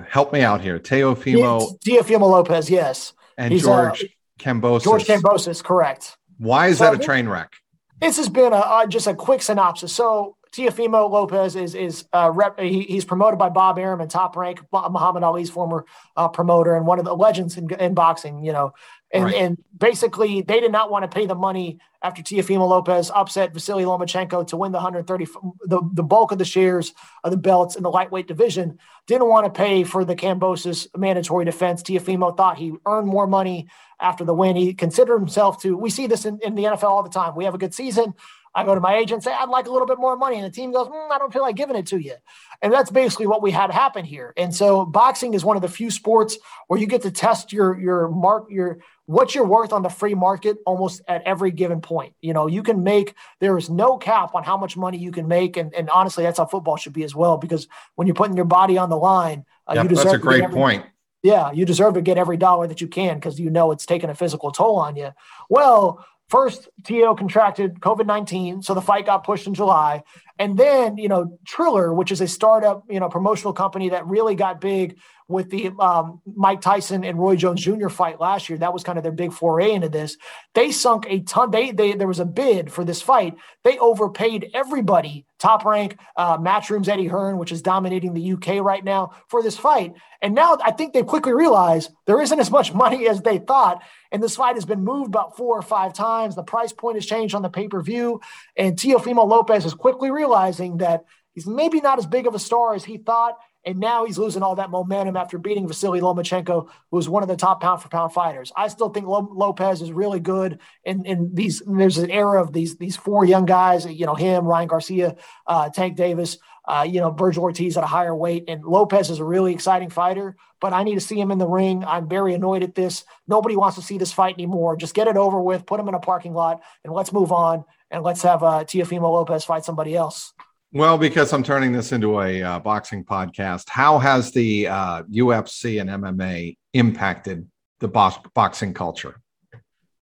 help 0.08 0.32
me 0.32 0.42
out 0.42 0.60
here, 0.60 0.78
Teofimo 0.78 1.80
Teofimo 1.80 2.20
Lopez, 2.20 2.70
yes, 2.70 3.14
and 3.36 3.52
He's, 3.52 3.64
George 3.64 4.04
uh, 4.04 4.06
Kambosos. 4.38 4.84
George 4.84 5.06
Kambosos, 5.06 5.64
correct. 5.64 6.16
Why 6.38 6.68
is 6.68 6.78
so 6.78 6.84
that 6.84 6.94
a 6.94 6.98
train 6.98 7.28
wreck? 7.28 7.52
This 8.00 8.16
has 8.16 8.28
been 8.28 8.52
a, 8.52 8.86
just 8.88 9.08
a 9.08 9.14
quick 9.14 9.42
synopsis. 9.42 9.92
So 9.92 10.36
Teofimo 10.52 11.10
Lopez 11.10 11.56
is 11.56 11.74
is 11.74 12.04
uh, 12.12 12.30
rep, 12.32 12.60
he, 12.60 12.82
he's 12.82 13.06
promoted 13.06 13.38
by 13.38 13.48
Bob 13.48 13.78
Arum 13.78 14.02
and 14.02 14.10
Top 14.10 14.36
Rank, 14.36 14.60
Muhammad 14.70 15.22
Ali's 15.22 15.48
former 15.48 15.86
uh, 16.16 16.28
promoter 16.28 16.76
and 16.76 16.86
one 16.86 16.98
of 16.98 17.06
the 17.06 17.16
legends 17.16 17.56
in, 17.56 17.68
in 17.74 17.94
boxing. 17.94 18.44
You 18.44 18.52
know, 18.52 18.74
and, 19.12 19.24
right. 19.24 19.34
and 19.34 19.62
basically 19.76 20.40
they 20.42 20.60
did 20.60 20.72
not 20.72 20.90
want 20.90 21.02
to 21.02 21.14
pay 21.14 21.26
the 21.26 21.34
money 21.34 21.78
after 22.02 22.22
Teofimo 22.22 22.66
Lopez 22.68 23.10
upset 23.14 23.52
Vasily 23.52 23.84
Lomachenko 23.84 24.46
to 24.48 24.56
win 24.56 24.72
the 24.72 24.76
130 24.76 25.26
the, 25.64 25.82
the 25.92 26.02
bulk 26.02 26.32
of 26.32 26.38
the 26.38 26.44
shares 26.44 26.94
of 27.22 27.30
the 27.30 27.36
belts 27.36 27.76
in 27.76 27.82
the 27.82 27.90
lightweight 27.90 28.26
division. 28.26 28.78
Didn't 29.06 29.28
want 29.28 29.44
to 29.44 29.50
pay 29.50 29.84
for 29.84 30.04
the 30.04 30.16
Kambosos 30.16 30.86
mandatory 30.96 31.44
defense. 31.44 31.82
Teofimo 31.82 32.36
thought 32.36 32.58
he 32.58 32.72
earned 32.86 33.06
more 33.06 33.26
money 33.26 33.68
after 34.00 34.24
the 34.24 34.34
win. 34.34 34.56
He 34.56 34.74
considered 34.74 35.18
himself 35.18 35.60
to. 35.62 35.76
We 35.76 35.90
see 35.90 36.06
this 36.06 36.24
in, 36.24 36.38
in 36.42 36.54
the 36.54 36.64
NFL 36.64 36.84
all 36.84 37.02
the 37.02 37.10
time. 37.10 37.36
We 37.36 37.44
have 37.44 37.54
a 37.54 37.58
good 37.58 37.74
season 37.74 38.14
I 38.54 38.64
go 38.64 38.74
to 38.74 38.80
my 38.80 38.96
agent, 38.96 39.12
and 39.12 39.22
say, 39.22 39.32
I'd 39.32 39.48
like 39.48 39.66
a 39.66 39.70
little 39.70 39.86
bit 39.86 39.98
more 39.98 40.16
money. 40.16 40.36
And 40.36 40.44
the 40.44 40.50
team 40.50 40.72
goes, 40.72 40.88
mm, 40.88 41.10
I 41.10 41.18
don't 41.18 41.32
feel 41.32 41.42
like 41.42 41.56
giving 41.56 41.76
it 41.76 41.86
to 41.86 41.98
you. 41.98 42.14
And 42.60 42.72
that's 42.72 42.90
basically 42.90 43.26
what 43.26 43.42
we 43.42 43.50
had 43.50 43.70
happen 43.70 44.04
here. 44.04 44.34
And 44.36 44.54
so 44.54 44.84
boxing 44.84 45.34
is 45.34 45.44
one 45.44 45.56
of 45.56 45.62
the 45.62 45.68
few 45.68 45.90
sports 45.90 46.36
where 46.68 46.78
you 46.78 46.86
get 46.86 47.02
to 47.02 47.10
test 47.10 47.52
your, 47.52 47.78
your 47.78 48.08
mark, 48.08 48.46
your, 48.50 48.80
what 49.06 49.34
you're 49.34 49.46
worth 49.46 49.72
on 49.72 49.82
the 49.82 49.88
free 49.88 50.14
market 50.14 50.58
almost 50.64 51.02
at 51.08 51.22
every 51.22 51.50
given 51.50 51.80
point. 51.80 52.14
You 52.20 52.32
know, 52.32 52.46
you 52.46 52.62
can 52.62 52.82
make, 52.84 53.14
there 53.40 53.58
is 53.58 53.68
no 53.68 53.98
cap 53.98 54.34
on 54.34 54.44
how 54.44 54.56
much 54.56 54.76
money 54.76 54.98
you 54.98 55.10
can 55.10 55.26
make. 55.26 55.56
And, 55.56 55.74
and 55.74 55.90
honestly, 55.90 56.24
that's 56.24 56.38
how 56.38 56.46
football 56.46 56.76
should 56.76 56.92
be 56.92 57.04
as 57.04 57.14
well, 57.14 57.36
because 57.36 57.66
when 57.96 58.06
you're 58.06 58.14
putting 58.14 58.36
your 58.36 58.44
body 58.44 58.78
on 58.78 58.90
the 58.90 58.96
line, 58.96 59.44
uh, 59.66 59.80
you 59.82 59.88
deserve 59.88 60.04
that's 60.04 60.14
a 60.16 60.18
great 60.18 60.44
every, 60.44 60.54
point. 60.54 60.86
Yeah, 61.22 61.52
you 61.52 61.64
deserve 61.64 61.94
to 61.94 62.02
get 62.02 62.18
every 62.18 62.36
dollar 62.36 62.66
that 62.66 62.80
you 62.80 62.88
can 62.88 63.16
because 63.16 63.38
you 63.38 63.48
know 63.48 63.70
it's 63.70 63.86
taking 63.86 64.10
a 64.10 64.14
physical 64.14 64.50
toll 64.50 64.76
on 64.76 64.96
you. 64.96 65.10
Well, 65.48 66.04
First, 66.32 66.70
Tio 66.84 67.14
contracted 67.14 67.80
COVID 67.80 68.06
19, 68.06 68.62
so 68.62 68.72
the 68.72 68.80
fight 68.80 69.04
got 69.04 69.22
pushed 69.22 69.46
in 69.46 69.52
July. 69.52 70.02
And 70.38 70.56
then, 70.56 70.96
you 70.96 71.06
know, 71.06 71.38
Triller, 71.46 71.92
which 71.92 72.10
is 72.10 72.22
a 72.22 72.26
startup, 72.26 72.84
you 72.88 73.00
know, 73.00 73.10
promotional 73.10 73.52
company 73.52 73.90
that 73.90 74.06
really 74.06 74.34
got 74.34 74.58
big 74.58 74.98
with 75.28 75.50
the 75.50 75.72
um, 75.78 76.22
Mike 76.24 76.62
Tyson 76.62 77.04
and 77.04 77.18
Roy 77.18 77.36
Jones 77.36 77.62
Jr. 77.62 77.90
fight 77.90 78.18
last 78.18 78.48
year. 78.48 78.58
That 78.58 78.72
was 78.72 78.82
kind 78.82 78.96
of 78.96 79.02
their 79.02 79.12
big 79.12 79.34
foray 79.34 79.72
into 79.72 79.90
this. 79.90 80.16
They 80.54 80.72
sunk 80.72 81.04
a 81.06 81.20
ton. 81.20 81.50
They 81.50 81.70
they 81.70 81.92
there 81.92 82.08
was 82.08 82.18
a 82.18 82.24
bid 82.24 82.72
for 82.72 82.82
this 82.82 83.02
fight. 83.02 83.36
They 83.62 83.78
overpaid 83.78 84.50
everybody. 84.54 85.26
Top 85.38 85.66
rank, 85.66 85.98
uh, 86.16 86.38
Matchroom's 86.38 86.88
Eddie 86.88 87.08
Hearn, 87.08 87.36
which 87.36 87.52
is 87.52 87.60
dominating 87.60 88.14
the 88.14 88.32
UK 88.32 88.62
right 88.62 88.82
now 88.82 89.10
for 89.28 89.42
this 89.42 89.58
fight. 89.58 89.92
And 90.22 90.34
now 90.34 90.56
I 90.64 90.70
think 90.70 90.94
they 90.94 91.02
quickly 91.02 91.34
realized 91.34 91.90
there 92.06 92.22
isn't 92.22 92.40
as 92.40 92.50
much 92.50 92.72
money 92.72 93.06
as 93.06 93.20
they 93.20 93.36
thought. 93.36 93.82
And 94.12 94.22
this 94.22 94.36
fight 94.36 94.56
has 94.56 94.66
been 94.66 94.84
moved 94.84 95.08
about 95.08 95.36
four 95.36 95.58
or 95.58 95.62
five 95.62 95.94
times. 95.94 96.36
The 96.36 96.42
price 96.42 96.72
point 96.72 96.96
has 96.96 97.06
changed 97.06 97.34
on 97.34 97.42
the 97.42 97.48
pay 97.48 97.66
per 97.66 97.82
view. 97.82 98.20
And 98.56 98.76
Teofimo 98.76 99.26
Lopez 99.26 99.64
is 99.64 99.74
quickly 99.74 100.10
realizing 100.10 100.76
that 100.76 101.04
he's 101.32 101.46
maybe 101.46 101.80
not 101.80 101.98
as 101.98 102.06
big 102.06 102.26
of 102.26 102.34
a 102.34 102.38
star 102.38 102.74
as 102.74 102.84
he 102.84 102.98
thought. 102.98 103.38
And 103.64 103.78
now 103.78 104.04
he's 104.04 104.18
losing 104.18 104.42
all 104.42 104.56
that 104.56 104.70
momentum 104.70 105.16
after 105.16 105.38
beating 105.38 105.68
Vasily 105.68 106.00
Lomachenko, 106.00 106.68
who's 106.90 107.08
one 107.08 107.22
of 107.22 107.28
the 107.28 107.36
top 107.36 107.60
pound 107.60 107.80
for 107.80 107.88
pound 107.88 108.12
fighters. 108.12 108.50
I 108.56 108.66
still 108.66 108.88
think 108.88 109.06
Lopez 109.06 109.82
is 109.82 109.92
really 109.92 110.18
good. 110.18 110.58
And 110.84 111.06
in, 111.06 111.18
in, 111.18 111.34
these, 111.34 111.62
there's 111.64 111.98
an 111.98 112.10
era 112.10 112.42
of 112.42 112.52
these 112.52 112.76
these 112.76 112.96
four 112.96 113.24
young 113.24 113.46
guys. 113.46 113.86
You 113.86 114.04
know 114.04 114.16
him, 114.16 114.46
Ryan 114.46 114.68
Garcia, 114.68 115.16
uh, 115.46 115.70
Tank 115.70 115.96
Davis. 115.96 116.38
Uh, 116.66 116.86
you 116.88 117.00
know, 117.00 117.10
Vergil 117.10 117.42
Ortiz 117.42 117.76
at 117.76 117.82
a 117.82 117.88
higher 117.88 118.14
weight. 118.14 118.44
And 118.46 118.64
Lopez 118.64 119.10
is 119.10 119.18
a 119.18 119.24
really 119.24 119.52
exciting 119.52 119.90
fighter, 119.90 120.36
but 120.60 120.72
I 120.72 120.84
need 120.84 120.94
to 120.94 121.00
see 121.00 121.20
him 121.20 121.32
in 121.32 121.38
the 121.38 121.48
ring. 121.48 121.84
I'm 121.84 122.08
very 122.08 122.34
annoyed 122.34 122.62
at 122.62 122.74
this. 122.74 123.04
Nobody 123.26 123.56
wants 123.56 123.76
to 123.76 123.82
see 123.82 123.98
this 123.98 124.12
fight 124.12 124.34
anymore. 124.34 124.76
Just 124.76 124.94
get 124.94 125.08
it 125.08 125.16
over 125.16 125.40
with, 125.40 125.66
put 125.66 125.80
him 125.80 125.88
in 125.88 125.94
a 125.94 126.00
parking 126.00 126.34
lot, 126.34 126.62
and 126.84 126.92
let's 126.92 127.12
move 127.12 127.32
on. 127.32 127.64
And 127.90 128.04
let's 128.04 128.22
have 128.22 128.42
uh, 128.42 128.64
Teofimo 128.64 129.10
Lopez 129.10 129.44
fight 129.44 129.64
somebody 129.64 129.96
else. 129.96 130.32
Well, 130.74 130.96
because 130.96 131.32
I'm 131.34 131.42
turning 131.42 131.72
this 131.72 131.92
into 131.92 132.22
a 132.22 132.42
uh, 132.42 132.58
boxing 132.60 133.04
podcast, 133.04 133.68
how 133.68 133.98
has 133.98 134.32
the 134.32 134.68
uh, 134.68 135.02
UFC 135.02 135.80
and 135.80 135.90
MMA 135.90 136.56
impacted 136.72 137.46
the 137.80 137.88
boxing 137.88 138.72
culture? 138.72 139.20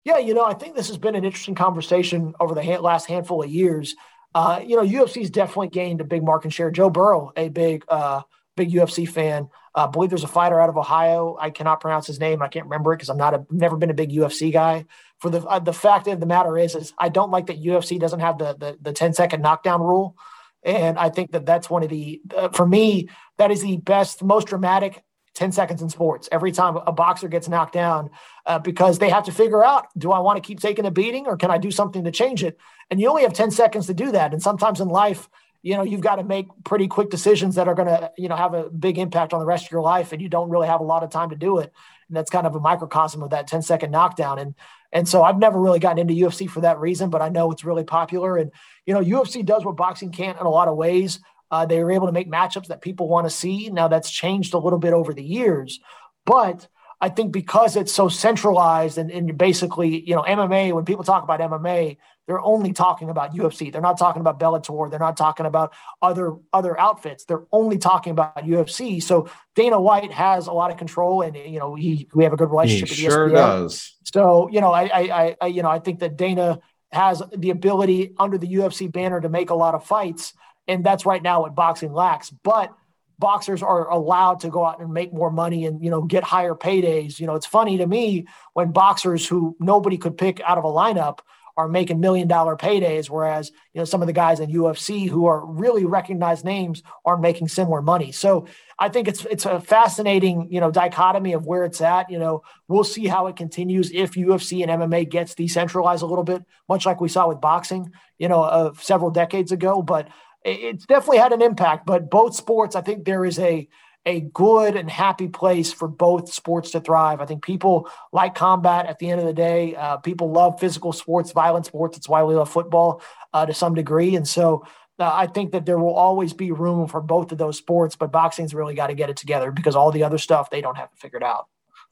Yeah, 0.04 0.18
you 0.18 0.34
know, 0.34 0.44
I 0.44 0.54
think 0.54 0.74
this 0.74 0.88
has 0.88 0.98
been 0.98 1.14
an 1.14 1.24
interesting 1.24 1.54
conversation 1.54 2.34
over 2.40 2.54
the 2.54 2.64
ha- 2.64 2.80
last 2.80 3.06
handful 3.06 3.42
of 3.42 3.50
years. 3.50 3.94
Uh, 4.36 4.60
you 4.62 4.76
know, 4.76 4.82
UFC's 4.82 5.30
definitely 5.30 5.68
gained 5.68 6.02
a 6.02 6.04
big 6.04 6.22
market 6.22 6.52
share. 6.52 6.70
Joe 6.70 6.90
Burrow, 6.90 7.32
a 7.38 7.48
big, 7.48 7.86
uh, 7.88 8.20
big 8.54 8.70
UFC 8.70 9.08
fan. 9.08 9.48
Uh, 9.74 9.86
I 9.86 9.90
believe 9.90 10.10
there's 10.10 10.24
a 10.24 10.28
fighter 10.28 10.60
out 10.60 10.68
of 10.68 10.76
Ohio. 10.76 11.38
I 11.40 11.48
cannot 11.48 11.80
pronounce 11.80 12.06
his 12.06 12.20
name. 12.20 12.42
I 12.42 12.48
can't 12.48 12.66
remember 12.66 12.92
it 12.92 12.96
because 12.96 13.08
I'm 13.08 13.16
not 13.16 13.32
a, 13.32 13.46
never 13.50 13.78
been 13.78 13.88
a 13.88 13.94
big 13.94 14.10
UFC 14.10 14.52
guy. 14.52 14.84
For 15.20 15.30
the 15.30 15.40
uh, 15.40 15.60
the 15.60 15.72
fact 15.72 16.06
of 16.06 16.20
the 16.20 16.26
matter 16.26 16.58
is, 16.58 16.74
is 16.74 16.92
I 16.98 17.08
don't 17.08 17.30
like 17.30 17.46
that 17.46 17.62
UFC 17.62 17.98
doesn't 17.98 18.20
have 18.20 18.36
the 18.36 18.54
the, 18.58 18.78
the 18.78 18.92
10 18.92 19.14
second 19.14 19.40
knockdown 19.40 19.80
rule. 19.80 20.18
And 20.62 20.98
I 20.98 21.08
think 21.08 21.32
that 21.32 21.46
that's 21.46 21.70
one 21.70 21.82
of 21.82 21.88
the, 21.88 22.20
uh, 22.36 22.48
for 22.50 22.66
me, 22.66 23.08
that 23.38 23.50
is 23.50 23.62
the 23.62 23.78
best, 23.78 24.22
most 24.22 24.48
dramatic 24.48 25.02
10 25.36 25.52
seconds 25.52 25.82
in 25.82 25.88
sports 25.88 26.28
every 26.32 26.50
time 26.50 26.76
a 26.76 26.92
boxer 26.92 27.28
gets 27.28 27.48
knocked 27.48 27.74
down 27.74 28.10
uh, 28.46 28.58
because 28.58 28.98
they 28.98 29.10
have 29.10 29.24
to 29.24 29.32
figure 29.32 29.64
out 29.64 29.86
do 29.96 30.10
I 30.10 30.18
want 30.18 30.42
to 30.42 30.46
keep 30.46 30.60
taking 30.60 30.86
a 30.86 30.90
beating 30.90 31.26
or 31.26 31.36
can 31.36 31.50
I 31.50 31.58
do 31.58 31.70
something 31.70 32.04
to 32.04 32.10
change 32.10 32.42
it? 32.42 32.58
And 32.90 33.00
you 33.00 33.08
only 33.08 33.22
have 33.22 33.34
10 33.34 33.50
seconds 33.50 33.86
to 33.86 33.94
do 33.94 34.10
that. 34.12 34.32
And 34.32 34.42
sometimes 34.42 34.80
in 34.80 34.88
life, 34.88 35.28
you 35.62 35.76
know, 35.76 35.82
you've 35.82 36.00
got 36.00 36.16
to 36.16 36.24
make 36.24 36.46
pretty 36.64 36.88
quick 36.88 37.10
decisions 37.10 37.56
that 37.56 37.68
are 37.68 37.74
going 37.74 37.88
to, 37.88 38.10
you 38.16 38.28
know, 38.28 38.36
have 38.36 38.54
a 38.54 38.70
big 38.70 38.98
impact 38.98 39.34
on 39.34 39.40
the 39.40 39.46
rest 39.46 39.66
of 39.66 39.72
your 39.72 39.82
life. 39.82 40.12
And 40.12 40.22
you 40.22 40.28
don't 40.28 40.48
really 40.48 40.68
have 40.68 40.80
a 40.80 40.84
lot 40.84 41.02
of 41.02 41.10
time 41.10 41.30
to 41.30 41.36
do 41.36 41.58
it. 41.58 41.72
And 42.08 42.16
that's 42.16 42.30
kind 42.30 42.46
of 42.46 42.54
a 42.54 42.60
microcosm 42.60 43.22
of 43.22 43.30
that 43.30 43.46
10 43.46 43.62
second 43.62 43.90
knockdown. 43.90 44.38
And, 44.38 44.54
and 44.92 45.08
so 45.08 45.22
I've 45.22 45.38
never 45.38 45.60
really 45.60 45.80
gotten 45.80 45.98
into 45.98 46.14
UFC 46.14 46.48
for 46.48 46.60
that 46.60 46.78
reason, 46.78 47.10
but 47.10 47.20
I 47.20 47.28
know 47.28 47.50
it's 47.50 47.64
really 47.64 47.84
popular. 47.84 48.36
And, 48.36 48.52
you 48.86 48.94
know, 48.94 49.00
UFC 49.00 49.44
does 49.44 49.64
what 49.64 49.76
boxing 49.76 50.12
can't 50.12 50.38
in 50.38 50.46
a 50.46 50.50
lot 50.50 50.68
of 50.68 50.76
ways. 50.76 51.20
Uh, 51.50 51.66
they 51.66 51.82
were 51.82 51.92
able 51.92 52.06
to 52.06 52.12
make 52.12 52.30
matchups 52.30 52.66
that 52.68 52.80
people 52.80 53.08
want 53.08 53.26
to 53.26 53.30
see. 53.30 53.70
Now 53.70 53.88
that's 53.88 54.10
changed 54.10 54.54
a 54.54 54.58
little 54.58 54.78
bit 54.78 54.92
over 54.92 55.14
the 55.14 55.22
years, 55.22 55.80
but 56.24 56.66
I 57.00 57.10
think 57.10 57.30
because 57.30 57.76
it's 57.76 57.92
so 57.92 58.08
centralized 58.08 58.96
and, 58.96 59.10
and 59.10 59.36
basically, 59.36 60.00
you 60.08 60.14
know, 60.14 60.22
MMA, 60.22 60.72
when 60.72 60.86
people 60.86 61.04
talk 61.04 61.22
about 61.22 61.40
MMA, 61.40 61.98
they're 62.26 62.40
only 62.40 62.72
talking 62.72 63.10
about 63.10 63.34
UFC. 63.34 63.70
They're 63.70 63.82
not 63.82 63.98
talking 63.98 64.20
about 64.20 64.40
Bellator. 64.40 64.90
They're 64.90 64.98
not 64.98 65.16
talking 65.16 65.46
about 65.46 65.74
other 66.02 66.36
other 66.52 66.78
outfits. 66.78 67.24
They're 67.24 67.44
only 67.52 67.78
talking 67.78 68.12
about 68.12 68.36
UFC. 68.38 69.02
So 69.02 69.28
Dana 69.54 69.80
White 69.80 70.10
has 70.12 70.46
a 70.46 70.52
lot 70.52 70.70
of 70.70 70.76
control, 70.76 71.22
and 71.22 71.36
you 71.36 71.58
know, 71.58 71.74
he 71.74 72.08
we 72.14 72.24
have 72.24 72.32
a 72.32 72.36
good 72.36 72.50
relationship. 72.50 72.96
He 72.96 73.04
sure 73.04 73.28
does. 73.28 73.94
So 74.02 74.48
you 74.50 74.60
know, 74.60 74.72
I, 74.72 74.90
I 74.92 75.36
I 75.40 75.46
you 75.46 75.62
know 75.62 75.70
I 75.70 75.78
think 75.78 76.00
that 76.00 76.16
Dana 76.16 76.58
has 76.90 77.22
the 77.36 77.50
ability 77.50 78.14
under 78.18 78.38
the 78.38 78.48
UFC 78.48 78.90
banner 78.90 79.20
to 79.20 79.28
make 79.28 79.50
a 79.50 79.54
lot 79.54 79.74
of 79.74 79.84
fights. 79.84 80.32
And 80.68 80.84
that's 80.84 81.06
right 81.06 81.22
now 81.22 81.42
what 81.42 81.54
boxing 81.54 81.92
lacks. 81.92 82.30
But 82.30 82.74
boxers 83.18 83.62
are 83.62 83.88
allowed 83.90 84.40
to 84.40 84.48
go 84.48 84.64
out 84.64 84.80
and 84.80 84.92
make 84.92 85.12
more 85.12 85.30
money 85.30 85.66
and 85.66 85.82
you 85.82 85.90
know 85.90 86.02
get 86.02 86.22
higher 86.22 86.54
paydays. 86.54 87.18
You 87.18 87.26
know, 87.26 87.34
it's 87.34 87.46
funny 87.46 87.78
to 87.78 87.86
me 87.86 88.26
when 88.52 88.72
boxers 88.72 89.26
who 89.26 89.56
nobody 89.60 89.96
could 89.96 90.18
pick 90.18 90.40
out 90.40 90.58
of 90.58 90.64
a 90.64 90.68
lineup 90.68 91.20
are 91.58 91.68
making 91.68 91.98
million 92.00 92.28
dollar 92.28 92.54
paydays, 92.54 93.08
whereas 93.08 93.50
you 93.72 93.80
know 93.80 93.86
some 93.86 94.02
of 94.02 94.06
the 94.06 94.12
guys 94.12 94.40
in 94.40 94.50
UFC 94.50 95.08
who 95.08 95.24
are 95.24 95.44
really 95.46 95.86
recognized 95.86 96.44
names 96.44 96.82
are 97.06 97.16
making 97.16 97.48
similar 97.48 97.80
money. 97.80 98.12
So 98.12 98.46
I 98.78 98.90
think 98.90 99.08
it's 99.08 99.24
it's 99.24 99.46
a 99.46 99.60
fascinating 99.60 100.48
you 100.50 100.60
know 100.60 100.70
dichotomy 100.70 101.32
of 101.32 101.46
where 101.46 101.64
it's 101.64 101.80
at. 101.80 102.10
You 102.10 102.18
know, 102.18 102.42
we'll 102.68 102.84
see 102.84 103.06
how 103.06 103.26
it 103.28 103.36
continues 103.36 103.90
if 103.90 104.12
UFC 104.12 104.62
and 104.62 104.82
MMA 104.82 105.08
gets 105.08 105.34
decentralized 105.34 106.02
a 106.02 106.06
little 106.06 106.24
bit, 106.24 106.42
much 106.68 106.84
like 106.84 107.00
we 107.00 107.08
saw 107.08 107.28
with 107.28 107.40
boxing, 107.40 107.90
you 108.18 108.28
know, 108.28 108.42
uh, 108.42 108.72
several 108.78 109.10
decades 109.10 109.50
ago. 109.50 109.80
But 109.80 110.08
it's 110.46 110.86
definitely 110.86 111.18
had 111.18 111.32
an 111.32 111.42
impact. 111.42 111.86
But 111.86 112.10
both 112.10 112.34
sports, 112.34 112.76
I 112.76 112.80
think 112.80 113.04
there 113.04 113.24
is 113.24 113.38
a 113.38 113.68
a 114.06 114.20
good 114.20 114.76
and 114.76 114.88
happy 114.88 115.26
place 115.26 115.72
for 115.72 115.88
both 115.88 116.32
sports 116.32 116.70
to 116.70 116.80
thrive. 116.80 117.20
I 117.20 117.26
think 117.26 117.44
people 117.44 117.90
like 118.12 118.36
combat 118.36 118.86
at 118.86 119.00
the 119.00 119.10
end 119.10 119.20
of 119.20 119.26
the 119.26 119.32
day. 119.32 119.74
Uh, 119.74 119.96
people 119.96 120.30
love 120.30 120.60
physical 120.60 120.92
sports, 120.92 121.32
violent 121.32 121.66
sports. 121.66 121.96
That's 121.96 122.08
why 122.08 122.22
we 122.22 122.36
love 122.36 122.48
football 122.48 123.02
uh, 123.34 123.46
to 123.46 123.52
some 123.52 123.74
degree. 123.74 124.14
And 124.14 124.26
so 124.26 124.64
uh, 125.00 125.10
I 125.12 125.26
think 125.26 125.50
that 125.52 125.66
there 125.66 125.78
will 125.78 125.94
always 125.94 126.32
be 126.32 126.52
room 126.52 126.86
for 126.86 127.00
both 127.00 127.32
of 127.32 127.38
those 127.38 127.58
sports, 127.58 127.96
but 127.96 128.12
boxing's 128.12 128.54
really 128.54 128.76
got 128.76 128.86
to 128.86 128.94
get 128.94 129.10
it 129.10 129.16
together 129.16 129.50
because 129.50 129.74
all 129.74 129.90
the 129.90 130.04
other 130.04 130.18
stuff 130.18 130.50
they 130.50 130.60
don't 130.60 130.76
have 130.76 130.88
it 130.92 130.98
figured 130.98 131.24
out. 131.24 131.48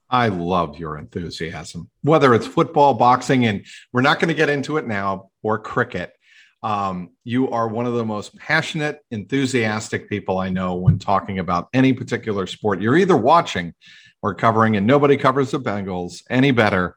I 0.09 0.29
love 0.29 0.79
your 0.79 0.97
enthusiasm, 0.97 1.91
whether 2.03 2.33
it's 2.35 2.47
football, 2.47 2.95
boxing, 2.95 3.45
and 3.47 3.67
we're 3.93 4.03
not 4.03 4.21
going 4.21 4.29
to 4.29 4.35
get 4.35 4.49
into 4.49 4.77
it 4.77 4.87
now, 4.87 5.31
or 5.43 5.59
cricket. 5.59 6.13
Um, 6.65 7.11
you 7.25 7.51
are 7.51 7.69
one 7.69 7.85
of 7.85 7.93
the 7.93 8.07
most 8.07 8.35
passionate, 8.39 9.01
enthusiastic 9.11 10.09
people 10.09 10.39
I 10.39 10.49
know 10.49 10.75
when 10.77 10.99
talking 10.99 11.39
about 11.39 11.69
any 11.75 11.93
particular 11.93 12.47
sport. 12.47 12.81
You're 12.81 12.97
either 12.97 13.19
watching 13.19 13.75
or 14.23 14.35
covering, 14.35 14.77
and 14.77 14.87
nobody 14.87 15.19
covers 15.19 15.51
the 15.51 15.61
Bengals 15.61 16.23
any 16.31 16.53
better 16.53 16.97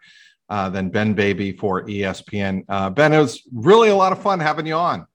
uh, 0.49 0.69
than 0.69 0.89
Ben 0.89 1.13
Baby 1.13 1.51
for 1.51 1.83
ESPN. 1.83 2.63
Uh, 2.69 2.89
ben, 2.89 3.11
it 3.11 3.19
was 3.19 3.43
really 3.53 3.89
a 3.89 3.95
lot 3.95 4.13
of 4.13 4.21
fun 4.21 4.39
having 4.39 4.65
you 4.65 4.75
on. 4.75 5.05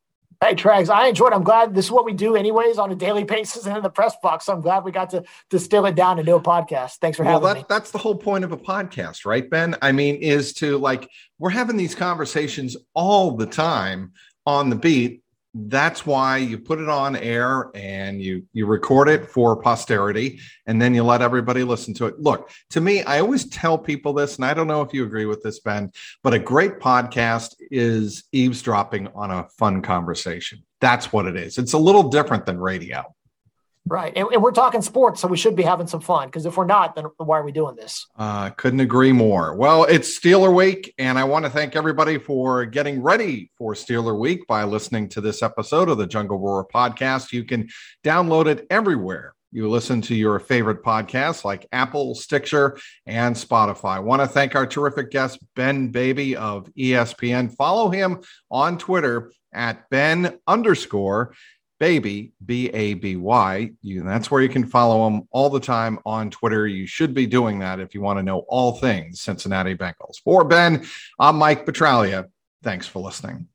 Hey, 0.43 0.57
Trags, 0.57 0.91
I 0.91 1.07
enjoyed. 1.07 1.33
It. 1.33 1.37
I'm 1.37 1.45
glad 1.45 1.73
this 1.73 1.85
is 1.85 1.91
what 1.93 2.05
we 2.05 2.13
do, 2.13 2.35
anyways, 2.35 2.77
on 2.77 2.91
a 2.91 2.97
daily 2.97 3.23
basis 3.25 3.65
and 3.65 3.77
in 3.77 3.83
the 3.83 3.89
press 3.89 4.17
box. 4.23 4.47
So 4.47 4.53
I'm 4.53 4.61
glad 4.61 4.83
we 4.83 4.91
got 4.91 5.09
to 5.11 5.23
distill 5.49 5.87
it 5.87 5.95
down 5.95 6.19
into 6.19 6.35
a 6.35 6.41
podcast. 6.41 6.97
Thanks 6.97 7.17
for 7.17 7.25
well, 7.25 7.35
having 7.35 7.47
that, 7.47 7.57
me. 7.59 7.65
That's 7.69 7.93
the 7.93 7.99
whole 7.99 8.17
point 8.17 8.43
of 8.43 8.51
a 8.51 8.57
podcast, 8.57 9.25
right, 9.25 9.49
Ben? 9.49 9.77
I 9.81 9.93
mean, 9.93 10.17
is 10.17 10.53
to 10.55 10.77
like 10.79 11.09
we're 11.39 11.51
having 11.51 11.77
these 11.77 11.95
conversations 11.95 12.77
all 12.93 13.37
the 13.37 13.47
time 13.47 14.13
on 14.47 14.71
the 14.71 14.77
beat 14.77 15.23
that's 15.55 16.07
why 16.07 16.39
you 16.39 16.59
put 16.59 16.79
it 16.79 16.89
on 16.89 17.15
air 17.15 17.71
and 17.75 18.23
you 18.23 18.47
you 18.55 18.65
record 18.65 19.09
it 19.09 19.29
for 19.29 19.55
posterity 19.55 20.41
and 20.67 20.81
then 20.81 20.95
you 20.95 21.03
let 21.03 21.21
everybody 21.21 21.63
listen 21.63 21.93
to 21.93 22.07
it. 22.07 22.19
Look 22.19 22.51
to 22.71 22.81
me 22.81 23.03
i 23.03 23.21
always 23.21 23.47
tell 23.49 23.77
people 23.77 24.15
this 24.15 24.37
and 24.37 24.45
i 24.45 24.55
don't 24.55 24.67
know 24.67 24.81
if 24.81 24.95
you 24.95 25.05
agree 25.05 25.27
with 25.27 25.43
this 25.43 25.61
ben 25.61 25.91
but 26.23 26.33
a 26.33 26.39
great 26.39 26.79
podcast 26.79 27.55
is 27.71 28.25
eavesdropping 28.33 29.09
on 29.09 29.31
a 29.31 29.49
fun 29.59 29.83
conversation. 29.83 30.63
That's 30.81 31.13
what 31.13 31.27
it 31.27 31.37
is. 31.37 31.59
It's 31.59 31.75
a 31.75 31.79
little 31.79 32.09
different 32.09 32.47
than 32.47 32.59
radio 32.59 33.15
Right. 33.85 34.13
And, 34.15 34.29
and, 34.33 34.43
we're 34.43 34.53
talking 34.53 34.81
sports, 34.81 35.21
so 35.21 35.29
we 35.29 35.37
should 35.37 35.57
be 35.57 35.65
having 35.65 35.89
some 35.89 36.01
fun 36.01 36.29
because 36.29 36.47
if 36.47 36.57
we're 36.57 36.67
not, 36.67 36.95
then 36.95 37.07
why 37.17 37.39
are 37.39 37.45
we 37.45 37.51
doing 37.51 37.75
this? 37.75 38.07
Uh, 38.17 38.51
couldn't 38.51 38.81
agree 38.81 39.13
more. 39.13 39.57
Well, 39.57 39.85
it's 39.85 40.19
Steeler 40.19 40.55
Week, 40.55 40.95
and 40.99 41.19
I 41.19 41.25
want 41.25 41.45
to 41.47 41.51
thank 41.51 41.75
everybody 41.75 42.19
for 42.19 42.65
getting 42.65 43.03
ready 43.03 43.51
for 43.59 43.75
Steeler 43.75 44.17
Week 44.17 44.47
by 44.47 44.63
listening 44.65 45.09
to 45.11 45.21
this 45.21 45.43
episode 45.43 45.89
of 45.89 45.99
the 45.99 46.07
Jungle 46.07 46.39
Roar 46.39 46.67
podcast. 46.67 47.33
You 47.33 47.45
can 47.45 47.69
download 48.05 48.47
it 48.47 48.67
everywhere. 48.71 49.35
You 49.51 49.69
listen 49.69 50.01
to 50.03 50.15
your 50.15 50.39
favorite 50.39 50.83
podcasts 50.83 51.45
like 51.45 51.67
Apple, 51.73 52.15
Stitcher, 52.15 52.79
and 53.05 53.37
Spotify. 53.37 53.97
I 53.97 54.01
want 54.01 54.23
to 54.23 54.29
thank 54.29 54.55
our 54.55 54.67
terrific 54.67 55.11
guest, 55.11 55.41
Ben 55.57 55.89
Baby 55.89 56.37
of 56.37 56.73
ESPN. 56.75 57.55
Follow 57.55 57.91
him 57.91 58.23
on 58.51 58.79
Twitter 58.79 59.31
at 59.53 59.91
Ben 59.91 60.39
underscore 60.47 61.35
Baby, 61.83 62.31
B 62.47 62.69
A 62.69 62.95
B 62.95 63.17
Y. 63.17 63.73
That's 63.83 64.31
where 64.31 64.41
you 64.41 64.49
can 64.49 64.65
follow 64.65 65.05
them 65.05 65.27
all 65.33 65.51
the 65.51 65.59
time 65.59 65.99
on 66.07 66.31
Twitter. 66.31 66.69
You 66.69 66.87
should 66.87 67.13
be 67.13 67.27
doing 67.27 67.59
that 67.59 67.81
if 67.81 67.93
you 67.93 68.01
want 68.01 68.21
to 68.21 68.23
know 68.23 68.45
all 68.47 68.77
things 68.79 69.21
Cincinnati 69.21 69.75
Bengals. 69.75 70.23
For 70.23 70.45
Ben, 70.45 70.87
I'm 71.19 71.35
Mike 71.35 71.67
Petraglia. 71.67 72.29
Thanks 72.63 72.87
for 72.87 73.01
listening. 73.03 73.49